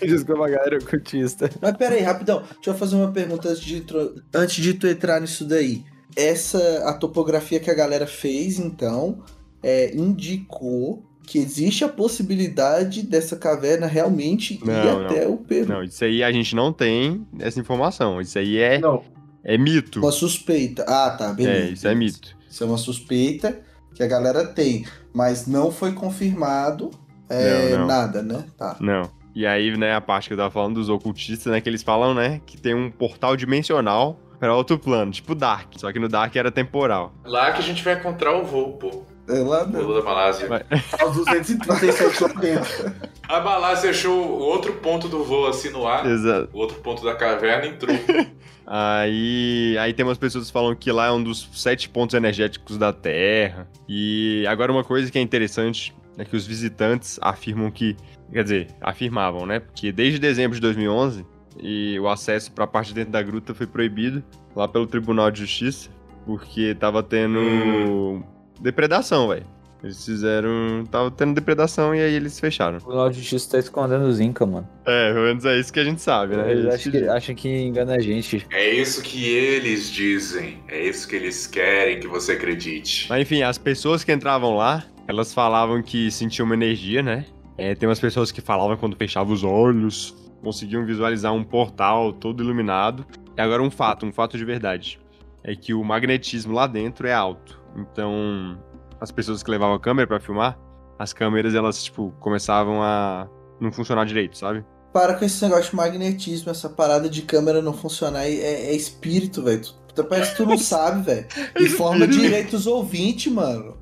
Desculpa, 0.00 0.48
galera, 0.48 0.78
cultista. 0.80 1.50
Mas 1.60 1.76
pera 1.76 1.94
aí, 1.96 2.02
rapidão. 2.02 2.40
Deixa 2.54 2.70
eu 2.70 2.74
fazer 2.74 2.96
uma 2.96 3.10
pergunta 3.12 3.48
antes 3.48 3.60
de, 3.62 3.80
tro- 3.82 4.14
antes 4.34 4.62
de 4.62 4.74
tu 4.74 4.86
entrar 4.86 5.20
nisso 5.20 5.44
daí. 5.44 5.84
Essa, 6.16 6.84
a 6.88 6.94
topografia 6.94 7.60
que 7.60 7.70
a 7.70 7.74
galera 7.74 8.06
fez, 8.06 8.58
então, 8.58 9.22
é, 9.62 9.94
indicou 9.94 11.04
que 11.26 11.38
existe 11.38 11.84
a 11.84 11.88
possibilidade 11.88 13.02
dessa 13.02 13.36
caverna 13.36 13.86
realmente 13.86 14.54
ir 14.54 14.64
Não, 14.64 15.06
até 15.06 15.28
o 15.28 15.36
Peru. 15.36 15.68
Não, 15.68 15.82
isso 15.82 16.04
aí 16.04 16.24
a 16.24 16.32
gente 16.32 16.56
não 16.56 16.72
tem 16.72 17.24
essa 17.38 17.60
informação. 17.60 18.20
Isso 18.20 18.38
aí 18.38 18.58
é, 18.58 18.78
Não, 18.78 19.04
é 19.44 19.56
mito. 19.56 20.00
Uma 20.00 20.10
suspeita. 20.10 20.84
Ah, 20.88 21.10
tá, 21.10 21.32
beleza. 21.32 21.68
É, 21.68 21.70
isso 21.70 21.88
é 21.88 21.94
mito. 21.94 22.36
Isso 22.48 22.64
é 22.64 22.66
uma 22.66 22.78
suspeita 22.78 23.60
que 23.94 24.02
a 24.02 24.06
galera 24.08 24.44
tem, 24.44 24.84
mas 25.14 25.46
não 25.46 25.70
foi 25.70 25.92
confirmado 25.92 26.90
é, 27.28 27.70
Não, 27.70 27.80
não. 27.80 27.86
nada, 27.86 28.22
né? 28.22 28.44
Tá. 28.58 28.76
Não. 28.80 29.08
E 29.32 29.46
aí, 29.46 29.76
né, 29.76 29.94
a 29.94 30.00
parte 30.00 30.28
que 30.28 30.34
eu 30.34 30.38
tava 30.38 30.50
falando 30.50 30.74
dos 30.74 30.88
ocultistas, 30.88 31.52
né, 31.52 31.60
que 31.60 31.68
eles 31.68 31.84
falam, 31.84 32.12
né, 32.12 32.40
que 32.44 32.56
tem 32.56 32.74
um 32.74 32.90
portal 32.90 33.36
dimensional 33.36 34.18
pra 34.40 34.54
outro 34.56 34.76
plano, 34.78 35.12
tipo 35.12 35.34
Dark. 35.34 35.74
Só 35.76 35.92
que 35.92 36.00
no 36.00 36.08
Dark 36.08 36.34
era 36.34 36.50
temporal. 36.50 37.12
Lá 37.24 37.52
que 37.52 37.60
a 37.60 37.62
gente 37.62 37.84
vai 37.84 37.94
encontrar 37.94 38.36
o 38.36 38.44
voo, 38.44 38.72
pô. 38.72 39.04
É 39.30 39.38
lá 39.42 39.64
O 39.64 39.68
não. 39.68 39.82
voo 39.84 39.94
da 39.94 40.02
Malásia. 40.02 40.48
Vai. 40.48 40.64
tá 40.64 41.06
os 41.06 41.16
237 41.16 42.22
lá 42.22 42.28
dentro. 42.40 42.92
A 43.28 43.40
Malásia 43.40 43.90
achou 43.90 44.12
o 44.26 44.38
outro 44.40 44.74
ponto 44.74 45.08
do 45.08 45.22
voo 45.24 45.46
assim 45.46 45.70
no 45.70 45.86
ar. 45.86 46.04
Exato. 46.06 46.48
O 46.52 46.58
outro 46.58 46.76
ponto 46.80 47.04
da 47.04 47.14
caverna 47.14 47.66
entrou. 47.66 47.96
Aí, 48.72 49.76
aí 49.80 49.92
tem 49.92 50.04
umas 50.04 50.16
pessoas 50.16 50.46
que 50.46 50.52
falam 50.52 50.76
que 50.76 50.92
lá 50.92 51.06
é 51.06 51.10
um 51.10 51.20
dos 51.20 51.48
sete 51.54 51.88
pontos 51.88 52.14
energéticos 52.14 52.78
da 52.78 52.92
Terra. 52.92 53.68
E 53.88 54.44
agora 54.48 54.70
uma 54.70 54.84
coisa 54.84 55.10
que 55.10 55.18
é 55.18 55.20
interessante 55.20 55.92
é 56.16 56.24
que 56.24 56.36
os 56.36 56.46
visitantes 56.46 57.18
afirmam 57.20 57.68
que, 57.68 57.96
quer 58.32 58.44
dizer, 58.44 58.68
afirmavam, 58.80 59.44
né? 59.44 59.58
Porque 59.58 59.90
desde 59.90 60.20
dezembro 60.20 60.54
de 60.54 60.60
2011 60.60 61.26
e 61.60 61.98
o 61.98 62.08
acesso 62.08 62.52
para 62.52 62.62
a 62.62 62.66
parte 62.68 62.88
de 62.88 62.94
dentro 62.94 63.10
da 63.10 63.20
gruta 63.22 63.52
foi 63.54 63.66
proibido 63.66 64.22
lá 64.54 64.68
pelo 64.68 64.86
Tribunal 64.86 65.32
de 65.32 65.40
Justiça, 65.40 65.90
porque 66.24 66.72
tava 66.78 67.02
tendo 67.02 68.22
depredação, 68.60 69.28
velho. 69.28 69.46
Eles 69.82 70.04
fizeram, 70.04 70.84
tava 70.90 71.10
tendo 71.10 71.34
depredação 71.34 71.94
e 71.94 72.00
aí 72.00 72.12
eles 72.12 72.38
fecharam. 72.38 72.78
O 72.84 73.08
de 73.08 73.16
Justiça 73.16 73.52
tá 73.52 73.58
escondendo 73.58 74.04
os 74.04 74.20
Inca, 74.20 74.44
mano. 74.44 74.68
É, 74.84 75.12
pelo 75.12 75.24
menos 75.24 75.44
é 75.46 75.58
isso 75.58 75.72
que 75.72 75.80
a 75.80 75.84
gente 75.84 76.02
sabe, 76.02 76.36
né? 76.36 76.50
Eles 76.50 76.64
Eles 76.64 76.74
acham 76.74 76.92
que, 76.92 77.08
acham 77.08 77.34
que 77.34 77.62
engana 77.62 77.94
a 77.94 77.98
gente. 77.98 78.46
É 78.50 78.68
isso 78.68 79.02
que 79.02 79.26
eles 79.26 79.90
dizem. 79.90 80.62
É 80.68 80.86
isso 80.86 81.08
que 81.08 81.16
eles 81.16 81.46
querem 81.46 81.98
que 81.98 82.06
você 82.06 82.32
acredite. 82.32 83.06
Mas 83.08 83.22
enfim, 83.22 83.42
as 83.42 83.56
pessoas 83.56 84.04
que 84.04 84.12
entravam 84.12 84.54
lá, 84.54 84.84
elas 85.08 85.32
falavam 85.32 85.82
que 85.82 86.10
sentiam 86.10 86.44
uma 86.44 86.54
energia, 86.54 87.02
né? 87.02 87.24
É, 87.56 87.74
tem 87.74 87.88
umas 87.88 88.00
pessoas 88.00 88.30
que 88.30 88.42
falavam 88.42 88.76
quando 88.76 88.96
fechavam 88.96 89.32
os 89.32 89.42
olhos, 89.42 90.14
conseguiam 90.42 90.84
visualizar 90.84 91.32
um 91.32 91.42
portal 91.42 92.12
todo 92.12 92.42
iluminado. 92.42 93.06
E 93.36 93.40
agora 93.40 93.62
um 93.62 93.70
fato, 93.70 94.04
um 94.04 94.12
fato 94.12 94.36
de 94.36 94.44
verdade. 94.44 95.00
É 95.42 95.54
que 95.54 95.72
o 95.72 95.82
magnetismo 95.82 96.52
lá 96.52 96.66
dentro 96.66 97.06
é 97.06 97.14
alto. 97.14 97.59
Então, 97.76 98.58
as 99.00 99.10
pessoas 99.10 99.42
que 99.42 99.50
levavam 99.50 99.74
a 99.74 99.80
câmera 99.80 100.06
pra 100.06 100.20
filmar, 100.20 100.58
as 100.98 101.12
câmeras, 101.12 101.54
elas, 101.54 101.82
tipo, 101.82 102.12
começavam 102.20 102.82
a 102.82 103.28
não 103.60 103.72
funcionar 103.72 104.04
direito, 104.04 104.36
sabe? 104.36 104.64
Para 104.92 105.14
com 105.14 105.24
esse 105.24 105.42
negócio 105.42 105.70
de 105.70 105.76
magnetismo, 105.76 106.50
essa 106.50 106.68
parada 106.68 107.08
de 107.08 107.22
câmera 107.22 107.62
não 107.62 107.72
funcionar. 107.72 108.24
É, 108.24 108.34
é 108.34 108.74
espírito, 108.74 109.42
velho. 109.42 109.62
Parece 110.08 110.32
que 110.32 110.36
tu 110.38 110.46
não 110.46 110.58
sabe, 110.58 111.02
velho. 111.02 111.26
Informa 111.58 112.06
direito 112.06 112.56
os 112.56 112.66
ouvintes, 112.66 113.32
mano. 113.32 113.76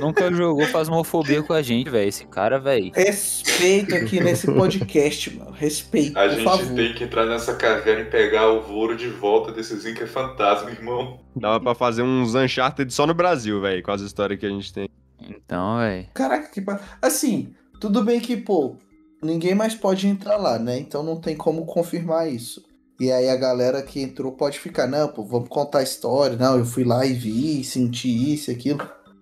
Nunca 0.00 0.32
jogou 0.32 0.64
fasmofobia 0.66 1.42
com 1.42 1.52
a 1.52 1.60
gente, 1.60 1.90
velho. 1.90 2.08
Esse 2.08 2.24
cara, 2.26 2.58
velho. 2.58 2.90
Respeito 2.94 3.94
aqui 3.94 4.18
nesse 4.20 4.46
podcast, 4.46 5.36
mano. 5.36 5.50
Respeito, 5.50 6.18
A 6.18 6.22
por 6.22 6.30
gente 6.30 6.44
favor. 6.44 6.74
tem 6.74 6.94
que 6.94 7.04
entrar 7.04 7.26
nessa 7.26 7.54
caverna 7.54 8.02
e 8.02 8.10
pegar 8.10 8.50
o 8.50 8.72
ouro 8.72 8.96
de 8.96 9.08
volta 9.08 9.52
desses 9.52 9.84
Inca 9.84 10.06
fantasma, 10.06 10.70
irmão. 10.70 11.20
Dava 11.36 11.60
pra 11.60 11.74
fazer 11.74 12.02
uns 12.02 12.34
Uncharted 12.34 12.92
só 12.92 13.06
no 13.06 13.12
Brasil, 13.14 13.60
velho, 13.60 13.82
com 13.82 13.92
as 13.92 14.00
histórias 14.00 14.40
que 14.40 14.46
a 14.46 14.50
gente 14.50 14.72
tem. 14.72 14.88
Então, 15.28 15.78
velho. 15.78 16.06
Caraca, 16.14 16.48
que. 16.48 16.64
Assim, 17.02 17.52
tudo 17.78 18.02
bem 18.02 18.20
que, 18.20 18.36
pô, 18.38 18.76
ninguém 19.22 19.54
mais 19.54 19.74
pode 19.74 20.06
entrar 20.08 20.36
lá, 20.38 20.58
né? 20.58 20.78
Então 20.78 21.02
não 21.02 21.20
tem 21.20 21.36
como 21.36 21.66
confirmar 21.66 22.30
isso. 22.32 22.64
E 22.98 23.10
aí 23.10 23.28
a 23.30 23.36
galera 23.36 23.82
que 23.82 24.00
entrou 24.02 24.32
pode 24.32 24.58
ficar, 24.58 24.86
não, 24.86 25.08
pô, 25.08 25.24
vamos 25.24 25.48
contar 25.48 25.78
a 25.78 25.82
história. 25.82 26.36
Não, 26.36 26.58
eu 26.58 26.64
fui 26.66 26.84
lá 26.84 27.04
e 27.06 27.12
vi, 27.14 27.64
senti 27.64 28.34
isso 28.34 28.50
e 28.50 28.54
aquilo. 28.54 28.80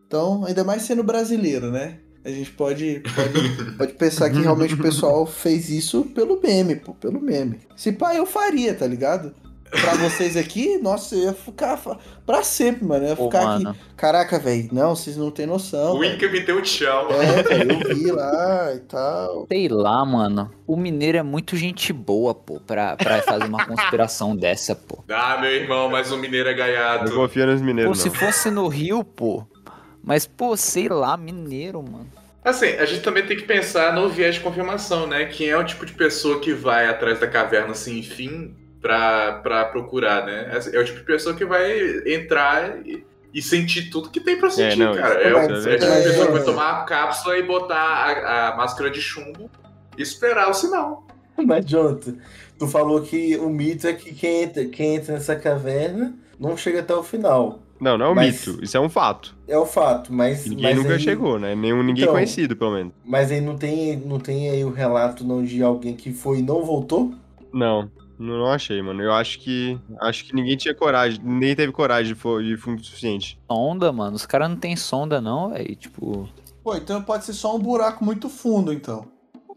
Então, 0.09 0.44
ainda 0.46 0.64
mais 0.64 0.82
sendo 0.82 1.02
brasileiro, 1.04 1.70
né? 1.70 1.98
A 2.24 2.30
gente 2.30 2.50
pode, 2.50 3.02
pode, 3.14 3.72
pode 3.76 3.92
pensar 3.92 4.30
que 4.30 4.40
realmente 4.40 4.72
o 4.74 4.78
pessoal 4.82 5.24
fez 5.26 5.68
isso 5.68 6.02
pelo 6.14 6.40
meme, 6.42 6.76
pô, 6.76 6.94
pelo 6.94 7.20
meme. 7.20 7.59
Se 7.76 7.92
pá, 7.92 8.14
eu 8.14 8.24
faria, 8.26 8.74
tá 8.74 8.86
ligado? 8.86 9.34
Pra 9.70 9.94
vocês 9.96 10.34
aqui, 10.34 10.78
nossa, 10.78 11.14
eu 11.14 11.24
ia 11.24 11.32
ficar 11.34 11.78
pra 12.24 12.42
sempre, 12.42 12.86
mano. 12.86 13.04
Eu 13.04 13.11
ia 13.11 13.16
Pô, 13.16 13.26
ficar 13.26 13.44
mano. 13.44 13.70
aqui. 13.70 13.78
Caraca, 13.98 14.38
velho, 14.38 14.66
não, 14.72 14.96
vocês 14.96 15.14
não 15.18 15.30
têm 15.30 15.44
noção. 15.44 15.94
O. 15.98 16.02
Inca 16.02 16.26
me 16.26 16.40
deu 16.40 16.62
tchau. 16.62 17.09
É, 17.12 17.62
eu 17.90 17.94
vi 17.94 18.11
lá 18.11 18.72
e 18.74 18.78
tal. 18.80 19.46
Sei 19.46 19.68
lá, 19.68 20.02
mano. 20.06 20.50
O 20.66 20.74
mineiro 20.74 21.18
é 21.18 21.22
muito 21.22 21.54
gente 21.54 21.92
boa, 21.92 22.34
pô, 22.34 22.59
pra, 22.61 22.96
pra 22.96 23.20
fazer 23.20 23.44
uma 23.44 23.66
conspiração 23.66 24.34
dessa, 24.34 24.74
pô. 24.74 25.04
Ah, 25.11 25.36
meu 25.38 25.50
irmão, 25.50 25.90
mas 25.90 26.11
o 26.11 26.16
mineiro 26.16 26.48
é 26.48 26.52
Não 26.52 26.59
gaiato. 26.59 27.12
confia 27.14 27.44
nos 27.44 27.61
Pô, 27.61 27.66
mineiros, 27.66 28.00
se 28.00 28.09
não. 28.09 28.14
fosse 28.14 28.50
no 28.50 28.68
Rio, 28.68 29.04
pô. 29.04 29.46
Mas, 30.03 30.26
pô, 30.26 30.57
sei 30.57 30.88
lá, 30.88 31.16
mineiro, 31.16 31.82
mano. 31.82 32.07
Assim, 32.44 32.66
a 32.68 32.84
gente 32.86 33.03
também 33.03 33.26
tem 33.26 33.36
que 33.36 33.42
pensar 33.44 33.92
no 33.92 34.09
viés 34.09 34.36
de 34.36 34.40
confirmação, 34.40 35.07
né? 35.07 35.26
Quem 35.26 35.49
é 35.49 35.57
o 35.57 35.64
tipo 35.64 35.84
de 35.84 35.92
pessoa 35.92 36.40
que 36.40 36.53
vai 36.53 36.86
atrás 36.88 37.18
da 37.20 37.26
caverna 37.26 37.74
sem 37.74 38.03
fim 38.03 38.55
pra, 38.80 39.32
pra 39.42 39.64
procurar, 39.66 40.24
né? 40.24 40.49
É 40.72 40.78
o 40.78 40.84
tipo 40.84 40.99
de 41.01 41.05
pessoa 41.05 41.34
que 41.34 41.44
vai 41.44 41.78
entrar 42.07 42.78
e, 42.86 43.05
e 43.34 43.42
sentir 43.42 43.90
tudo 43.90 44.09
que 44.09 44.20
tem 44.20 44.38
pra 44.38 44.49
sentir, 44.49 44.78
não, 44.78 44.94
cara. 44.94 45.20
É, 45.20 45.28
é 45.28 45.34
o- 45.34 45.38
é 45.38 45.44
o 45.59 45.61
verdade. 45.61 45.92
tipo 45.92 46.03
de 46.03 46.09
pessoa 46.09 46.26
que 46.26 46.32
vai 46.32 46.40
É. 46.40 46.44
tomar 46.44 46.70
a 46.70 46.84
cápsula 46.84 47.36
e 47.36 47.42
botar 47.42 47.76
a, 47.76 48.49
a 48.49 48.57
máscara 48.57 48.90
de 48.90 49.01
chumbo 49.03 49.51
e 49.99 50.03
esperar 50.03 50.49
o 50.49 50.55
sinal. 50.55 51.07
Mas, 51.36 51.66
Jonathan, 51.66 52.14
tu 52.59 52.66
falou 52.66 53.03
que 53.03 53.36
o 53.36 53.51
mito 53.51 53.86
é 53.86 53.92
que 53.92 54.14
quem 54.14 54.44
entra, 54.44 54.64
quem 54.64 54.94
entra 54.96 55.14
nessa 55.14 55.36
caverna 55.36 56.14
não 56.38 56.57
chega 56.57 56.80
até 56.80 56.94
o 56.94 57.03
final. 57.03 57.61
Não, 57.81 57.97
não 57.97 58.07
é 58.07 58.09
um 58.11 58.14
Mas- 58.14 58.47
mito. 58.47 58.62
Isso 58.64 58.76
é 58.76 58.81
um 58.81 58.89
fato. 58.89 59.37
É 59.47 59.57
o 59.57 59.64
fato, 59.66 60.12
mas. 60.12 60.47
Ninguém 60.47 60.64
mas 60.64 60.76
nunca 60.76 60.95
aí- 60.95 61.01
chegou, 61.01 61.39
né? 61.39 61.55
Nenhum, 61.55 61.83
ninguém 61.83 62.03
Então- 62.05 62.14
conhecido, 62.14 62.57
pelo 62.57 62.72
menos. 62.72 62.93
Mas 63.05 63.31
aí 63.31 63.41
não 63.41 63.57
tem, 63.57 63.97
não 63.97 64.18
tem 64.18 64.51
aí 64.51 64.64
o 64.64 64.70
relato 64.70 65.24
não 65.24 65.45
de 65.45 65.62
alguém 65.62 65.95
que 65.95 66.12
foi 66.12 66.39
e 66.41 66.43
não 66.43 66.64
voltou? 66.64 67.14
Não, 67.53 67.91
não, 68.18 68.47
achei, 68.47 68.83
mano. 68.83 69.01
Eu 69.03 69.12
acho 69.12 69.39
que. 69.39 69.79
Acho 70.01 70.24
que 70.24 70.35
ninguém 70.35 70.57
tinha 70.57 70.74
coragem. 70.74 71.20
Ninguém 71.22 71.55
teve 71.55 71.72
coragem 71.72 72.14
de, 72.14 72.45
de 72.49 72.57
fundo 72.57 72.83
suficiente. 72.83 73.39
Sonda, 73.51 73.93
mano. 73.93 74.16
Os 74.16 74.26
caras 74.26 74.49
não 74.51 74.57
tem 74.57 74.74
sonda, 74.76 75.20
não, 75.20 75.51
velho. 75.51 75.76
Tipo, 75.76 76.29
Pô, 76.64 76.74
então 76.74 77.01
pode 77.03 77.24
ser 77.24 77.33
só 77.33 77.57
um 77.57 77.59
buraco 77.59 78.05
muito 78.05 78.29
fundo, 78.29 78.72
então. 78.72 79.07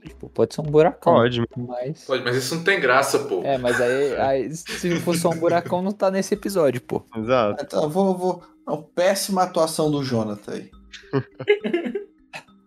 Tipo, 0.03 0.29
pode 0.29 0.53
ser 0.53 0.61
um 0.61 0.65
buracão. 0.65 1.13
Pode. 1.13 1.43
Mas. 1.57 2.03
Pode, 2.05 2.23
mas 2.23 2.35
isso 2.35 2.55
não 2.55 2.63
tem 2.63 2.79
graça, 2.79 3.19
pô. 3.19 3.41
É, 3.43 3.57
mas 3.57 3.79
aí, 3.79 4.15
aí 4.17 4.55
se 4.55 4.95
for 4.99 5.15
só 5.15 5.29
um 5.29 5.37
buracão, 5.37 5.81
não 5.81 5.91
tá 5.91 6.09
nesse 6.11 6.33
episódio, 6.33 6.81
pô. 6.81 7.03
Exato. 7.15 7.63
Então 7.63 7.83
eu 7.83 7.89
vou. 7.89 8.17
vou... 8.17 8.43
Não, 8.65 8.81
péssima 8.81 9.43
atuação 9.43 9.89
do 9.89 10.03
Jonathan 10.03 10.51
aí. 10.53 10.71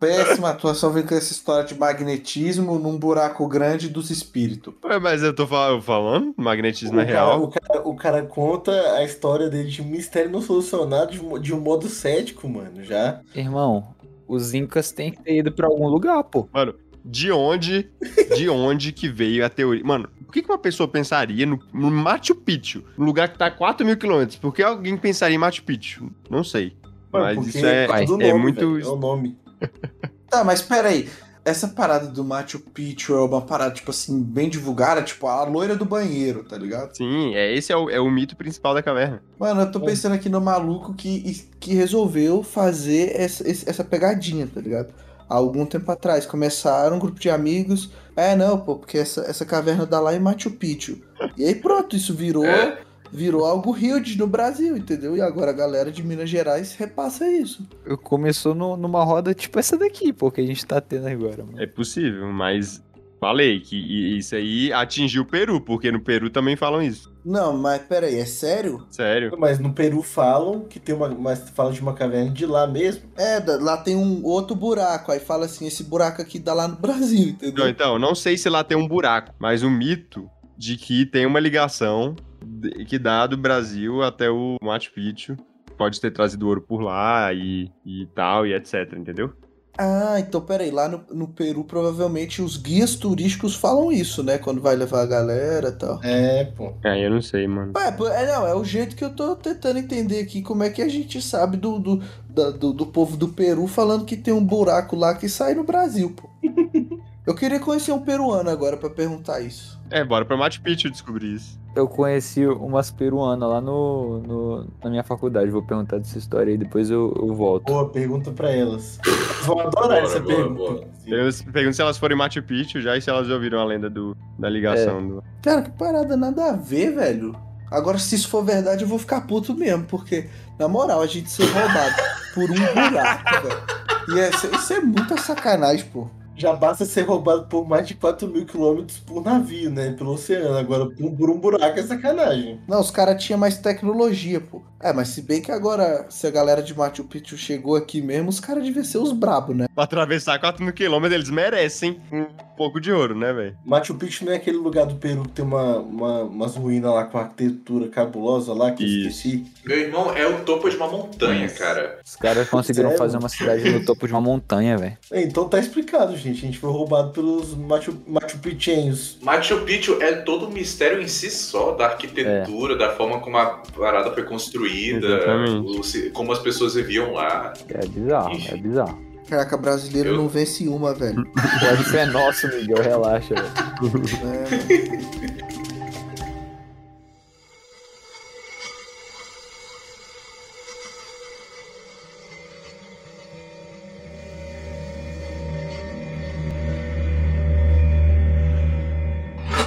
péssima 0.01 0.51
atuação 0.51 0.93
vem 0.93 1.03
com 1.07 1.15
essa 1.15 1.33
história 1.33 1.65
de 1.67 1.79
magnetismo 1.79 2.79
num 2.79 2.99
buraco 2.99 3.47
grande 3.49 3.89
dos 3.89 4.11
espíritos. 4.11 4.75
Ué, 4.85 4.99
mas 4.99 5.23
eu 5.23 5.35
tô 5.35 5.47
fal- 5.47 5.81
falando, 5.81 6.35
magnetismo 6.37 7.01
é 7.01 7.05
o, 7.05 7.07
cara, 7.07 7.13
real. 7.25 7.43
o, 7.43 7.49
cara, 7.49 7.89
o 7.89 7.97
cara 7.97 8.23
conta 8.27 8.73
a 8.97 9.05
história 9.05 9.49
dele 9.49 9.71
de 9.71 9.81
um 9.81 9.87
mistério 9.87 10.31
não 10.31 10.43
solucionado 10.43 11.13
de, 11.13 11.21
um- 11.25 11.39
de 11.39 11.55
um 11.55 11.61
modo 11.61 11.89
cético, 11.89 12.47
mano, 12.49 12.85
já. 12.85 13.21
Irmão, 13.35 13.95
os 14.29 14.53
Incas 14.53 14.93
têm 14.93 15.11
que 15.13 15.23
ter 15.23 15.39
ido 15.39 15.53
pra 15.53 15.69
algum 15.69 15.89
lugar, 15.89 16.23
pô. 16.25 16.49
Mano, 16.53 16.75
de 17.05 17.31
onde. 17.31 17.91
De 18.37 18.49
onde 18.51 18.93
que 18.93 19.09
veio 19.09 19.45
a 19.45 19.49
teoria? 19.49 19.85
Mano, 19.85 20.09
por 20.25 20.33
que, 20.33 20.43
que 20.43 20.49
uma 20.49 20.59
pessoa 20.59 20.89
pensaria 20.89 21.45
no, 21.45 21.61
no 21.73 21.91
Machu 21.91 22.35
Picchu? 22.35 22.83
Um 22.99 23.05
lugar 23.05 23.29
que 23.29 23.39
tá 23.39 23.47
a 23.47 23.51
4 23.51 23.85
mil 23.85 23.97
quilômetros. 23.97 24.39
Por 24.39 24.55
que 24.55 24.63
alguém 24.63 24.97
pensaria 24.97 25.35
em 25.35 25.39
Machu 25.39 25.63
Picchu? 25.63 26.11
Não 26.31 26.43
sei. 26.43 26.77
Mano, 27.13 27.37
Mas 27.37 27.55
isso 27.55 27.65
é, 27.65 27.87
do 28.07 28.21
é 28.21 28.31
nome, 28.33 28.43
muito. 28.43 28.75
velho, 28.75 28.87
É 28.87 28.91
o 28.91 28.97
nome. 28.97 29.39
Tá, 30.29 30.43
mas 30.43 30.61
peraí. 30.61 31.09
Essa 31.45 31.69
parada 31.69 32.09
do 32.09 32.25
Machu 32.25 32.59
Picchu 32.59 33.15
é 33.15 33.21
uma 33.21 33.43
parada, 33.43 33.73
tipo 33.73 33.91
assim, 33.91 34.21
bem 34.21 34.49
divulgada, 34.49 35.03
tipo 35.03 35.29
a 35.29 35.45
loira 35.45 35.77
do 35.77 35.85
banheiro, 35.85 36.43
tá 36.43 36.57
ligado? 36.57 36.97
Sim, 36.97 37.35
é, 37.37 37.55
esse 37.55 37.71
é 37.71 37.77
o, 37.77 37.89
é 37.89 38.01
o 38.01 38.11
mito 38.11 38.35
principal 38.35 38.75
da 38.75 38.83
caverna. 38.83 39.23
Mano, 39.39 39.61
eu 39.61 39.71
tô 39.71 39.79
pensando 39.79 40.15
aqui 40.15 40.29
no 40.29 40.41
maluco 40.41 40.95
que, 40.95 41.47
que 41.61 41.75
resolveu 41.75 42.43
fazer 42.43 43.13
essa, 43.15 43.47
essa 43.47 43.85
pegadinha, 43.85 44.49
tá 44.53 44.61
ligado? 44.61 44.93
Há 45.29 45.35
algum 45.37 45.65
tempo 45.67 45.91
atrás, 45.91 46.27
começaram 46.27 46.97
um 46.97 46.99
grupo 46.99 47.19
de 47.19 47.31
amigos. 47.31 47.91
É, 48.17 48.37
não, 48.37 48.59
pô, 48.61 48.77
porque 48.77 48.99
essa, 48.99 49.23
essa 49.23 49.45
caverna 49.45 49.87
dá 49.87 49.99
lá 50.01 50.15
em 50.15 50.21
Machu 50.21 50.51
Picchu. 50.51 50.99
E 51.37 51.45
aí 51.45 51.55
pronto, 51.55 51.97
isso 51.97 52.15
virou, 52.15 52.45
É. 52.45 52.79
virou 53.11 53.45
algo 53.45 53.71
huge 53.73 54.19
no 54.19 54.27
Brasil, 54.27 54.77
entendeu? 54.77 55.17
E 55.17 55.21
agora 55.21 55.51
a 55.51 55.55
galera 55.55 55.91
de 55.91 56.03
Minas 56.03 56.29
Gerais 56.29 56.75
repassa 56.75 57.27
isso. 57.29 57.67
Começou 58.03 58.55
no- 58.55 58.77
numa 58.77 59.03
roda 59.05 59.33
tipo 59.35 59.59
essa 59.59 59.77
daqui, 59.79 60.13
pô, 60.13 60.31
que 60.31 60.41
a 60.41 60.47
gente 60.47 60.65
tá 60.67 60.81
tendo 60.81 61.07
agora, 61.09 61.45
mano. 61.45 61.61
É 61.61 61.67
possível, 61.67 62.27
mas 62.33 62.83
falei 63.25 63.59
que 63.61 63.77
isso 64.19 64.35
aí 64.35 64.71
atingiu 64.73 65.23
o 65.23 65.27
Peru, 65.27 65.61
porque 65.61 65.91
no 65.91 65.99
Peru 66.01 66.29
também 66.29 66.57
falam 66.57 66.83
isso. 66.83 67.11
Não, 67.25 67.57
mas 67.57 67.81
peraí, 67.83 68.17
é 68.19 68.27
sério? 68.27 68.87
Sério. 68.91 69.35
Mas 69.39 69.59
no 69.59 69.73
Peru 69.73 70.03
falam 70.03 70.61
que 70.69 70.79
tem 70.79 70.95
uma. 70.95 71.09
Mas 71.09 71.49
falam 71.51 71.73
de 71.73 71.81
uma 71.81 71.95
caverna 71.95 72.31
de 72.31 72.45
lá 72.45 72.67
mesmo. 72.67 73.05
É, 73.17 73.41
da- 73.41 73.57
lá 73.57 73.79
tem 73.79 73.97
um 73.97 74.23
outro 74.25 74.55
buraco. 74.55 75.11
Aí 75.11 75.19
fala 75.21 75.47
assim: 75.47 75.67
esse 75.67 75.83
buraco 75.85 76.21
aqui 76.21 76.39
dá 76.39 76.53
lá 76.53 76.69
no 76.69 76.77
Brasil, 76.77 77.29
entendeu? 77.31 77.65
Não, 77.65 77.71
então, 77.71 77.99
não 77.99 78.15
sei 78.15 78.37
se 78.37 78.49
lá 78.51 78.63
tem 78.63 78.77
um 78.77 78.87
buraco, 78.87 79.33
mas 79.39 79.63
o 79.63 79.71
mito 79.71 80.29
de 80.59 80.77
que 80.77 81.07
tem 81.07 81.25
uma 81.25 81.41
ligação 81.41 82.15
de- 82.45 82.85
que 82.85 82.99
dá 82.99 83.27
do 83.27 83.39
Brasil 83.39 84.03
até 84.03 84.29
o 84.31 84.57
Machu 84.63 84.93
Picchu. 84.93 85.35
Pode 85.79 86.01
ter 86.01 86.13
trazido 86.13 86.47
ouro 86.47 86.61
por 86.61 86.81
lá 86.83 87.33
e, 87.33 87.69
e 87.85 88.07
tal, 88.15 88.47
e 88.47 88.55
etc, 88.55 88.93
entendeu? 88.97 89.33
Ah, 89.77 90.17
então 90.21 90.41
peraí, 90.41 90.71
lá 90.71 90.89
no, 90.89 91.05
no 91.13 91.27
Peru 91.29 91.65
provavelmente 91.65 92.41
os 92.41 92.57
guias 92.57 92.95
turísticos 92.95 93.57
falam 93.57 93.91
isso, 93.91 94.23
né? 94.23 94.39
Quando 94.39 94.61
vai 94.61 94.77
levar 94.77 95.03
a 95.03 95.07
galera 95.07 95.69
e 95.69 95.73
tal. 95.73 96.01
É, 96.03 96.45
pô. 96.45 96.73
Aí 96.85 97.03
eu 97.03 97.11
não 97.11 97.21
sei, 97.21 97.49
mano. 97.49 97.73
É, 97.77 97.89
é, 97.89 98.27
não, 98.33 98.47
é 98.47 98.55
o 98.55 98.63
jeito 98.65 98.95
que 98.95 99.05
eu 99.05 99.11
tô 99.15 99.35
tentando 99.35 99.79
entender 99.79 100.21
aqui 100.21 100.43
como 100.43 100.63
é 100.63 100.71
que 100.71 100.81
a 100.81 100.89
gente 100.89 101.21
sabe 101.21 101.57
do, 101.57 101.79
do, 101.81 102.03
da- 102.29 102.51
do, 102.51 102.73
do 102.73 102.87
povo 102.87 103.17
do 103.17 103.29
Peru 103.29 103.67
falando 103.67 104.05
que 104.05 104.17
tem 104.17 104.33
um 104.33 104.45
buraco 104.45 104.95
lá 104.95 105.15
que 105.15 105.29
sai 105.29 105.55
no 105.55 105.65
Brasil, 105.65 106.15
pô. 106.15 106.29
Eu 107.27 107.35
queria 107.35 107.59
conhecer 107.59 107.91
um 107.91 108.01
peruano 108.01 108.51
agora 108.51 108.77
pra 108.77 108.91
perguntar 108.91 109.41
isso. 109.41 109.81
É, 109.91 110.05
bora 110.05 110.25
pra 110.27 110.37
Machu 110.37 110.61
Picchu 110.61 110.91
descobrir 110.91 111.35
isso. 111.35 111.59
Eu 111.75 111.89
conheci 111.89 112.47
umas 112.47 112.91
peruanas 112.91 113.49
lá 113.49 113.61
no, 113.63 114.19
no- 114.21 114.67
na 114.83 114.91
minha 114.91 115.03
faculdade. 115.03 115.51
Vou 115.51 115.63
perguntar 115.63 115.99
dessa 115.99 116.19
história 116.19 116.51
aí, 116.53 116.59
depois 116.59 116.91
eu, 116.91 117.15
eu 117.17 117.35
volto. 117.35 117.65
Boa, 117.65 117.89
pergunta 117.89 118.31
pra 118.31 118.51
elas. 118.51 118.99
Elas 119.07 119.47
vão 119.47 119.59
adorar 119.61 119.89
Bora, 119.89 119.99
essa 120.01 120.21
bora, 120.21 120.37
pergunta. 120.37 120.63
bora. 120.63 120.89
Eu 121.07 121.53
pergunto 121.53 121.77
se 121.77 121.83
elas 121.83 121.97
forem 121.99 122.15
em 122.15 122.19
Machu 122.19 122.43
Picchu 122.43 122.81
já 122.83 122.97
e 122.97 123.01
se 123.01 123.09
elas 123.09 123.27
já 123.27 123.35
ouviram 123.35 123.59
a 123.59 123.65
lenda 123.65 123.89
do, 123.89 124.15
da 124.39 124.49
ligação. 124.51 125.07
Do... 125.09 125.25
Cara, 125.43 125.63
que 125.63 125.71
parada 125.71 126.17
nada 126.19 126.51
a 126.51 126.53
ver, 126.53 126.95
velho. 126.95 127.35
Agora, 127.71 127.99
se 127.99 128.15
isso 128.17 128.29
for 128.29 128.45
verdade, 128.45 128.83
eu 128.85 128.89
vou 128.89 128.99
ficar 128.99 129.23
puto 129.23 129.55
mesmo, 129.55 129.85
porque, 129.87 130.29
na 130.59 130.69
moral, 130.69 131.01
a 131.01 131.07
gente 131.07 131.31
ser 131.31 131.47
roubado 131.47 131.95
por 132.35 132.51
um 132.51 132.55
buraco, 132.91 133.49
velho. 133.49 134.17
E 134.17 134.21
essa- 134.21 134.55
isso 134.55 134.73
é 134.75 134.81
muita 134.81 135.17
sacanagem, 135.17 135.87
pô. 135.87 136.07
Já 136.37 136.53
basta 136.53 136.85
ser 136.85 137.03
roubado 137.03 137.47
por 137.47 137.67
mais 137.67 137.87
de 137.87 137.95
4 137.95 138.29
mil 138.29 138.45
quilômetros 138.45 138.99
por 138.99 139.23
navio, 139.23 139.71
né? 139.71 139.93
Pelo 139.93 140.13
oceano. 140.13 140.57
Agora, 140.57 140.91
por, 140.91 141.31
um 141.31 141.39
buraco 141.39 141.79
é 141.79 141.83
sacanagem. 141.83 142.61
Não, 142.67 142.81
os 142.81 142.91
caras 142.91 143.23
tinham 143.23 143.39
mais 143.39 143.59
tecnologia, 143.59 144.41
pô. 144.41 144.63
É, 144.85 144.93
mas 144.93 145.09
se 145.09 145.23
bem 145.23 145.41
que 145.41 145.51
agora, 145.51 146.05
se 146.11 146.27
a 146.27 146.31
galera 146.31 146.63
de 146.63 146.77
Machu 146.77 147.05
Picchu 147.05 147.39
chegou 147.39 147.75
aqui 147.75 148.03
mesmo, 148.03 148.29
os 148.29 148.39
caras 148.39 148.63
deviam 148.63 148.85
ser 148.85 148.99
os 148.99 149.13
brabos, 149.13 149.57
né? 149.57 149.67
Pra 149.75 149.85
atravessar 149.85 150.39
4 150.39 150.63
mil 150.63 150.75
quilômetros, 150.75 151.15
eles 151.15 151.31
merecem 151.31 151.99
um 152.13 152.27
pouco 152.55 152.79
de 152.79 152.93
ouro, 152.93 153.15
né, 153.19 153.33
velho? 153.33 153.57
Machu 153.65 153.95
Picchu 153.95 154.27
não 154.27 154.33
é 154.33 154.37
aquele 154.37 154.59
lugar 154.59 154.85
do 154.85 154.97
Peru 154.97 155.23
que 155.23 155.31
tem 155.31 155.43
uma, 155.43 155.79
uma, 155.79 156.23
umas 156.25 156.55
ruínas 156.55 156.93
lá 156.93 157.05
com 157.05 157.17
arquitetura 157.17 157.89
cabulosa 157.89 158.53
lá, 158.53 158.73
que 158.73 158.83
eu 158.83 158.87
Isso. 158.87 159.09
esqueci. 159.09 159.47
Meu 159.65 159.79
irmão 159.79 160.15
é 160.15 160.27
o 160.27 160.41
topo 160.41 160.69
de 160.69 160.77
uma 160.77 160.87
montanha, 160.87 161.49
cara. 161.49 161.99
Os 162.05 162.17
caras 162.17 162.47
conseguiram 162.51 162.91
Sério? 162.91 163.03
fazer 163.03 163.17
uma 163.17 163.29
cidade 163.31 163.71
no 163.71 163.87
topo 163.87 164.07
de 164.07 164.13
uma 164.13 164.21
montanha, 164.21 164.77
velho. 164.77 164.99
É, 165.11 165.23
Então 165.23 165.49
tá 165.49 165.59
explicado, 165.59 166.15
gente. 166.15 166.41
A 166.45 166.47
gente 166.47 166.59
foi 166.59 166.71
roubado 166.71 167.11
pelos 167.11 167.55
Machu, 167.55 167.97
Machu 168.07 168.37
Picchuenhos. 168.39 169.17
Machu 169.23 169.63
Picchu 169.63 169.97
é 170.03 170.13
todo 170.17 170.47
um 170.47 170.51
mistério 170.51 171.01
em 171.01 171.09
si 171.09 171.31
só, 171.31 171.73
da 171.73 171.87
arquitetura, 171.87 172.77
da 172.77 172.91
forma 172.95 173.19
como 173.21 173.39
a 173.39 173.63
parada 173.75 174.13
foi 174.13 174.25
construída, 174.25 174.74
Exatamente. 174.75 175.79
o 175.79 175.83
se- 175.83 176.11
como 176.11 176.33
as 176.33 176.39
pessoas 176.39 176.75
viviam 176.75 177.13
lá. 177.13 177.53
É 177.69 177.87
bizarro, 177.87 178.39
é 178.49 178.57
bizarro. 178.57 179.05
Caraca, 179.29 179.57
brasileiro 179.57 180.11
Eu- 180.11 180.17
não 180.17 180.29
vence 180.29 180.69
uma, 180.69 180.93
velho. 180.95 181.25
Pode 181.61 181.85
ser 181.89 182.07
nosso, 182.09 182.47
Miguel, 182.49 182.83
relaxa, 182.83 183.35
velho. 183.35 184.03
É, 184.23 185.75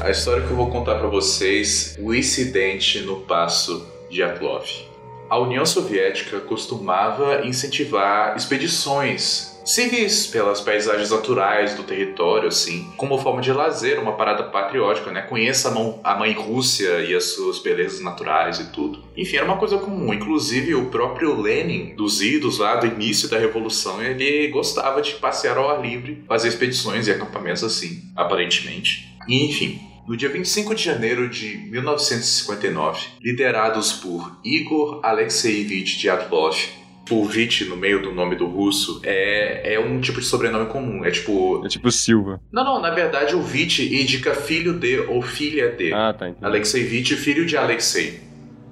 A 0.01 0.09
história 0.11 0.43
que 0.45 0.51
eu 0.51 0.55
vou 0.55 0.69
contar 0.69 0.95
pra 0.95 1.07
vocês, 1.07 1.97
o 1.99 2.13
incidente 2.13 3.01
no 3.01 3.21
Passo 3.21 3.85
de 4.09 4.23
Atlov. 4.23 4.65
A 5.29 5.37
União 5.37 5.65
Soviética 5.65 6.39
costumava 6.39 7.45
incentivar 7.45 8.35
expedições 8.37 9.57
civis 9.65 10.27
pelas 10.27 10.61
paisagens 10.61 11.11
naturais 11.11 11.75
do 11.75 11.83
território, 11.83 12.47
assim, 12.47 12.89
como 12.95 13.17
forma 13.17 13.41
de 13.41 13.51
lazer, 13.51 13.99
uma 13.99 14.13
parada 14.13 14.43
patriótica, 14.43 15.11
né? 15.11 15.21
Conheça 15.23 15.67
a, 15.67 15.71
mão- 15.71 15.99
a 16.01 16.15
mãe 16.15 16.31
Rússia 16.31 17.01
e 17.01 17.13
as 17.13 17.25
suas 17.25 17.59
belezas 17.59 17.99
naturais 17.99 18.61
e 18.61 18.71
tudo. 18.71 19.03
Enfim, 19.17 19.35
era 19.35 19.45
uma 19.45 19.57
coisa 19.57 19.77
comum. 19.77 20.13
Inclusive, 20.13 20.73
o 20.73 20.85
próprio 20.85 21.41
Lenin, 21.41 21.93
dos 21.95 22.21
idos 22.21 22.59
lá 22.59 22.77
do 22.77 22.87
início 22.87 23.27
da 23.27 23.37
Revolução, 23.37 24.01
ele 24.01 24.47
gostava 24.47 25.01
de 25.01 25.15
passear 25.15 25.57
ao 25.57 25.69
ar 25.69 25.81
livre, 25.81 26.23
fazer 26.25 26.47
expedições 26.47 27.07
e 27.07 27.11
acampamentos 27.11 27.63
assim, 27.65 28.03
aparentemente. 28.15 29.13
Enfim, 29.27 29.81
no 30.07 30.15
dia 30.15 30.29
25 30.29 30.73
de 30.73 30.83
janeiro 30.83 31.29
de 31.29 31.57
1959, 31.57 33.07
liderados 33.21 33.91
por 33.91 34.39
Igor 34.43 35.01
Alexeyevich 35.03 35.99
Dyatlov, 35.99 36.55
Vit 37.29 37.65
no 37.65 37.77
meio 37.77 38.01
do 38.01 38.13
nome 38.13 38.35
do 38.35 38.45
russo, 38.45 38.99
é, 39.03 39.75
é 39.75 39.79
um 39.79 40.01
tipo 40.01 40.19
de 40.19 40.25
sobrenome 40.25 40.65
comum. 40.65 41.05
É 41.05 41.11
tipo. 41.11 41.65
É 41.65 41.69
tipo 41.69 41.89
Silva. 41.89 42.41
Não, 42.51 42.65
não, 42.65 42.81
na 42.81 42.89
verdade 42.89 43.33
o 43.33 43.41
Vit 43.41 43.81
indica 43.81 44.33
filho 44.35 44.73
de 44.77 44.99
ou 44.99 45.21
filha 45.21 45.71
de. 45.71 45.93
Ah, 45.93 46.13
tá. 46.13 46.27
Entendi. 46.27 46.45
Alexeyevich, 46.45 47.15
filho 47.15 47.45
de 47.45 47.55
Alexei. 47.55 48.19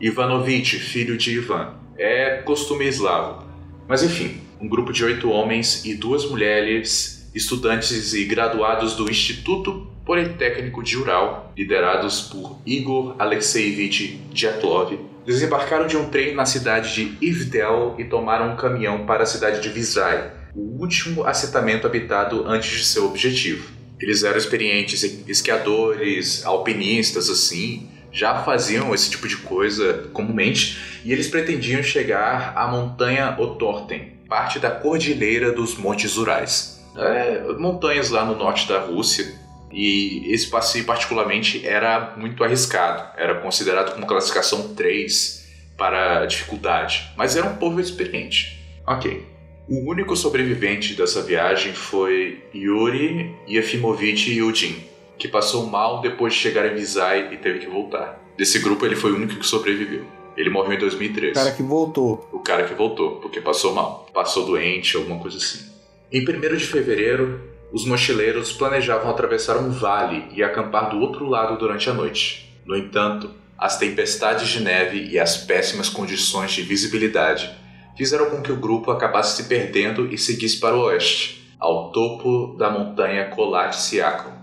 Ivanovich, 0.02 0.78
filho 0.80 1.18
de 1.18 1.32
Ivan. 1.32 1.76
É 1.98 2.42
costume 2.44 2.86
eslavo. 2.86 3.46
Mas 3.88 4.04
enfim, 4.04 4.42
um 4.60 4.68
grupo 4.68 4.92
de 4.92 5.06
oito 5.06 5.30
homens 5.30 5.86
e 5.86 5.96
duas 5.96 6.30
mulheres, 6.30 7.32
estudantes 7.34 8.14
e 8.14 8.26
graduados 8.26 8.96
do 8.96 9.10
Instituto 9.10 9.95
Politécnico 10.06 10.84
de 10.84 10.98
Ural, 10.98 11.52
liderados 11.58 12.22
por 12.22 12.60
Igor 12.66 13.16
Alexeyevich 13.18 14.22
Dyatlov, 14.32 15.00
desembarcaram 15.26 15.88
de 15.88 15.98
um 15.98 16.10
trem 16.10 16.36
na 16.36 16.46
cidade 16.46 16.94
de 16.94 17.18
Ivdel 17.26 17.96
e 17.98 18.04
tomaram 18.04 18.54
um 18.54 18.56
caminhão 18.56 19.06
para 19.06 19.24
a 19.24 19.26
cidade 19.26 19.62
de 19.62 19.70
Vizay, 19.70 20.32
o 20.56 20.80
último 20.80 21.26
assentamento 21.26 21.88
habitado 21.88 22.46
antes 22.48 22.70
de 22.70 22.86
seu 22.86 23.06
objetivo. 23.08 23.68
Eles 24.00 24.24
eram 24.24 24.38
experientes 24.38 25.04
esquiadores, 25.28 26.46
alpinistas, 26.46 27.30
assim, 27.30 27.90
já 28.12 28.44
faziam 28.44 28.94
esse 28.94 29.10
tipo 29.10 29.28
de 29.28 29.38
coisa 29.38 30.08
comumente, 30.14 31.02
e 31.04 31.12
eles 31.12 31.28
pretendiam 31.28 31.82
chegar 31.82 32.54
à 32.56 32.68
montanha 32.68 33.36
Otorten, 33.40 34.14
parte 34.30 34.60
da 34.60 34.70
cordilheira 34.70 35.52
dos 35.52 35.76
Montes 35.76 36.16
Urais. 36.16 36.86
É, 36.96 37.44
montanhas 37.58 38.10
lá 38.10 38.24
no 38.24 38.38
norte 38.38 38.68
da 38.70 38.80
Rússia, 38.80 39.45
e 39.72 40.32
esse 40.34 40.48
passeio 40.50 40.86
particularmente 40.86 41.66
era 41.66 42.14
muito 42.18 42.44
arriscado, 42.44 43.04
era 43.18 43.36
considerado 43.36 43.94
como 43.94 44.06
classificação 44.06 44.74
3 44.74 45.46
para 45.78 46.26
dificuldade, 46.26 47.12
mas 47.18 47.36
era 47.36 47.48
um 47.48 47.56
povo 47.56 47.80
experiente. 47.80 48.64
Ok. 48.88 49.26
O 49.68 49.90
único 49.90 50.16
sobrevivente 50.16 50.94
dessa 50.94 51.24
viagem 51.24 51.74
foi 51.74 52.44
Yuri 52.54 53.36
Yefimovich 53.50 54.32
Yudin, 54.32 54.84
que 55.18 55.28
passou 55.28 55.66
mal 55.66 56.02
depois 56.02 56.34
de 56.34 56.40
chegar 56.40 56.72
em 56.72 56.76
Vizay 56.76 57.34
e 57.34 57.38
teve 57.38 57.60
que 57.60 57.68
voltar. 57.68 58.22
Desse 58.38 58.60
grupo, 58.60 58.86
ele 58.86 58.96
foi 58.96 59.12
o 59.12 59.16
único 59.16 59.36
que 59.40 59.46
sobreviveu. 59.46 60.06
Ele 60.38 60.50
morreu 60.50 60.74
em 60.74 60.80
2013. 60.80 61.32
O 61.32 61.34
cara 61.34 61.52
que 61.52 61.64
voltou. 61.64 62.30
O 62.32 62.40
cara 62.40 62.64
que 62.66 62.74
voltou, 62.74 63.16
porque 63.22 63.40
passou 63.40 63.74
mal. 63.74 64.06
Passou 64.14 64.46
doente, 64.46 64.98
alguma 64.98 65.20
coisa 65.20 65.38
assim. 65.38 65.72
Em 66.12 66.22
1 66.22 66.58
de 66.58 66.66
fevereiro, 66.66 67.42
os 67.72 67.86
mochileiros 67.86 68.54
planejavam 68.54 69.10
atravessar 69.10 69.58
um 69.58 69.70
vale 69.70 70.28
e 70.34 70.44
acampar 70.44 70.90
do 70.90 71.00
outro 71.00 71.28
lado 71.28 71.58
durante 71.58 71.90
a 71.90 71.94
noite. 71.94 72.54
No 72.66 72.76
entanto, 72.76 73.32
as 73.58 73.78
tempestades 73.78 74.48
de 74.50 74.62
neve 74.62 75.10
e 75.10 75.20
as 75.20 75.38
péssimas 75.38 75.90
condições 75.90 76.52
de 76.52 76.62
visibilidade 76.62 77.50
fizeram 77.98 78.30
com 78.30 78.42
que 78.42 78.52
o 78.52 78.58
grupo 78.58 78.92
acabasse 78.92 79.42
se 79.42 79.50
perdendo 79.50 80.12
e 80.12 80.18
seguisse 80.18 80.60
para 80.60 80.76
o 80.76 80.82
oeste, 80.82 81.56
ao 81.60 81.92
topo 81.92 82.56
da 82.58 82.70
montanha 82.70 83.30
Kolat 83.30 83.74
Siakon. 83.74 84.34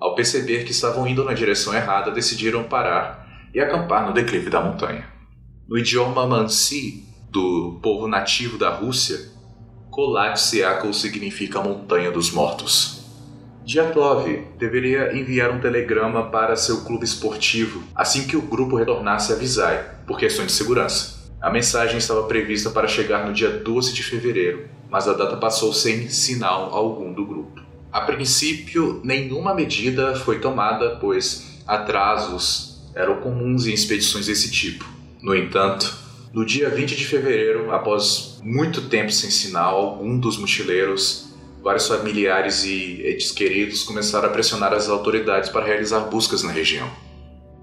Ao 0.00 0.14
perceber 0.14 0.64
que 0.64 0.72
estavam 0.72 1.06
indo 1.06 1.22
na 1.24 1.34
direção 1.34 1.74
errada, 1.74 2.10
decidiram 2.10 2.64
parar 2.64 3.48
e 3.54 3.60
acampar 3.60 4.06
no 4.06 4.12
declive 4.12 4.50
da 4.50 4.60
montanha. 4.60 5.06
No 5.68 5.78
idioma 5.78 6.26
Mansi, 6.26 7.04
do 7.30 7.78
povo 7.82 8.08
nativo 8.08 8.58
da 8.58 8.70
Rússia, 8.70 9.31
Kolat 9.92 10.38
Siakon 10.38 10.90
significa 10.90 11.60
Montanha 11.60 12.10
dos 12.10 12.30
Mortos. 12.30 13.02
Dyatlov 13.62 14.26
deveria 14.58 15.14
enviar 15.14 15.50
um 15.50 15.60
telegrama 15.60 16.30
para 16.30 16.56
seu 16.56 16.82
clube 16.82 17.04
esportivo 17.04 17.82
assim 17.94 18.26
que 18.26 18.34
o 18.34 18.40
grupo 18.40 18.76
retornasse 18.76 19.34
a 19.34 19.36
Vizay, 19.36 19.84
por 20.06 20.18
questões 20.18 20.46
de 20.46 20.54
segurança. 20.54 21.30
A 21.42 21.50
mensagem 21.50 21.98
estava 21.98 22.22
prevista 22.22 22.70
para 22.70 22.88
chegar 22.88 23.26
no 23.26 23.34
dia 23.34 23.50
12 23.50 23.92
de 23.92 24.02
fevereiro, 24.02 24.66
mas 24.90 25.06
a 25.06 25.12
data 25.12 25.36
passou 25.36 25.74
sem 25.74 26.08
sinal 26.08 26.74
algum 26.74 27.12
do 27.12 27.26
grupo. 27.26 27.60
A 27.92 28.00
princípio, 28.00 28.98
nenhuma 29.04 29.54
medida 29.54 30.16
foi 30.16 30.40
tomada, 30.40 30.96
pois 31.02 31.60
atrasos 31.66 32.82
eram 32.94 33.20
comuns 33.20 33.66
em 33.66 33.74
expedições 33.74 34.24
desse 34.24 34.50
tipo. 34.50 34.86
No 35.20 35.36
entanto, 35.36 35.94
no 36.32 36.46
dia 36.46 36.70
20 36.70 36.96
de 36.96 37.06
fevereiro, 37.06 37.70
após 37.70 38.31
muito 38.42 38.88
tempo 38.88 39.12
sem 39.12 39.30
sinal 39.30 39.76
algum 39.76 40.18
dos 40.18 40.36
mochileiros, 40.36 41.32
vários 41.62 41.86
familiares 41.86 42.64
e 42.64 43.02
entes 43.06 43.30
queridos 43.30 43.84
começaram 43.84 44.28
a 44.28 44.32
pressionar 44.32 44.72
as 44.72 44.88
autoridades 44.88 45.48
para 45.48 45.64
realizar 45.64 46.00
buscas 46.00 46.42
na 46.42 46.50
região. 46.50 46.90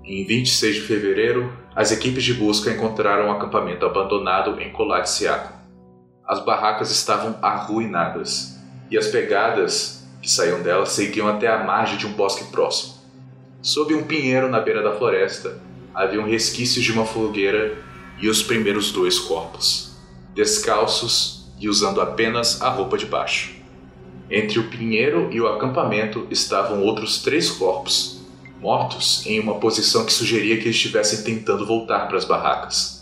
Em 0.05 0.25
26 0.25 0.75
de 0.75 0.81
fevereiro, 0.81 1.53
as 1.75 1.91
equipes 1.91 2.23
de 2.23 2.33
busca 2.33 2.71
encontraram 2.71 3.27
um 3.27 3.31
acampamento 3.31 3.85
abandonado 3.85 4.59
em 4.61 4.71
Colatsiaco. 4.71 5.53
As 6.25 6.43
barracas 6.43 6.89
estavam 6.91 7.37
arruinadas 7.41 8.57
e 8.89 8.97
as 8.97 9.07
pegadas 9.07 10.07
que 10.21 10.31
saíam 10.31 10.63
delas 10.63 10.89
seguiam 10.89 11.27
até 11.27 11.47
a 11.47 11.63
margem 11.63 11.97
de 11.97 12.07
um 12.07 12.13
bosque 12.13 12.45
próximo. 12.51 12.95
Sob 13.61 13.93
um 13.93 14.03
pinheiro 14.03 14.49
na 14.49 14.59
beira 14.59 14.81
da 14.81 14.95
floresta, 14.95 15.61
havia 15.93 16.21
um 16.21 16.25
resquício 16.25 16.81
de 16.81 16.91
uma 16.91 17.05
fogueira 17.05 17.77
e 18.19 18.29
os 18.29 18.41
primeiros 18.41 18.91
dois 18.91 19.19
corpos, 19.19 19.88
descalços 20.33 21.51
e 21.59 21.67
usando 21.67 22.01
apenas 22.01 22.61
a 22.61 22.69
roupa 22.69 22.97
de 22.97 23.05
baixo. 23.05 23.55
Entre 24.29 24.59
o 24.59 24.69
pinheiro 24.69 25.29
e 25.31 25.41
o 25.41 25.47
acampamento 25.47 26.27
estavam 26.29 26.83
outros 26.83 27.21
três 27.21 27.49
corpos, 27.49 28.21
mortos 28.61 29.25
em 29.25 29.39
uma 29.39 29.55
posição 29.55 30.05
que 30.05 30.13
sugeria 30.13 30.59
que 30.59 30.69
estivessem 30.69 31.23
tentando 31.23 31.65
voltar 31.65 32.07
para 32.07 32.17
as 32.17 32.25
barracas. 32.25 32.99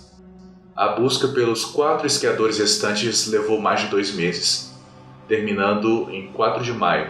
A 0.76 0.90
busca 0.90 1.28
pelos 1.28 1.66
quatro 1.66 2.06
esquiadores 2.06 2.60
restantes 2.60 3.28
levou 3.28 3.60
mais 3.60 3.82
de 3.82 3.88
dois 3.88 4.14
meses, 4.14 4.74
terminando 5.28 6.08
em 6.12 6.28
4 6.28 6.64
de 6.64 6.72
maio, 6.72 7.10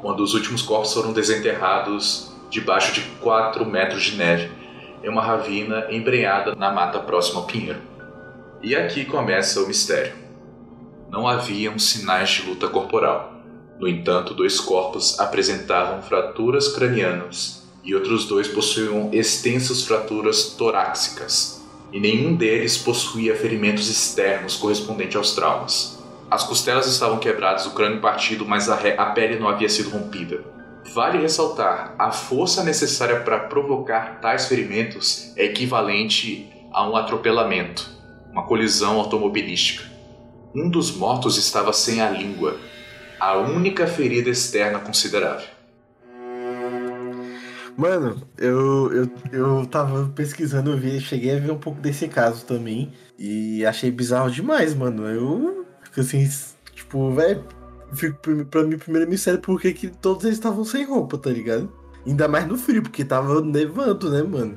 quando 0.00 0.20
os 0.20 0.34
últimos 0.34 0.62
corpos 0.62 0.92
foram 0.92 1.12
desenterrados 1.12 2.32
debaixo 2.50 2.92
de 2.92 3.02
4 3.20 3.64
metros 3.64 4.02
de 4.02 4.16
neve, 4.16 4.50
em 5.04 5.08
uma 5.08 5.22
ravina 5.22 5.86
embrenhada 5.90 6.54
na 6.54 6.72
mata 6.72 6.98
próxima 7.00 7.40
ao 7.40 7.46
Pinheiro. 7.46 7.91
E 8.64 8.76
aqui 8.76 9.04
começa 9.04 9.60
o 9.60 9.66
mistério. 9.66 10.12
Não 11.10 11.26
haviam 11.26 11.80
sinais 11.80 12.30
de 12.30 12.42
luta 12.42 12.68
corporal. 12.68 13.34
No 13.80 13.88
entanto, 13.88 14.34
dois 14.34 14.60
corpos 14.60 15.18
apresentavam 15.18 16.00
fraturas 16.00 16.68
cranianas 16.68 17.68
e 17.82 17.92
outros 17.92 18.26
dois 18.26 18.46
possuíam 18.46 19.10
extensas 19.12 19.84
fraturas 19.84 20.50
torácicas, 20.56 21.60
e 21.92 21.98
nenhum 21.98 22.36
deles 22.36 22.78
possuía 22.78 23.34
ferimentos 23.34 23.90
externos 23.90 24.54
correspondentes 24.54 25.16
aos 25.16 25.34
traumas. 25.34 25.98
As 26.30 26.44
costelas 26.44 26.86
estavam 26.86 27.18
quebradas, 27.18 27.66
o 27.66 27.72
crânio 27.72 28.00
partido, 28.00 28.46
mas 28.46 28.68
a, 28.68 28.76
a 28.76 29.06
pele 29.06 29.40
não 29.40 29.48
havia 29.48 29.68
sido 29.68 29.90
rompida. 29.90 30.40
Vale 30.94 31.18
ressaltar, 31.18 31.96
a 31.98 32.12
força 32.12 32.62
necessária 32.62 33.18
para 33.22 33.40
provocar 33.40 34.20
tais 34.20 34.46
ferimentos 34.46 35.32
é 35.36 35.46
equivalente 35.46 36.48
a 36.72 36.88
um 36.88 36.96
atropelamento, 36.96 38.01
uma 38.32 38.42
colisão 38.44 38.98
automobilística. 38.98 39.84
Um 40.54 40.68
dos 40.68 40.94
mortos 40.96 41.38
estava 41.38 41.72
sem 41.72 42.00
a 42.00 42.10
língua, 42.10 42.58
a 43.20 43.38
única 43.38 43.86
ferida 43.86 44.30
externa 44.30 44.80
considerável. 44.80 45.46
Mano, 47.76 48.22
eu, 48.36 48.92
eu, 48.92 49.10
eu 49.32 49.66
tava 49.66 50.06
pesquisando, 50.14 50.72
eu 50.72 50.78
vi, 50.78 51.00
cheguei 51.00 51.36
a 51.36 51.40
ver 51.40 51.50
um 51.50 51.58
pouco 51.58 51.80
desse 51.80 52.06
caso 52.06 52.44
também. 52.44 52.92
E 53.18 53.64
achei 53.64 53.90
bizarro 53.90 54.30
demais, 54.30 54.74
mano. 54.74 55.06
Eu 55.06 55.66
fico 55.84 56.00
assim, 56.00 56.28
tipo, 56.74 57.10
velho. 57.12 57.44
Pra 58.50 58.62
mim, 58.62 58.78
primeiro 58.78 59.08
mistério, 59.08 59.40
por 59.40 59.60
que 59.60 59.88
todos 59.88 60.24
eles 60.24 60.36
estavam 60.36 60.64
sem 60.64 60.84
roupa, 60.84 61.18
tá 61.18 61.30
ligado? 61.30 61.70
Ainda 62.06 62.26
mais 62.26 62.46
no 62.46 62.56
frio, 62.56 62.82
porque 62.82 63.04
tava 63.04 63.40
nevando, 63.40 64.10
né, 64.10 64.22
mano? 64.22 64.56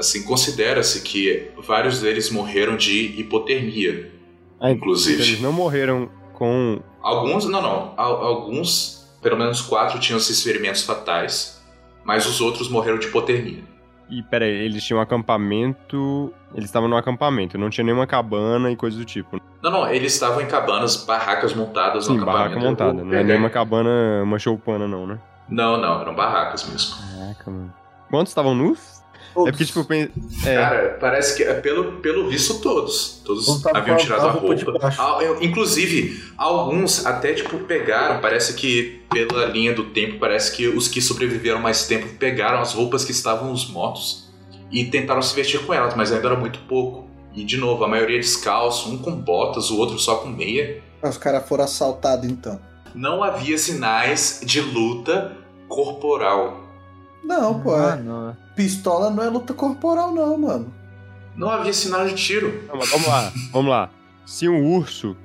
Assim, 0.00 0.24
considera-se 0.24 1.02
que 1.02 1.50
vários 1.58 2.00
deles 2.00 2.30
morreram 2.30 2.76
de 2.76 3.20
hipotermia. 3.20 4.10
Ah, 4.58 4.70
inclusive. 4.70 5.22
Eles 5.22 5.40
não 5.40 5.52
morreram 5.52 6.10
com. 6.32 6.80
Alguns, 7.02 7.46
não, 7.46 7.62
não. 7.62 7.94
Alguns, 7.96 9.08
pelo 9.22 9.38
menos 9.38 9.60
quatro, 9.60 9.98
tinham 10.00 10.18
esses 10.18 10.42
ferimentos 10.42 10.82
fatais 10.82 11.60
mas 12.04 12.26
os 12.26 12.40
outros 12.40 12.68
morreram 12.68 12.98
de 12.98 13.06
hipotermia. 13.06 13.62
E 14.10 14.22
peraí, 14.24 14.50
eles 14.50 14.82
tinham 14.82 14.98
um 14.98 15.02
acampamento. 15.02 16.32
Eles 16.54 16.64
estavam 16.64 16.88
no 16.88 16.96
acampamento, 16.96 17.56
não 17.56 17.70
tinha 17.70 17.84
nenhuma 17.84 18.06
cabana 18.06 18.70
e 18.70 18.76
coisa 18.76 18.98
do 18.98 19.04
tipo. 19.04 19.40
Não, 19.62 19.70
não, 19.70 19.88
eles 19.88 20.14
estavam 20.14 20.40
em 20.40 20.46
cabanas, 20.46 21.04
barracas 21.04 21.54
montadas 21.54 22.06
Sim, 22.06 22.16
no 22.16 22.26
barraca 22.26 22.58
montada. 22.58 23.04
Não 23.04 23.14
é 23.14 23.22
nenhuma 23.22 23.50
cabana, 23.50 24.22
uma 24.24 24.38
choupana, 24.38 24.88
não, 24.88 25.06
né? 25.06 25.20
Não, 25.48 25.76
não, 25.76 26.00
eram 26.00 26.14
barracas 26.14 26.68
mesmo. 26.68 26.96
Caraca, 26.96 27.50
mano. 27.50 27.72
Quantos 28.10 28.30
estavam 28.30 28.54
nus? 28.54 28.99
Todos. 29.40 29.48
É 29.48 29.52
porque, 29.52 29.64
tipo, 29.64 30.48
é... 30.48 30.54
Cara, 30.54 30.98
parece 31.00 31.36
que, 31.36 31.44
pelo, 31.60 31.92
pelo 32.00 32.28
visto, 32.28 32.60
todos. 32.60 33.22
Todos 33.24 33.64
haviam 33.66 33.96
tirado 33.96 34.26
a 34.26 34.30
roupa. 34.32 34.54
roupa. 34.54 35.44
Inclusive, 35.44 36.22
alguns 36.36 37.06
até, 37.06 37.32
tipo, 37.32 37.58
pegaram, 37.60 38.20
parece 38.20 38.54
que, 38.54 39.02
pela 39.10 39.46
linha 39.46 39.72
do 39.72 39.84
tempo, 39.84 40.18
parece 40.18 40.54
que 40.54 40.68
os 40.68 40.88
que 40.88 41.00
sobreviveram 41.00 41.60
mais 41.60 41.86
tempo 41.86 42.08
pegaram 42.18 42.60
as 42.60 42.74
roupas 42.74 43.04
que 43.04 43.12
estavam 43.12 43.52
os 43.52 43.68
mortos 43.70 44.30
e 44.70 44.84
tentaram 44.84 45.22
se 45.22 45.34
vestir 45.34 45.64
com 45.64 45.72
elas, 45.72 45.94
mas 45.94 46.12
ainda 46.12 46.26
era 46.26 46.36
muito 46.36 46.58
pouco. 46.60 47.08
E, 47.34 47.44
de 47.44 47.56
novo, 47.56 47.84
a 47.84 47.88
maioria 47.88 48.18
descalço, 48.18 48.90
um 48.90 48.98
com 48.98 49.12
botas, 49.12 49.70
o 49.70 49.78
outro 49.78 49.98
só 49.98 50.16
com 50.16 50.28
meia. 50.28 50.82
Os 51.02 51.16
caras 51.16 51.48
foram 51.48 51.64
assaltados, 51.64 52.28
então. 52.28 52.60
Não 52.94 53.22
havia 53.22 53.56
sinais 53.56 54.40
de 54.44 54.60
luta 54.60 55.36
corporal. 55.68 56.69
Não, 57.22 57.60
pô. 57.60 57.74
Ah, 57.74 57.96
não. 57.96 58.36
Pistola 58.56 59.10
não 59.10 59.22
é 59.22 59.28
luta 59.28 59.54
corporal, 59.54 60.12
não, 60.12 60.36
mano. 60.36 60.72
Não 61.36 61.48
havia 61.48 61.72
sinal 61.72 62.06
de 62.06 62.14
tiro. 62.14 62.64
Não, 62.68 62.78
vamos 62.80 63.06
lá, 63.06 63.32
vamos 63.52 63.70
lá. 63.70 63.90
Se 64.26 64.48
um 64.48 64.74
urso 64.74 65.16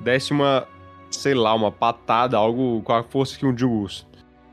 desse 0.00 0.32
uma, 0.32 0.66
sei 1.10 1.34
lá, 1.34 1.54
uma 1.54 1.70
patada, 1.70 2.36
algo 2.36 2.82
com 2.82 2.92
a 2.92 3.02
força 3.02 3.38
que 3.38 3.46
um 3.46 3.54
de 3.54 3.64
um 3.64 3.80
urso, 3.80 4.06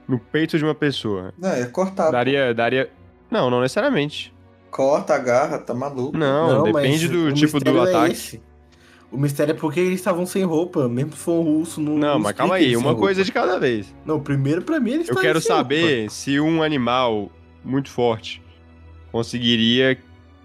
no 0.08 0.20
peito 0.20 0.58
de 0.58 0.64
uma 0.64 0.76
pessoa. 0.76 1.34
Não, 1.38 1.50
é 1.50 1.66
cortado. 1.66 2.12
Daria, 2.12 2.54
daria. 2.54 2.90
Não, 3.30 3.50
não 3.50 3.62
necessariamente. 3.62 4.34
Corta, 4.72 5.16
agarra, 5.16 5.58
tá 5.58 5.74
maluco. 5.74 6.18
Não, 6.18 6.64
depende 6.64 7.08
mas 7.08 7.10
do 7.10 7.28
o 7.28 7.34
tipo 7.34 7.60
do 7.60 7.78
é 7.80 7.90
ataque. 7.90 8.14
esse. 8.14 8.49
O 9.12 9.18
mistério 9.18 9.52
é 9.52 9.56
porque 9.56 9.80
eles 9.80 10.00
estavam 10.00 10.26
sem 10.26 10.44
roupa, 10.44 10.88
mesmo 10.88 11.14
se 11.14 11.18
for 11.18 11.40
um 11.40 11.58
russo. 11.58 11.82
Não, 11.82 11.98
Não, 11.98 12.20
mas 12.20 12.36
calma 12.36 12.56
aí, 12.56 12.78
uma 12.78 12.96
coisa 12.96 13.24
de 13.24 13.32
cada 13.32 13.60
vez. 13.60 13.94
Não, 14.06 14.20
primeiro 14.20 14.62
pra 14.62 14.80
mim 14.80 14.92
eles 14.92 15.10
Eu 15.10 15.16
quero 15.16 15.42
sem 15.42 15.48
saber 15.48 16.12
se 16.12 16.40
um 16.40 16.62
animal 16.62 17.32
muito 17.64 17.90
forte 17.90 18.42
conseguiria, 19.12 19.98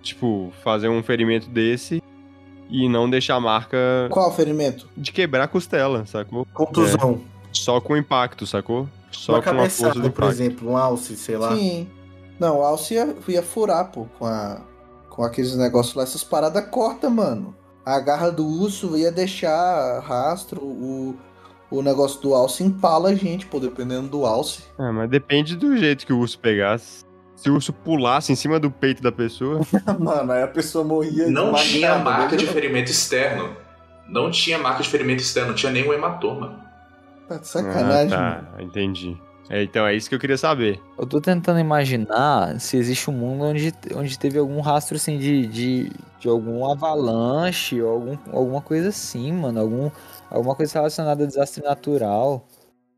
tipo, 0.02 0.50
fazer 0.62 0.88
um 0.88 1.02
ferimento 1.02 1.50
desse 1.50 2.02
e 2.70 2.88
não 2.88 3.08
deixar 3.08 3.38
marca 3.38 3.76
Qual 4.10 4.34
ferimento? 4.34 4.88
de 4.96 5.12
quebrar 5.12 5.44
a 5.44 5.48
costela, 5.48 6.06
sacou? 6.06 6.38
roupa. 6.38 6.52
Contusão. 6.52 7.20
Só 7.52 7.80
com 7.80 7.96
impacto, 7.96 8.46
sacou? 8.46 8.88
Só 9.12 9.34
uma 9.34 9.42
com 9.42 9.50
a 9.50 9.70
força 9.70 10.00
do 10.00 10.10
por 10.10 10.24
exemplo, 10.24 10.70
um 10.70 10.76
alce, 10.76 11.16
sei 11.16 11.36
lá. 11.36 11.54
Sim. 11.54 11.86
Não, 12.38 12.58
o 12.58 12.62
Alce 12.62 12.94
ia, 12.94 13.14
ia 13.28 13.42
furar, 13.42 13.90
pô, 13.90 14.06
com, 14.18 14.26
a, 14.26 14.60
com 15.08 15.22
aqueles 15.22 15.56
negócios 15.56 15.94
lá. 15.94 16.02
Essas 16.02 16.24
paradas 16.24 16.66
corta, 16.68 17.08
mano. 17.08 17.54
A 17.85 18.01
garra 18.01 18.30
do 18.30 18.47
urso 18.47 18.97
ia 18.97 19.12
deixar 19.12 20.01
rastro. 20.01 20.62
O, 20.62 21.16
o 21.70 21.82
negócio 21.82 22.20
do 22.20 22.35
Alce 22.35 22.62
empala 22.62 23.11
a 23.11 23.14
gente, 23.14 23.47
pô, 23.47 23.61
dependendo 23.61 24.09
do 24.09 24.24
Alce. 24.24 24.62
Ah, 24.78 24.93
mas 24.93 25.11
depende 25.11 25.57
do 25.57 25.76
jeito 25.76 26.07
que 26.07 26.12
o 26.12 26.18
urso 26.18 26.39
pegasse. 26.39 27.05
Se 27.37 27.51
o 27.51 27.55
urso 27.55 27.72
pulasse 27.72 28.32
em 28.32 28.37
cima 28.37 28.59
do 28.59 28.70
peito 28.70 29.03
da 29.03 29.12
pessoa. 29.12 29.61
mano, 29.99 30.32
aí 30.32 30.43
a 30.43 30.49
pessoa 30.49 30.85
morria 30.85 31.28
Não 31.28 31.53
tinha 31.55 31.99
marca 31.99 32.37
de 32.37 32.47
ferimento 32.47 32.91
externo. 32.91 33.57
Não 34.09 34.30
tinha 34.30 34.59
marca 34.59 34.82
de 34.82 34.89
ferimento 34.89 35.20
externo, 35.20 35.49
não 35.49 35.57
tinha 35.57 35.72
nenhum 35.72 35.93
hematoma. 35.93 36.64
Tá 37.28 37.39
de 37.39 37.49
sacanagem, 37.49 38.16
ah, 38.16 38.20
mano. 38.20 38.49
tá, 38.57 38.62
entendi. 38.62 39.20
É, 39.49 39.62
então 39.62 39.86
é 39.86 39.95
isso 39.95 40.09
que 40.09 40.14
eu 40.14 40.18
queria 40.18 40.38
saber. 40.38 40.80
Eu 40.99 41.07
tô 41.07 41.20
tentando 41.20 41.61
imaginar 41.61 42.59
se 42.61 42.76
existe 42.76 43.11
um 43.11 43.12
mundo 43.12 43.45
onde, 43.45 43.72
onde 43.95 44.18
teve 44.18 44.38
algum 44.38 44.61
rastro 44.61 44.97
assim 44.97 45.18
de, 45.18 45.47
de, 45.47 45.90
de 46.18 46.28
algum 46.28 46.70
avalanche 46.70 47.80
ou 47.80 47.90
algum, 47.90 48.18
alguma 48.32 48.61
coisa 48.62 48.88
assim, 48.88 49.32
mano. 49.32 49.61
Algum, 49.61 49.90
alguma 50.30 50.55
coisa 50.55 50.74
relacionada 50.74 51.24
a 51.24 51.26
desastre 51.26 51.62
natural. 51.62 52.49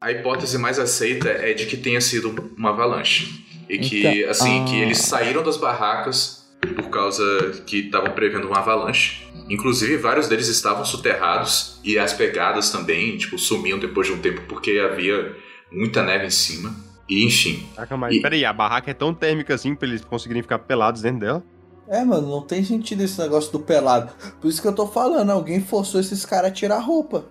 A 0.01 0.13
hipótese 0.13 0.59
mais 0.59 0.79
aceita 0.79 1.29
é 1.29 1.53
de 1.53 1.67
que 1.67 1.77
tenha 1.77 2.01
sido 2.01 2.53
uma 2.57 2.71
avalanche. 2.71 3.45
E 3.69 3.79
que, 3.79 4.07
Então, 4.07 4.31
assim, 4.31 4.63
ah. 4.63 4.65
que 4.65 4.81
eles 4.81 4.99
saíram 4.99 5.43
das 5.43 5.57
barracas 5.57 6.47
por 6.75 6.89
causa 6.89 7.63
que 7.67 7.87
estavam 7.87 8.13
prevendo 8.13 8.47
uma 8.47 8.59
avalanche. 8.59 9.27
Inclusive, 9.49 9.97
vários 9.97 10.29
deles 10.29 10.49
estavam 10.49 10.85
soterrados 10.85 11.81
e 11.85 11.99
as 11.99 12.13
pegadas 12.13 12.71
também, 12.71 13.17
tipo, 13.17 13.39
sumiam 13.39 13.79
depois 13.79 14.07
de 14.07 14.13
um 14.13 14.19
tempo 14.19 14.43
porque 14.49 14.79
havia 14.79 15.35
muita 15.71 16.03
neve 16.03 16.27
em 16.27 16.31
cima. 16.31 16.75
E, 17.09 17.25
enfim, 17.25 17.65
Caraca, 17.75 17.97
mas 17.97 18.15
E- 18.17 18.21
peraí, 18.21 18.45
a 18.45 18.53
barraca 18.53 18.91
é 18.91 18.95
tão 18.95 19.15
térmica 19.15 19.55
assim 19.55 19.75
pra 19.75 19.87
eles 19.87 20.05
conseguirem 20.05 20.43
ficar 20.43 20.59
pelados 20.59 21.03
dentro 21.03 21.21
dela? 21.21 21.43
É, 21.89 22.05
mano, 22.05 22.29
não 22.29 22.43
tem 22.43 22.65
sentido 22.65 23.03
esse 23.03 23.21
negócio 23.21 23.53
do 23.53 23.61
pelado. 23.61 24.13
Por 24.41 24.49
isso 24.49 24.61
que 24.61 24.67
eu 24.67 24.75
tô 24.75 24.89
falando, 24.89 25.31
alguém 25.31 25.61
forçou 25.61 26.01
esses 26.01 26.25
caras 26.27 26.51
a 26.51 26.55
tirar 26.55 26.77
a 26.79 26.81
roupa. 26.81 27.27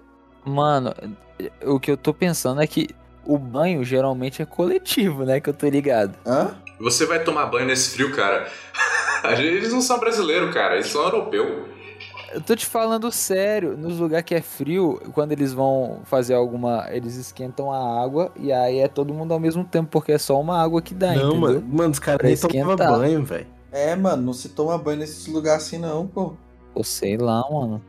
Mano, 0.45 0.93
o 1.65 1.77
que 1.77 1.91
eu 1.91 1.97
tô 1.97 2.13
pensando 2.13 2.61
é 2.61 2.67
que 2.67 2.87
o 3.25 3.37
banho 3.37 3.83
geralmente 3.83 4.41
é 4.41 4.45
coletivo, 4.45 5.25
né? 5.25 5.41
Que 5.41 5.49
eu 5.49 5.53
tô 5.53 5.67
ligado. 5.67 6.15
Hã? 6.25 6.55
você 6.79 7.05
vai 7.05 7.23
tomar 7.23 7.45
banho 7.47 7.65
nesse 7.67 7.89
frio, 7.91 8.13
cara. 8.15 8.49
Eles 9.39 9.73
não 9.73 9.81
são 9.81 9.99
brasileiros, 9.99 10.53
cara, 10.53 10.75
eles 10.75 10.87
são 10.87 11.01
europeu. 11.01 11.67
Eu 12.33 12.41
tô 12.41 12.55
te 12.55 12.65
falando 12.65 13.11
sério, 13.11 13.77
nos 13.77 13.97
lugares 13.99 14.25
que 14.25 14.35
é 14.35 14.41
frio, 14.41 14.99
quando 15.13 15.31
eles 15.31 15.53
vão 15.53 15.99
fazer 16.05 16.33
alguma. 16.33 16.87
Eles 16.91 17.15
esquentam 17.15 17.71
a 17.71 18.01
água 18.03 18.31
e 18.35 18.51
aí 18.51 18.79
é 18.79 18.87
todo 18.87 19.13
mundo 19.13 19.33
ao 19.33 19.39
mesmo 19.39 19.63
tempo, 19.63 19.89
porque 19.89 20.11
é 20.11 20.17
só 20.17 20.39
uma 20.39 20.61
água 20.61 20.81
que 20.81 20.93
dá, 20.93 21.13
Não, 21.13 21.29
entendeu? 21.31 21.39
mano, 21.39 21.63
mano, 21.71 21.91
os 21.91 21.99
caras 21.99 22.21
nem 22.27 22.35
tomavam 22.37 22.71
esquentar. 22.73 22.97
banho, 22.99 23.23
velho. 23.25 23.47
É, 23.71 23.95
mano, 23.95 24.21
não 24.23 24.33
se 24.33 24.49
toma 24.49 24.77
banho 24.77 24.99
nesses 24.99 25.27
lugares 25.27 25.63
assim 25.65 25.77
não, 25.77 26.07
pô. 26.07 26.33
Ou 26.73 26.83
sei 26.83 27.17
lá, 27.17 27.43
mano. 27.51 27.81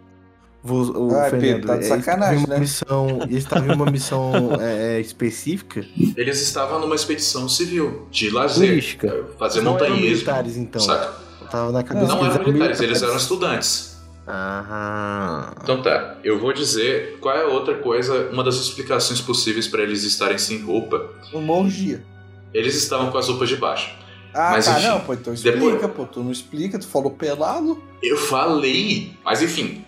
Vou- 0.62 1.11
O 1.11 1.14
Ai, 1.14 1.30
Fernando, 1.30 1.41
Pedro, 1.43 1.66
tá 1.68 1.76
de 1.76 1.84
sacanagem, 1.84 2.39
uma 2.39 2.55
né? 2.55 2.59
Missão, 2.59 3.18
eles 3.22 3.37
estavam 3.39 3.68
em 3.70 3.74
uma 3.76 3.87
missão 3.87 4.32
é, 4.61 4.97
é, 4.97 5.01
específica. 5.01 5.84
Eles 6.16 6.41
estavam 6.43 6.80
numa 6.80 6.95
expedição 6.97 7.49
civil, 7.49 8.07
de 8.11 8.30
lazer. 8.30 8.68
Turística. 8.68 9.26
Fazer 9.39 9.61
não 9.62 9.76
eram 9.76 9.87
montanhismo. 9.89 10.11
militares, 10.14 10.57
então. 10.57 10.80
Saca? 10.80 11.12
Eu 11.41 11.47
tava 11.49 11.70
na 11.72 11.82
cabeça 11.84 12.07
Não 12.09 12.18
que 12.18 12.24
eram 12.24 12.45
militares, 12.47 12.80
eles 12.80 13.01
eram 13.03 13.16
estudantes. 13.16 13.95
Aham. 14.27 15.53
Então 15.62 15.83
tá, 15.83 16.16
eu 16.24 16.39
vou 16.39 16.53
dizer 16.53 17.18
qual 17.20 17.37
é 17.37 17.43
a 17.43 17.47
outra 17.49 17.74
coisa, 17.77 18.29
uma 18.33 18.43
das 18.43 18.57
explicações 18.57 19.20
possíveis 19.20 19.66
pra 19.68 19.83
eles 19.83 20.03
estarem 20.03 20.39
sem 20.39 20.61
roupa. 20.62 21.11
Uma 21.33 21.55
orgia. 21.55 22.05
Eles 22.53 22.74
estavam 22.74 23.11
com 23.11 23.18
as 23.18 23.29
roupas 23.29 23.49
de 23.49 23.57
baixo. 23.57 23.95
Ah, 24.35 24.51
Mas, 24.53 24.66
tá, 24.66 24.79
enfim, 24.79 24.89
não, 24.89 25.01
pô, 25.01 25.14
então 25.14 25.33
explica, 25.33 25.59
depois- 25.59 25.93
pô. 25.95 26.05
Tu 26.07 26.20
não 26.22 26.31
explica, 26.33 26.79
tu 26.79 26.87
falou 26.87 27.11
pelado. 27.11 27.83
Eu 28.03 28.16
falei! 28.18 29.12
Mas 29.24 29.41
enfim, 29.43 29.85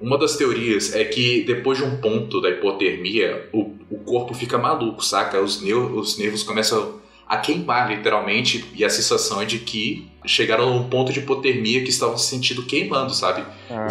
uma 0.00 0.18
das 0.18 0.36
teorias 0.36 0.94
é 0.94 1.04
que 1.04 1.44
depois 1.44 1.78
de 1.78 1.84
um 1.84 1.96
ponto 1.98 2.40
da 2.40 2.50
hipotermia, 2.50 3.48
o, 3.52 3.74
o 3.90 3.98
corpo 4.04 4.34
fica 4.34 4.58
maluco, 4.58 5.02
saca? 5.04 5.40
Os, 5.40 5.62
neu- 5.62 5.94
os 5.96 6.18
nervos 6.18 6.42
começam 6.42 7.00
a 7.28 7.38
queimar, 7.38 7.90
literalmente, 7.90 8.64
e 8.74 8.84
a 8.84 8.90
sensação 8.90 9.40
é 9.42 9.44
de 9.44 9.58
que 9.58 10.08
chegaram 10.24 10.64
a 10.68 10.72
um 10.76 10.88
ponto 10.88 11.12
de 11.12 11.20
hipotermia 11.20 11.82
que 11.82 11.90
estavam 11.90 12.16
se 12.16 12.28
sentindo 12.28 12.64
queimando, 12.64 13.12
sabe? 13.14 13.44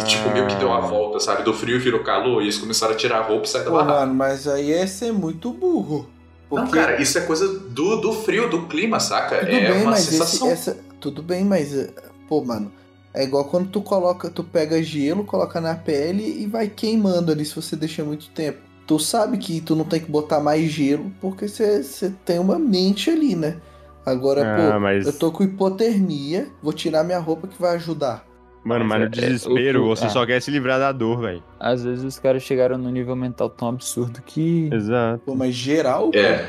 Tipo, 0.06 0.30
meio 0.30 0.46
que 0.46 0.54
deu 0.56 0.70
Ah. 0.72 0.78
uma 0.78 0.88
volta, 0.88 1.20
sabe? 1.20 1.42
Do 1.42 1.52
frio 1.52 1.78
virou 1.78 2.00
calor, 2.02 2.40
e 2.40 2.46
eles 2.46 2.56
começaram 2.58 2.94
a 2.94 2.96
tirar 2.96 3.18
a 3.18 3.22
roupa 3.22 3.44
e 3.44 3.48
sair 3.48 3.64
da 3.64 3.70
Pô, 3.70 3.76
barraca. 3.76 4.00
mano, 4.00 4.14
mas 4.14 4.46
aí 4.48 4.72
é 4.72 4.86
ser 4.86 5.12
muito 5.12 5.52
burro. 5.52 6.08
Porque... 6.48 6.64
Não, 6.64 6.70
cara, 6.70 7.00
isso 7.02 7.18
é 7.18 7.22
coisa 7.22 7.46
do, 7.58 7.96
do 7.96 8.12
frio, 8.12 8.48
do 8.48 8.66
clima, 8.68 9.00
saca? 9.00 9.38
Tudo 9.38 9.50
é 9.50 9.72
bem, 9.72 9.82
uma 9.82 9.90
mas 9.92 10.00
esse, 10.00 10.12
sensação. 10.12 10.50
essa. 10.50 10.78
Tudo 11.00 11.22
bem, 11.22 11.44
mas. 11.44 11.74
eh, 11.76 11.90
Pô, 12.28 12.42
mano. 12.42 12.72
É 13.12 13.24
igual 13.24 13.44
quando 13.46 13.68
tu 13.70 13.80
coloca, 13.80 14.28
tu 14.30 14.44
pega 14.44 14.82
gelo, 14.82 15.24
coloca 15.24 15.60
na 15.60 15.74
pele 15.74 16.42
e 16.42 16.46
vai 16.46 16.68
queimando 16.68 17.32
ali 17.32 17.44
se 17.44 17.54
você 17.56 17.74
deixa 17.74 18.04
muito 18.04 18.28
tempo. 18.28 18.58
Tu 18.86 18.98
sabe 19.00 19.36
que 19.38 19.60
tu 19.60 19.74
não 19.74 19.84
tem 19.84 20.00
que 20.00 20.10
botar 20.10 20.40
mais 20.40 20.70
gelo 20.70 21.12
porque 21.20 21.48
você 21.48 22.14
tem 22.24 22.38
uma 22.38 22.58
mente 22.58 23.10
ali, 23.10 23.34
né? 23.34 23.56
Agora, 24.04 24.42
Ah, 24.54 24.72
pô, 24.74 24.80
mas- 24.80 25.04
eu 25.06 25.12
tô 25.12 25.32
com 25.32 25.42
hipotermia, 25.42 26.46
vou 26.62 26.72
tirar 26.72 27.02
minha 27.02 27.18
roupa 27.18 27.48
que 27.48 27.60
vai 27.60 27.74
ajudar. 27.74 28.24
Mano, 28.64 28.84
Mas 28.84 28.98
mas 28.98 28.98
no 28.98 29.04
é- 29.04 29.08
é- 29.24 29.28
desespero, 29.28 29.80
o- 29.82 29.84
o- 29.84 29.88
você 29.88 30.06
ah. 30.06 30.08
só 30.10 30.24
quer 30.26 30.40
se 30.40 30.50
livrar 30.50 30.78
da 30.78 30.90
dor, 30.92 31.20
velho. 31.20 31.42
Às 31.58 31.82
vezes 31.84 32.04
os 32.04 32.18
caras 32.18 32.42
chegaram 32.42 32.76
num 32.78 32.90
nível 32.90 33.14
mental 33.16 33.48
tão 33.50 33.68
absurdo 33.68 34.20
que. 34.24 34.68
Exato. 34.72 35.22
Pô, 35.26 35.34
mas 35.34 35.54
geral, 35.54 36.10
É. 36.14 36.46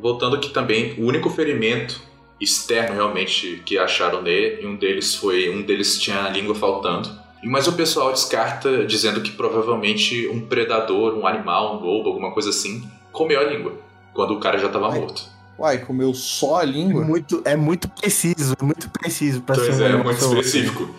Voltando 0.00 0.36
aqui 0.36 0.48
também, 0.50 0.94
o 0.98 1.04
único 1.06 1.28
ferimento 1.28 2.00
externo 2.40 2.94
realmente 2.94 3.62
que 3.66 3.76
acharam 3.76 4.22
nele, 4.22 4.62
e 4.62 4.66
um 4.66 4.74
deles 4.74 5.14
foi. 5.14 5.50
Um 5.54 5.60
deles 5.62 5.98
tinha 6.00 6.22
a 6.24 6.30
língua 6.30 6.54
faltando. 6.54 7.10
Mas 7.44 7.66
o 7.66 7.72
pessoal 7.72 8.12
descarta 8.12 8.84
dizendo 8.86 9.20
que 9.22 9.30
provavelmente 9.32 10.28
um 10.28 10.40
predador, 10.46 11.14
um 11.16 11.26
animal, 11.26 11.76
um 11.78 11.80
lobo, 11.84 12.08
alguma 12.10 12.32
coisa 12.32 12.50
assim, 12.50 12.82
comeu 13.12 13.40
a 13.40 13.44
língua. 13.44 13.72
Quando 14.12 14.34
o 14.34 14.40
cara 14.40 14.58
já 14.58 14.68
tava 14.68 14.90
Ai. 14.92 15.00
morto. 15.00 15.22
uai, 15.58 15.78
comeu 15.78 16.12
só 16.12 16.58
a 16.60 16.62
É 16.62 16.66
língua? 16.66 17.02
muito, 17.04 17.40
é 17.44 17.56
muito 17.56 17.88
preciso, 17.88 18.54
é 18.60 18.64
muito 18.64 18.90
preciso 18.90 19.40
pra 19.42 19.54
Pois 19.54 19.74
ser 19.74 19.82
é, 19.82 19.86
animal 19.86 20.04
muito 20.04 20.18
específico. 20.18 20.90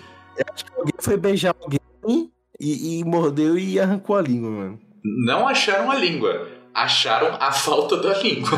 Acho 0.53 0.65
que 0.65 0.71
alguém 0.75 0.93
foi 0.99 1.17
beijar 1.17 1.55
alguém 1.61 1.79
e, 2.59 2.99
e 2.99 3.03
mordeu 3.03 3.57
e 3.57 3.79
arrancou 3.79 4.15
a 4.15 4.21
língua, 4.21 4.49
mano. 4.49 4.79
Não 5.25 5.47
acharam 5.47 5.91
a 5.91 5.95
língua, 5.95 6.47
acharam 6.73 7.35
a 7.39 7.51
falta 7.51 7.97
da 7.97 8.17
língua. 8.19 8.49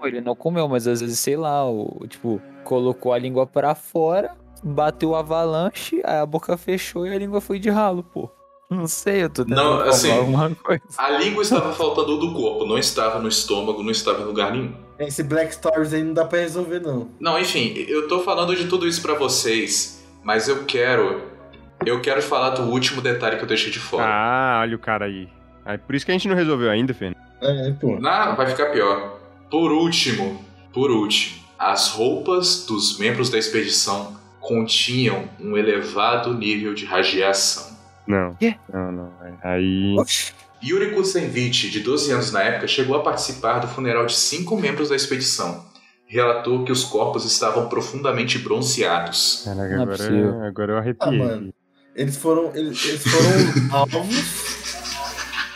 Não, 0.00 0.06
ele 0.06 0.20
não 0.20 0.34
comeu, 0.34 0.66
mas 0.68 0.86
às 0.86 1.00
vezes, 1.00 1.18
sei 1.18 1.36
lá, 1.36 1.68
o, 1.68 2.04
tipo, 2.08 2.40
colocou 2.64 3.12
a 3.12 3.18
língua 3.18 3.46
pra 3.46 3.74
fora, 3.74 4.34
bateu 4.62 5.10
o 5.10 5.16
avalanche, 5.16 6.00
aí 6.04 6.18
a 6.18 6.26
boca 6.26 6.56
fechou 6.56 7.06
e 7.06 7.14
a 7.14 7.18
língua 7.18 7.40
foi 7.40 7.58
de 7.58 7.68
ralo, 7.70 8.02
pô. 8.02 8.30
Não 8.70 8.86
sei, 8.86 9.24
eu 9.24 9.28
tô 9.28 9.44
tentando 9.44 9.62
Não, 9.62 9.80
assim- 9.82 10.10
alguma 10.10 10.48
coisa. 10.54 10.82
A 10.96 11.10
língua 11.10 11.42
estava 11.42 11.72
faltando 11.74 12.16
do 12.18 12.32
corpo, 12.32 12.64
não 12.64 12.78
estava 12.78 13.18
no 13.18 13.28
estômago, 13.28 13.82
não 13.82 13.90
estava 13.90 14.22
em 14.22 14.24
lugar 14.24 14.50
nenhum. 14.52 14.72
Esse 14.98 15.22
Black 15.22 15.54
Stories 15.54 15.92
aí 15.92 16.02
não 16.02 16.14
dá 16.14 16.24
pra 16.24 16.38
resolver, 16.38 16.80
não. 16.80 17.10
Não, 17.20 17.38
enfim, 17.38 17.74
eu 17.88 18.08
tô 18.08 18.20
falando 18.20 18.56
de 18.56 18.66
tudo 18.68 18.86
isso 18.88 19.02
pra 19.02 19.14
vocês, 19.14 20.02
mas 20.22 20.48
eu 20.48 20.64
quero. 20.64 21.20
Eu 21.84 22.00
quero 22.00 22.22
falar 22.22 22.50
do 22.50 22.62
último 22.62 23.02
detalhe 23.02 23.36
que 23.36 23.42
eu 23.42 23.48
deixei 23.48 23.70
de 23.70 23.78
fora. 23.80 24.04
Ah, 24.06 24.60
olha 24.62 24.76
o 24.76 24.78
cara 24.78 25.04
aí. 25.06 25.28
É 25.66 25.76
por 25.76 25.94
isso 25.94 26.06
que 26.06 26.12
a 26.12 26.14
gente 26.14 26.28
não 26.28 26.36
resolveu 26.36 26.70
ainda, 26.70 26.94
Fê. 26.94 27.12
É, 27.42 27.72
pô. 27.72 27.98
Não, 28.00 28.36
vai 28.36 28.46
ficar 28.46 28.66
pior. 28.66 29.18
Por 29.50 29.70
último, 29.72 30.42
por 30.72 30.90
último, 30.90 31.42
as 31.58 31.88
roupas 31.90 32.64
dos 32.64 32.98
membros 32.98 33.28
da 33.28 33.36
expedição 33.36 34.16
continham 34.42 35.28
um 35.40 35.56
elevado 35.56 36.34
nível 36.34 36.74
de 36.74 36.84
radiação. 36.84 37.72
Não. 38.06 38.34
Quê? 38.34 38.56
Não, 38.72 38.92
não. 38.92 39.12
Aí. 39.42 39.94
Yuri 40.62 40.92
Kusenvich, 40.94 41.70
de 41.70 41.80
12 41.80 42.12
anos 42.12 42.32
na 42.32 42.42
época, 42.42 42.66
chegou 42.68 42.96
a 42.96 43.02
participar 43.02 43.60
do 43.60 43.68
funeral 43.68 44.04
de 44.06 44.14
cinco 44.14 44.56
membros 44.56 44.90
da 44.90 44.96
expedição. 44.96 45.64
Relatou 46.06 46.64
que 46.64 46.70
os 46.72 46.84
corpos 46.84 47.24
estavam 47.24 47.68
profundamente 47.68 48.38
bronzeados. 48.38 49.42
Caraca, 49.44 49.76
Não 49.76 49.80
é 49.80 49.82
agora, 49.82 50.46
agora 50.48 50.72
eu 50.72 50.76
Ah, 50.76 50.80
arrepiei. 50.80 51.18
mano. 51.18 51.54
Eles 51.96 52.16
foram, 52.16 52.54
eles, 52.54 52.84
eles 52.86 53.02
foram 53.02 53.70
alvos. 53.78 54.61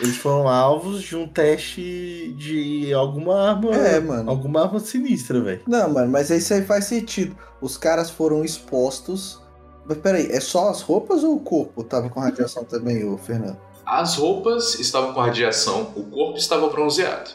Eles 0.00 0.16
foram 0.16 0.46
alvos 0.48 1.02
de 1.02 1.16
um 1.16 1.26
teste 1.26 2.34
de 2.38 2.92
alguma 2.92 3.50
arma. 3.50 3.74
É, 3.74 3.98
mano. 4.00 4.30
Alguma 4.30 4.62
arma 4.62 4.78
sinistra, 4.80 5.40
velho. 5.40 5.62
Não, 5.66 5.88
mano, 5.92 6.10
mas 6.10 6.30
isso 6.30 6.52
aí 6.54 6.62
faz 6.62 6.84
sentido. 6.86 7.36
Os 7.60 7.76
caras 7.78 8.10
foram 8.10 8.44
expostos. 8.44 9.40
Mas 9.88 9.98
peraí, 9.98 10.30
é 10.32 10.40
só 10.40 10.68
as 10.68 10.82
roupas 10.82 11.22
ou 11.22 11.36
o 11.36 11.40
corpo 11.40 11.82
tava 11.84 12.08
com 12.10 12.20
radiação 12.20 12.64
também, 12.68 13.08
ô 13.08 13.16
Fernando? 13.16 13.56
As 13.86 14.16
roupas 14.16 14.78
estavam 14.80 15.14
com 15.14 15.20
radiação, 15.20 15.92
o 15.94 16.02
corpo 16.04 16.36
estava 16.36 16.68
bronzeado. 16.68 17.30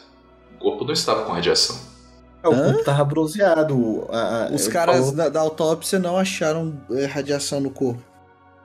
O 0.56 0.58
corpo 0.62 0.84
não 0.84 0.92
estava 0.92 1.24
com 1.24 1.32
radiação. 1.32 1.74
É, 2.44 2.48
o 2.48 2.52
Hã? 2.52 2.64
corpo 2.72 2.84
tava 2.84 3.04
bronzeado. 3.04 4.06
a- 4.10 4.48
a- 4.50 4.54
Os 4.54 4.68
caras 4.68 4.96
falou- 4.98 5.12
da, 5.12 5.28
da 5.30 5.40
autópsia 5.40 5.98
não 5.98 6.18
acharam 6.18 6.78
é, 6.90 7.06
radiação 7.06 7.58
no 7.60 7.70
corpo. 7.70 8.02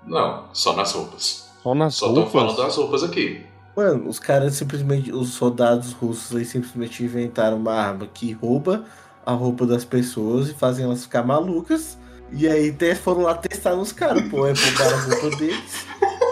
Não, 0.06 0.45
só 0.54 0.76
nas 0.76 0.91
roupas. 0.91 1.48
Só 1.64 1.74
nas 1.74 1.95
Só 1.95 2.08
tô 2.10 2.14
roupas. 2.16 2.32
falando 2.34 2.58
das 2.58 2.76
roupas 2.76 3.04
aqui. 3.04 3.45
Mano, 3.78 4.09
os 4.09 4.17
caras 4.17 4.55
simplesmente. 4.55 5.11
Os 5.11 5.30
soldados 5.30 5.93
russos 5.93 6.36
aí 6.36 6.43
simplesmente 6.43 7.03
inventaram 7.03 7.57
uma 7.57 7.73
arma 7.73 8.07
que 8.11 8.32
rouba 8.32 8.84
a 9.23 9.32
roupa 9.34 9.67
das 9.67 9.86
pessoas 9.86 10.49
e 10.49 10.53
fazem 10.55 10.84
elas 10.84 11.03
ficar 11.03 11.21
malucas. 11.21 11.95
E 12.32 12.47
aí 12.47 12.75
foram 12.95 13.21
lá 13.21 13.36
testar 13.36 13.75
nos 13.75 13.91
caras, 13.91 14.28
pô. 14.30 14.45
Aí 14.45 14.53
roubaram 14.55 14.97
a 14.97 15.01
roupa 15.01 15.38
deles. 15.38 15.86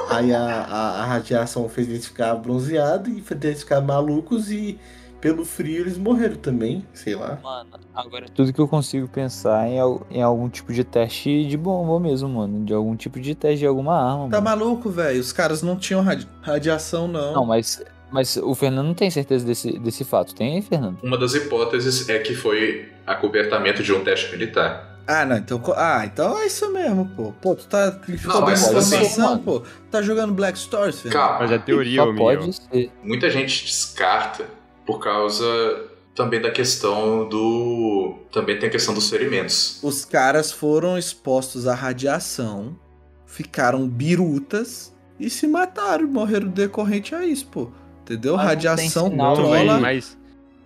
Aí 0.09 0.33
a, 0.33 0.41
a, 0.41 1.03
a 1.03 1.05
radiação 1.05 1.69
fez 1.69 1.87
eles 1.87 2.07
ficar 2.07 2.33
bronzeados 2.33 3.15
e 3.15 3.21
fez 3.21 3.43
eles 3.43 3.59
ficar 3.59 3.79
malucos 3.79 4.49
e 4.49 4.79
pelo 5.21 5.43
frio 5.45 5.81
eles 5.81 5.97
morreram 5.97 6.35
também, 6.35 6.85
sei 6.93 7.15
lá. 7.15 7.39
Mano, 7.43 7.69
agora 7.93 8.25
tudo 8.33 8.53
que 8.53 8.59
eu 8.61 8.67
consigo 8.67 9.07
pensar 9.07 9.67
é 9.67 9.79
al- 9.79 10.05
em 10.11 10.21
algum 10.21 10.47
tipo 10.49 10.71
de 10.71 10.83
teste 10.83 11.45
de 11.47 11.57
bomba 11.57 11.99
mesmo, 11.99 12.29
mano. 12.29 12.63
De 12.65 12.73
algum 12.73 12.95
tipo 12.95 13.19
de 13.19 13.33
teste 13.33 13.59
de 13.59 13.65
alguma 13.67 13.95
arma. 13.95 14.29
Tá 14.29 14.41
mano. 14.41 14.43
maluco, 14.65 14.89
velho? 14.89 15.19
Os 15.19 15.31
caras 15.31 15.61
não 15.63 15.75
tinham 15.75 16.01
radi- 16.01 16.27
radiação, 16.41 17.07
não. 17.07 17.33
Não, 17.33 17.45
mas, 17.45 17.83
mas 18.11 18.37
o 18.37 18.53
Fernando 18.53 18.85
não 18.87 18.93
tem 18.93 19.09
certeza 19.09 19.45
desse, 19.45 19.79
desse 19.79 20.03
fato. 20.03 20.35
Tem 20.35 20.55
aí, 20.55 20.61
Fernando? 20.61 20.97
Uma 21.01 21.17
das 21.17 21.33
hipóteses 21.33 22.07
é 22.09 22.19
que 22.19 22.35
foi 22.35 22.89
acobertamento 23.07 23.81
de 23.81 23.91
um 23.93 24.03
teste 24.03 24.31
militar. 24.31 24.93
Ah, 25.07 25.23
não, 25.23 25.37
então. 25.37 25.61
Ah, 25.75 26.01
então 26.03 26.35
é 26.39 26.47
isso 26.47 26.71
mesmo, 26.73 27.05
pô. 27.15 27.31
Pô, 27.39 27.53
tu 27.55 27.67
tá. 27.67 27.99
Não, 28.25 28.41
mas 28.41 28.65
dando 28.67 28.77
assim, 28.79 29.37
pô. 29.45 29.61
Tá 29.91 30.01
jogando 30.01 30.33
Black 30.33 30.57
Stories, 30.57 30.99
Fernando? 30.99 31.21
Calma. 31.21 31.39
Mas 31.41 31.51
é 31.51 31.57
teoria, 31.59 32.01
Só 32.01 32.09
ô 32.09 32.15
pode 32.15 32.53
ser. 32.53 32.91
Muita 33.03 33.29
gente 33.29 33.65
descarta 33.65 34.45
por 34.85 34.99
causa 34.99 35.45
também 36.13 36.41
da 36.41 36.51
questão 36.51 37.27
do. 37.27 38.15
Também 38.31 38.57
tem 38.59 38.69
a 38.69 38.71
questão 38.71 38.93
dos 38.93 39.09
ferimentos. 39.09 39.79
Os 39.83 40.05
caras 40.05 40.51
foram 40.51 40.97
expostos 40.97 41.67
à 41.67 41.73
radiação, 41.75 42.75
ficaram 43.25 43.87
birutas 43.87 44.93
e 45.19 45.29
se 45.29 45.47
mataram, 45.47 46.07
morreram 46.07 46.47
decorrente 46.47 47.13
a 47.15 47.25
isso, 47.25 47.47
pô. 47.47 47.69
Entendeu? 48.03 48.35
Mas 48.37 48.45
radiação 48.45 49.09
Não, 49.09 49.33
trola, 49.33 49.79
mas 49.79 50.17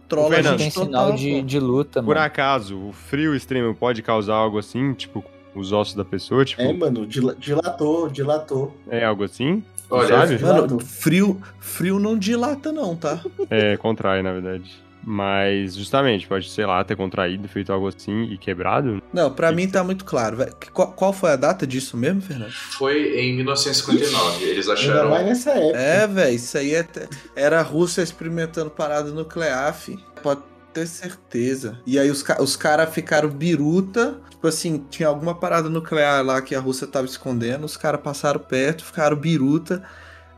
trola 0.09 0.30
Fernando, 0.36 0.57
tem 0.57 0.70
total, 0.72 0.86
sinal 0.88 1.11
de, 1.13 1.41
de 1.41 1.59
luta, 1.59 2.01
por 2.03 2.15
mano. 2.15 2.26
acaso 2.26 2.78
o 2.89 2.91
frio 2.91 3.34
extremo 3.36 3.74
pode 3.74 4.01
causar 4.01 4.36
algo 4.36 4.57
assim, 4.57 4.93
tipo 4.93 5.24
os 5.55 5.72
ossos 5.72 5.95
da 5.95 6.05
pessoa, 6.05 6.45
tipo, 6.45 6.61
É, 6.61 6.72
mano, 6.74 7.07
dila- 7.07 7.36
dilatou, 7.36 8.07
dilatou. 8.09 8.76
é 8.89 9.03
algo 9.03 9.24
assim? 9.24 9.63
Olha, 9.90 10.08
sabe? 10.08 10.40
Mano, 10.40 10.80
frio, 10.80 11.42
frio 11.60 12.00
não 12.00 12.18
dilata 12.18 12.72
não, 12.72 12.96
tá? 12.96 13.22
É, 13.50 13.76
contrai, 13.78 14.22
na 14.22 14.32
verdade. 14.32 14.72
Mas, 15.02 15.76
justamente, 15.76 16.28
pode, 16.28 16.50
sei 16.50 16.66
lá, 16.66 16.84
ter 16.84 16.96
contraído, 16.96 17.48
feito 17.48 17.72
algo 17.72 17.88
assim 17.88 18.24
e 18.26 18.38
quebrado. 18.38 19.02
Não, 19.14 19.32
pra 19.32 19.52
mim 19.52 19.68
tá 19.68 19.84
muito 19.84 20.04
claro. 20.04 20.38
Qual, 20.74 20.92
qual 20.92 21.14
foi 21.14 21.32
a 21.32 21.36
data 21.36 21.66
disso 21.66 21.96
mesmo, 21.98 22.22
Fernando? 22.22 22.52
Foi 22.52 23.18
em 23.18 23.36
1959. 23.38 24.44
Eles 24.44 24.68
Ainda 24.68 24.80
acharam. 24.80 25.10
mais 25.10 25.26
nessa 25.26 25.52
época. 25.52 25.80
É, 25.80 26.06
velho, 26.06 26.36
isso 26.36 26.58
aí 26.58 26.76
é 26.76 26.86
era 27.36 27.60
a 27.60 27.64
Rússia 27.64 28.02
experimentando 28.02 28.70
parada 28.70 29.10
nuclear, 29.10 29.74
fi. 29.74 29.98
Pode 30.22 30.42
ter 30.74 30.88
certeza. 30.88 31.80
E 31.86 31.99
aí 31.99 32.09
os, 32.09 32.24
os 32.39 32.55
caras 32.55 32.93
ficaram 32.93 33.30
biruta. 33.30 34.20
Tipo 34.30 34.47
assim, 34.47 34.86
tinha 34.89 35.07
alguma 35.07 35.36
parada 35.36 35.70
nuclear 35.70 36.24
lá 36.24 36.41
que 36.41 36.55
a 36.55 36.59
Rússia 36.59 36.88
tava 36.88 37.05
escondendo. 37.05 37.65
Os 37.65 37.76
caras 37.78 38.01
passaram 38.01 38.39
perto, 38.39 38.86
ficaram 38.86 39.15
biruta. 39.15 39.84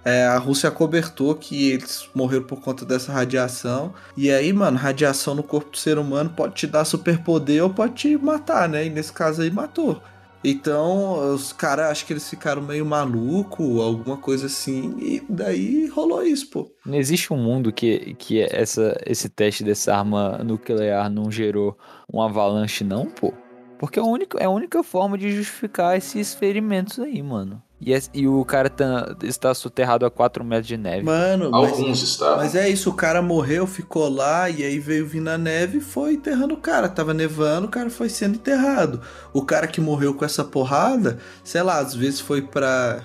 É, 0.03 0.25
a 0.25 0.37
Rússia 0.37 0.67
acobertou 0.69 1.35
que 1.35 1.69
eles 1.71 2.09
morreram 2.13 2.45
por 2.45 2.59
conta 2.59 2.85
dessa 2.85 3.11
radiação. 3.11 3.93
E 4.17 4.31
aí, 4.31 4.51
mano, 4.51 4.77
radiação 4.77 5.35
no 5.35 5.43
corpo 5.43 5.71
do 5.71 5.77
ser 5.77 5.97
humano 5.97 6.31
pode 6.35 6.55
te 6.55 6.67
dar 6.67 6.85
superpoder 6.85 7.63
ou 7.63 7.69
pode 7.69 7.93
te 7.93 8.17
matar, 8.17 8.67
né? 8.67 8.85
E 8.85 8.89
nesse 8.89 9.13
caso 9.13 9.41
aí 9.41 9.51
matou. 9.51 10.01
Então, 10.43 11.33
os 11.33 11.53
caras, 11.53 11.91
acho 11.91 12.05
que 12.05 12.13
eles 12.13 12.27
ficaram 12.27 12.61
meio 12.61 12.85
maluco, 12.85 13.81
alguma 13.81 14.17
coisa 14.17 14.47
assim, 14.47 14.95
e 14.97 15.23
daí 15.29 15.87
rolou 15.87 16.23
isso, 16.23 16.49
pô. 16.49 16.71
Não 16.85 16.95
existe 16.95 17.31
um 17.31 17.37
mundo 17.37 17.71
que, 17.71 18.15
que 18.15 18.41
essa, 18.41 18.99
esse 19.05 19.29
teste 19.29 19.63
dessa 19.63 19.95
arma 19.95 20.39
nuclear 20.39 21.09
não 21.09 21.29
gerou 21.31 21.77
um 22.11 22.21
avalanche, 22.21 22.83
não, 22.83 23.05
pô? 23.05 23.31
Porque 23.77 23.99
é 23.99 24.01
a 24.01 24.05
única, 24.05 24.37
é 24.39 24.45
a 24.45 24.49
única 24.49 24.83
forma 24.83 25.17
de 25.17 25.31
justificar 25.31 25.95
esses 25.95 26.33
ferimentos 26.33 26.99
aí, 26.99 27.21
mano. 27.21 27.61
E, 27.83 27.91
es- 27.93 28.11
e 28.13 28.27
o 28.27 28.45
cara 28.45 28.69
tá, 28.69 29.15
está 29.23 29.53
soterrado 29.55 30.05
a 30.05 30.11
4 30.11 30.43
metros 30.45 30.67
de 30.67 30.77
neve. 30.77 31.03
Mano, 31.03 31.49
mas, 31.49 31.71
Alguns 31.71 32.03
estavam. 32.03 32.37
mas 32.37 32.55
é 32.55 32.69
isso, 32.69 32.91
o 32.91 32.93
cara 32.93 33.21
morreu, 33.23 33.65
ficou 33.65 34.07
lá, 34.07 34.47
e 34.51 34.63
aí 34.63 34.77
veio 34.77 35.07
vir 35.07 35.19
na 35.21 35.35
neve 35.35 35.79
e 35.79 35.81
foi 35.81 36.13
enterrando 36.13 36.53
o 36.53 36.57
cara. 36.57 36.87
Tava 36.87 37.11
nevando, 37.13 37.65
o 37.65 37.69
cara 37.71 37.89
foi 37.89 38.07
sendo 38.07 38.35
enterrado. 38.35 39.01
O 39.33 39.41
cara 39.43 39.65
que 39.65 39.81
morreu 39.81 40.13
com 40.13 40.23
essa 40.23 40.43
porrada, 40.43 41.17
sei 41.43 41.63
lá, 41.63 41.79
às 41.79 41.95
vezes 41.95 42.19
foi 42.19 42.41
pra. 42.43 43.01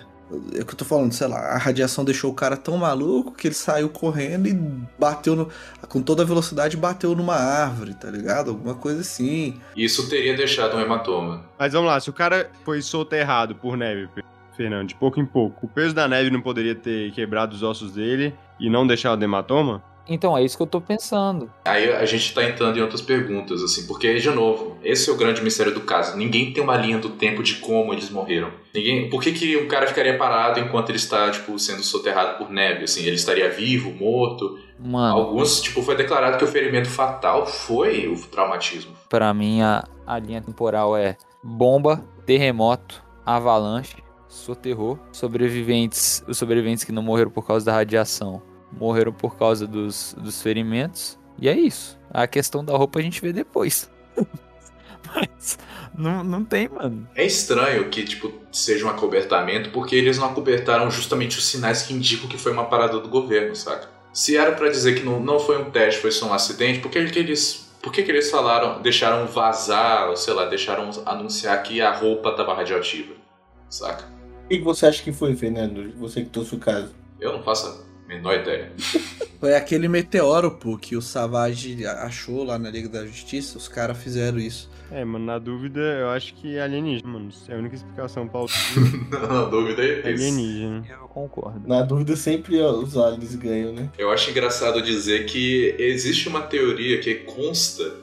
É 0.55 0.61
o 0.61 0.66
que 0.66 0.72
eu 0.72 0.77
tô 0.77 0.85
falando, 0.85 1.12
sei 1.12 1.29
lá, 1.29 1.39
a 1.39 1.57
radiação 1.57 2.05
deixou 2.05 2.33
o 2.33 2.35
cara 2.35 2.57
tão 2.57 2.77
maluco 2.77 3.31
que 3.31 3.47
ele 3.47 3.55
saiu 3.55 3.89
correndo 3.89 4.49
e 4.49 4.53
bateu 4.99 5.37
no, 5.37 5.49
com 5.89 6.03
toda 6.03 6.24
a 6.24 6.27
velocidade, 6.27 6.77
bateu 6.77 7.14
numa 7.14 7.37
árvore, 7.37 7.95
tá 7.95 8.11
ligado? 8.11 8.51
Alguma 8.51 8.74
coisa 8.74 9.03
assim. 9.03 9.55
Isso 9.77 10.09
teria 10.11 10.37
deixado 10.37 10.77
um 10.77 10.81
hematoma. 10.81 11.45
Mas 11.57 11.72
vamos 11.72 11.89
lá, 11.89 12.01
se 12.01 12.11
o 12.11 12.12
cara 12.12 12.51
foi 12.64 12.83
soterrado 12.83 13.55
por 13.55 13.77
neve, 13.77 14.09
Fernando, 14.57 14.89
de 14.89 14.95
pouco 14.95 15.21
em 15.21 15.27
pouco, 15.27 15.67
o 15.67 15.69
peso 15.69 15.95
da 15.95 16.09
neve 16.09 16.31
não 16.31 16.41
poderia 16.41 16.75
ter 16.75 17.13
quebrado 17.13 17.55
os 17.55 17.63
ossos 17.63 17.93
dele 17.93 18.35
e 18.59 18.69
não 18.71 18.87
deixado 18.87 19.23
hematoma? 19.23 19.83
Então 20.09 20.39
é 20.39 20.45
isso 20.45 20.57
que 20.57 20.63
eu 20.63 20.69
tô 20.69 20.81
pensando. 20.81 21.51
Aí 21.65 21.91
a 21.93 22.05
gente 22.07 22.33
tá 22.33 22.45
entrando 22.45 22.79
em 22.79 22.81
outras 22.81 23.01
perguntas, 23.03 23.61
assim, 23.61 23.89
porque, 23.89 24.15
de 24.21 24.31
novo, 24.31 24.79
esse 24.85 25.11
é 25.11 25.13
o 25.13 25.17
grande 25.17 25.43
mistério 25.43 25.75
do 25.75 25.81
caso. 25.81 26.17
Ninguém 26.17 26.53
tem 26.53 26.63
uma 26.63 26.77
linha 26.77 26.99
do 26.99 27.09
tempo 27.09 27.43
de 27.43 27.57
como 27.57 27.93
eles 27.93 28.09
morreram. 28.09 28.53
Ninguém. 28.73 29.11
Por 29.11 29.21
que, 29.21 29.33
que 29.33 29.57
um 29.57 29.67
cara 29.67 29.85
ficaria 29.89 30.17
parado 30.17 30.61
enquanto 30.61 30.91
ele 30.91 30.99
está, 30.99 31.29
tipo, 31.33 31.59
sendo 31.59 31.83
soterrado 31.83 32.39
por 32.39 32.49
neve? 32.53 32.85
Assim, 32.85 33.01
ele 33.05 33.17
estaria 33.17 33.51
vivo, 33.51 33.91
morto? 33.91 34.57
Mano, 34.79 35.17
Alguns, 35.19 35.61
tipo, 35.61 35.83
foi 35.83 35.97
declarado 35.97 36.39
que 36.39 36.45
o 36.45 36.49
ferimento 36.49 36.89
fatal 36.89 37.45
foi 37.45 38.07
o 38.07 38.17
traumatismo. 38.29 38.93
pra 39.09 39.35
mim 39.35 39.61
a, 39.63 39.83
a 40.07 40.21
linha 40.21 40.41
temporal 40.41 40.97
é 40.97 41.17
bomba, 41.43 42.05
terremoto, 42.25 43.03
avalanche, 43.25 43.97
soterrou, 44.37 44.99
sobreviventes, 45.12 46.22
os 46.26 46.39
sobreviventes 46.39 46.84
que 46.84 46.93
não 46.93 47.03
morreram 47.03 47.30
por 47.30 47.47
causa 47.47 47.66
da 47.66 47.72
radiação, 47.72 48.43
morreram 48.72 49.12
por 49.12 49.37
causa 49.37 49.66
dos, 49.66 50.14
dos 50.18 50.43
ferimentos. 50.43 51.18
E 51.39 51.49
é 51.49 51.59
isso. 51.59 51.99
A 52.11 52.26
questão 52.26 52.64
da 52.64 52.76
roupa 52.76 52.99
a 52.99 53.03
gente 53.03 53.20
vê 53.20 53.32
depois. 53.32 53.91
Mas 55.14 55.59
não, 55.97 56.24
não 56.24 56.45
tem, 56.45 56.68
mano. 56.68 57.09
É 57.14 57.24
estranho 57.24 57.89
que, 57.89 58.05
tipo, 58.05 58.32
seja 58.51 58.87
um 58.87 58.89
acobertamento, 58.89 59.70
porque 59.70 59.95
eles 59.95 60.18
não 60.18 60.26
acobertaram 60.26 60.91
justamente 60.91 61.39
os 61.39 61.47
sinais 61.47 61.82
que 61.82 61.95
indicam 61.95 62.28
que 62.28 62.39
foi 62.39 62.53
uma 62.53 62.64
parada 62.64 62.99
do 62.99 63.09
governo, 63.09 63.55
saca? 63.55 63.89
Se 64.12 64.37
era 64.37 64.53
pra 64.53 64.68
dizer 64.68 64.95
que 64.95 65.05
não, 65.05 65.20
não 65.20 65.39
foi 65.39 65.59
um 65.59 65.70
teste, 65.70 66.01
foi 66.01 66.11
só 66.11 66.26
um 66.26 66.32
acidente, 66.32 66.80
por 66.80 66.91
que, 66.91 67.05
que 67.07 67.18
eles. 67.18 67.66
Por 67.82 67.93
que, 67.93 68.03
que 68.03 68.11
eles 68.11 68.30
falaram, 68.30 68.82
deixaram 68.82 69.26
vazar, 69.26 70.09
ou 70.09 70.16
sei 70.16 70.34
lá, 70.34 70.47
deixaram 70.47 70.91
anunciar 71.05 71.62
que 71.62 71.80
a 71.80 71.93
roupa 71.93 72.32
tava 72.32 72.53
radioativa? 72.53 73.14
Saca? 73.68 74.16
O 74.47 74.49
que 74.49 74.61
você 74.61 74.87
acha 74.87 75.03
que 75.03 75.13
foi, 75.13 75.35
Fernando? 75.35 75.93
Você 75.99 76.23
que 76.23 76.31
trouxe 76.31 76.55
o 76.55 76.59
caso. 76.59 76.91
Eu 77.21 77.33
não 77.33 77.43
faço 77.43 77.67
a 77.67 78.09
menor 78.09 78.35
ideia. 78.41 78.73
Foi 79.39 79.55
aquele 79.55 79.87
meteoro, 79.87 80.53
pô, 80.53 80.79
que 80.79 80.97
o 80.97 81.03
Savage 81.03 81.85
achou 81.87 82.43
lá 82.43 82.59
na 82.59 82.71
Liga 82.71 82.89
da 82.89 83.05
Justiça. 83.05 83.59
Os 83.59 83.69
caras 83.69 83.99
fizeram 83.99 84.39
isso. 84.39 84.71
É, 84.91 85.05
mano, 85.05 85.27
na 85.27 85.39
dúvida, 85.39 85.81
eu 85.81 86.09
acho 86.09 86.33
que 86.35 86.57
é 86.57 86.63
alienígena, 86.63 87.11
mano. 87.11 87.29
É 87.49 87.55
a 87.55 87.59
única 87.59 87.75
explicação 87.75 88.27
pra 88.27 88.41
Na 89.29 89.45
dúvida 89.45 89.83
é 89.83 89.89
é 90.09 90.13
isso. 90.13 90.23
alienígena. 90.25 90.85
Eu 90.89 91.07
concordo. 91.09 91.69
Na 91.69 91.83
dúvida, 91.83 92.17
sempre 92.17 92.59
ó, 92.63 92.73
os 92.73 92.97
aliens 92.97 93.35
ganham, 93.35 93.73
né? 93.75 93.91
Eu 93.99 94.11
acho 94.11 94.31
engraçado 94.31 94.81
dizer 94.81 95.27
que 95.27 95.75
existe 95.79 96.29
uma 96.29 96.41
teoria 96.41 96.99
que 97.01 97.17
consta, 97.17 97.95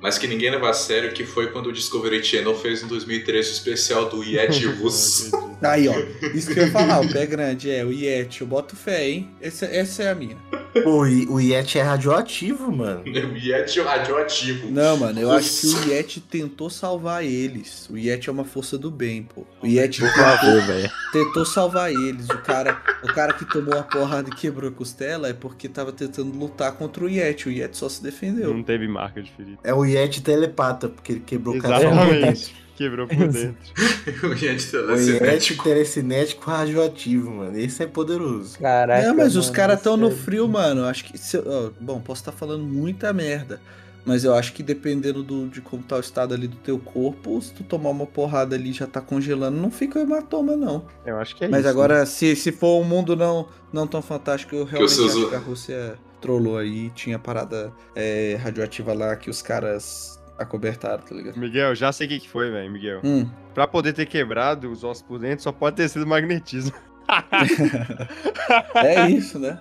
mas 0.00 0.18
que 0.18 0.26
ninguém 0.26 0.50
leva 0.50 0.70
a 0.70 0.72
sério, 0.72 1.12
que 1.12 1.24
foi 1.24 1.48
quando 1.48 1.66
o 1.68 1.72
Discovery 1.72 2.22
Channel 2.24 2.54
fez 2.54 2.82
em 2.82 2.86
2013 2.86 3.48
o 3.48 3.52
especial 3.52 4.08
do 4.08 4.22
Yeti 4.22 4.66
russo. 4.80 5.30
Aí, 5.60 5.88
ó. 5.88 5.94
Isso 6.34 6.52
que 6.54 6.60
eu 6.60 6.66
ia 6.66 6.70
falar, 6.70 7.00
o 7.00 7.12
pé 7.12 7.26
grande 7.26 7.68
é 7.68 7.84
o 7.84 7.90
Yeti. 7.92 8.42
Eu 8.42 8.46
boto 8.46 8.76
fé, 8.76 9.08
hein? 9.08 9.28
Essa, 9.40 9.66
essa 9.66 10.04
é 10.04 10.10
a 10.10 10.14
minha. 10.14 10.36
Pô, 10.84 11.04
e- 11.04 11.26
o 11.26 11.40
Yeti 11.40 11.78
é 11.78 11.82
radioativo, 11.82 12.70
mano. 12.70 13.02
O 13.08 13.36
Yeti 13.36 13.80
radioativo. 13.80 14.70
Não, 14.70 14.96
mano, 14.96 15.18
eu 15.20 15.30
acho 15.32 15.60
que 15.60 15.66
o 15.66 15.92
Yeti 15.92 16.20
tentou 16.20 16.70
salvar 16.70 17.24
eles. 17.24 17.88
O 17.90 17.96
Yeti 17.98 18.28
é 18.28 18.32
uma 18.32 18.44
força 18.44 18.78
do 18.78 18.88
bem, 18.90 19.22
pô. 19.24 19.44
O 19.62 19.66
Yeti 19.66 20.00
Por 20.00 20.08
tentou, 20.10 20.24
favor, 20.24 20.62
velho. 20.66 20.90
tentou 21.12 21.44
salvar 21.44 21.90
eles. 21.90 22.28
O 22.28 22.38
cara, 22.38 22.80
o 23.02 23.08
cara 23.08 23.32
que 23.32 23.44
tomou 23.44 23.74
a 23.76 23.82
porrada 23.82 24.28
e 24.30 24.34
quebrou 24.36 24.70
a 24.70 24.72
costela 24.72 25.28
é 25.28 25.32
porque 25.32 25.68
tava 25.68 25.90
tentando 25.92 26.36
lutar 26.38 26.70
contra 26.72 27.04
o 27.04 27.08
Yeti. 27.08 27.48
O 27.48 27.52
Yeti 27.52 27.76
só 27.76 27.88
se 27.88 28.00
defendeu. 28.02 28.54
Não 28.54 28.62
teve 28.62 28.86
marca 28.86 29.20
de 29.20 29.30
ferida. 29.32 29.58
É 29.64 29.74
o 29.74 29.84
Yeti 29.88 30.20
telepata, 30.22 30.88
porque 30.88 31.12
ele 31.12 31.20
quebrou 31.20 31.56
o 31.56 31.58
cara. 31.60 31.78
Quebrou 32.78 33.08
por 33.08 33.16
dentro. 33.16 33.56
o 34.22 34.32
Yeti 34.34 34.76
O 34.76 34.86
telecinético. 34.86 35.24
Yeti 35.24 35.56
telecinético 35.64 36.48
radioativo, 36.50 37.28
mano. 37.30 37.58
Esse 37.58 37.82
é 37.82 37.86
poderoso. 37.86 38.56
Caraca. 38.56 39.04
Não, 39.08 39.16
mas 39.16 39.34
os 39.34 39.46
mano, 39.46 39.56
caras 39.56 39.78
estão 39.78 39.96
no 39.96 40.06
sério. 40.10 40.22
frio, 40.22 40.48
mano. 40.48 40.84
Acho 40.84 41.04
que. 41.04 41.18
se 41.18 41.36
eu- 41.36 41.44
ó, 41.46 41.70
bom, 41.80 42.00
posso 42.00 42.20
estar 42.20 42.30
falando 42.30 42.62
muita 42.62 43.12
merda. 43.12 43.60
Mas 44.04 44.22
eu 44.24 44.32
acho 44.32 44.52
que 44.54 44.62
dependendo 44.62 45.22
do, 45.24 45.48
de 45.48 45.60
como 45.60 45.82
tá 45.82 45.96
o 45.96 46.00
estado 46.00 46.32
ali 46.32 46.46
do 46.46 46.56
teu 46.56 46.78
corpo, 46.78 47.42
se 47.42 47.52
tu 47.52 47.62
tomar 47.64 47.90
uma 47.90 48.06
porrada 48.06 48.54
ali 48.56 48.70
e 48.70 48.72
já 48.72 48.86
tá 48.86 49.00
congelando, 49.02 49.58
não 49.60 49.70
fica 49.72 49.98
hematoma, 50.00 50.56
não. 50.56 50.86
Eu 51.04 51.18
acho 51.18 51.34
que 51.36 51.44
é 51.44 51.48
Mas 51.48 51.58
isso. 51.60 51.66
né? 51.66 51.70
agora, 51.72 52.06
se, 52.06 52.34
se 52.36 52.50
for 52.52 52.80
um 52.80 52.84
mundo 52.84 53.14
não, 53.16 53.48
não 53.72 53.86
tão 53.86 54.00
fantástico, 54.00 54.54
eu 54.54 54.64
realmente 54.64 54.92
Suzu- 54.94 55.18
acho 55.22 55.28
que 55.30 55.34
a 55.34 55.38
Rússia 55.38 55.98
trollou 56.20 56.58
aí. 56.58 56.90
Tinha 56.90 57.18
parada 57.18 57.72
é, 57.94 58.38
radioativa 58.42 58.92
lá 58.92 59.16
que 59.16 59.30
os 59.30 59.42
caras 59.42 60.18
acobertaram, 60.38 61.02
tá 61.02 61.14
ligado? 61.14 61.38
Miguel, 61.38 61.74
já 61.74 61.92
sei 61.92 62.06
o 62.06 62.10
que 62.10 62.20
que 62.20 62.28
foi, 62.28 62.50
velho, 62.50 62.70
Miguel. 62.70 63.00
Hum. 63.04 63.28
Pra 63.52 63.66
poder 63.66 63.92
ter 63.92 64.06
quebrado 64.06 64.70
os 64.70 64.84
ossos 64.84 65.02
por 65.02 65.18
dentro, 65.18 65.42
só 65.42 65.52
pode 65.52 65.76
ter 65.76 65.88
sido 65.88 66.06
magnetismo. 66.06 66.72
É 68.74 69.08
isso, 69.08 69.38
né? 69.38 69.58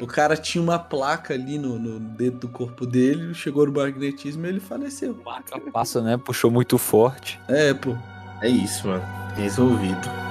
O 0.00 0.06
cara 0.06 0.36
tinha 0.36 0.62
uma 0.62 0.78
placa 0.78 1.34
ali 1.34 1.58
no, 1.58 1.78
no 1.78 2.00
dentro 2.00 2.40
do 2.40 2.48
corpo 2.48 2.86
dele, 2.86 3.34
chegou 3.34 3.66
no 3.66 3.72
magnetismo 3.72 4.46
e 4.46 4.48
ele 4.48 4.60
faleceu. 4.60 5.14
Placa 5.14 5.60
passa, 5.72 6.00
né? 6.00 6.16
Puxou 6.16 6.50
muito 6.50 6.78
forte. 6.78 7.38
É, 7.48 7.74
pô. 7.74 7.94
É 8.40 8.48
isso, 8.48 8.88
mano. 8.88 9.04
Resolvido. 9.36 10.29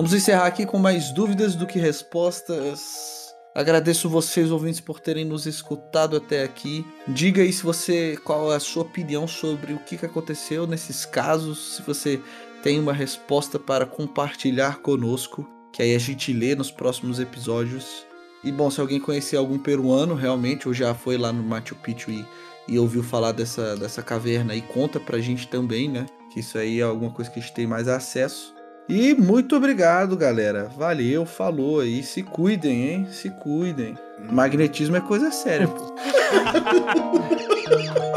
Vamos 0.00 0.14
encerrar 0.14 0.46
aqui 0.46 0.64
com 0.64 0.78
mais 0.78 1.10
dúvidas 1.10 1.54
do 1.54 1.66
que 1.66 1.78
respostas. 1.78 3.34
Agradeço 3.54 4.08
vocês, 4.08 4.50
ouvintes, 4.50 4.80
por 4.80 4.98
terem 4.98 5.26
nos 5.26 5.44
escutado 5.44 6.16
até 6.16 6.42
aqui. 6.42 6.86
Diga 7.06 7.42
aí 7.42 7.52
se 7.52 7.62
você 7.62 8.16
qual 8.24 8.50
é 8.50 8.56
a 8.56 8.60
sua 8.60 8.80
opinião 8.80 9.28
sobre 9.28 9.74
o 9.74 9.78
que 9.78 9.96
aconteceu 9.96 10.66
nesses 10.66 11.04
casos. 11.04 11.76
Se 11.76 11.82
você 11.82 12.18
tem 12.62 12.80
uma 12.80 12.94
resposta 12.94 13.58
para 13.58 13.84
compartilhar 13.84 14.78
conosco, 14.78 15.46
que 15.70 15.82
aí 15.82 15.94
a 15.94 15.98
gente 15.98 16.32
lê 16.32 16.54
nos 16.54 16.70
próximos 16.70 17.20
episódios. 17.20 18.06
E 18.42 18.50
bom, 18.50 18.70
se 18.70 18.80
alguém 18.80 18.98
conhecer 18.98 19.36
algum 19.36 19.58
peruano 19.58 20.14
realmente, 20.14 20.66
ou 20.66 20.72
já 20.72 20.94
foi 20.94 21.18
lá 21.18 21.30
no 21.30 21.42
Machu 21.42 21.74
Picchu 21.74 22.10
e, 22.10 22.26
e 22.66 22.78
ouviu 22.78 23.02
falar 23.02 23.32
dessa, 23.32 23.76
dessa 23.76 24.02
caverna 24.02 24.54
aí, 24.54 24.62
conta 24.62 24.98
pra 24.98 25.18
gente 25.18 25.46
também, 25.46 25.90
né? 25.90 26.06
Que 26.32 26.40
isso 26.40 26.56
aí 26.56 26.80
é 26.80 26.84
alguma 26.84 27.10
coisa 27.10 27.30
que 27.30 27.38
a 27.38 27.42
gente 27.42 27.52
tem 27.52 27.66
mais 27.66 27.86
acesso. 27.86 28.58
E 28.90 29.14
muito 29.14 29.54
obrigado, 29.54 30.16
galera. 30.16 30.68
Valeu, 30.76 31.24
falou 31.24 31.78
aí. 31.78 32.02
Se 32.02 32.24
cuidem, 32.24 32.88
hein? 32.90 33.08
Se 33.12 33.30
cuidem. 33.30 33.96
Magnetismo 34.18 34.96
é 34.96 35.00
coisa 35.00 35.30
séria, 35.30 35.68
pô. 35.68 35.94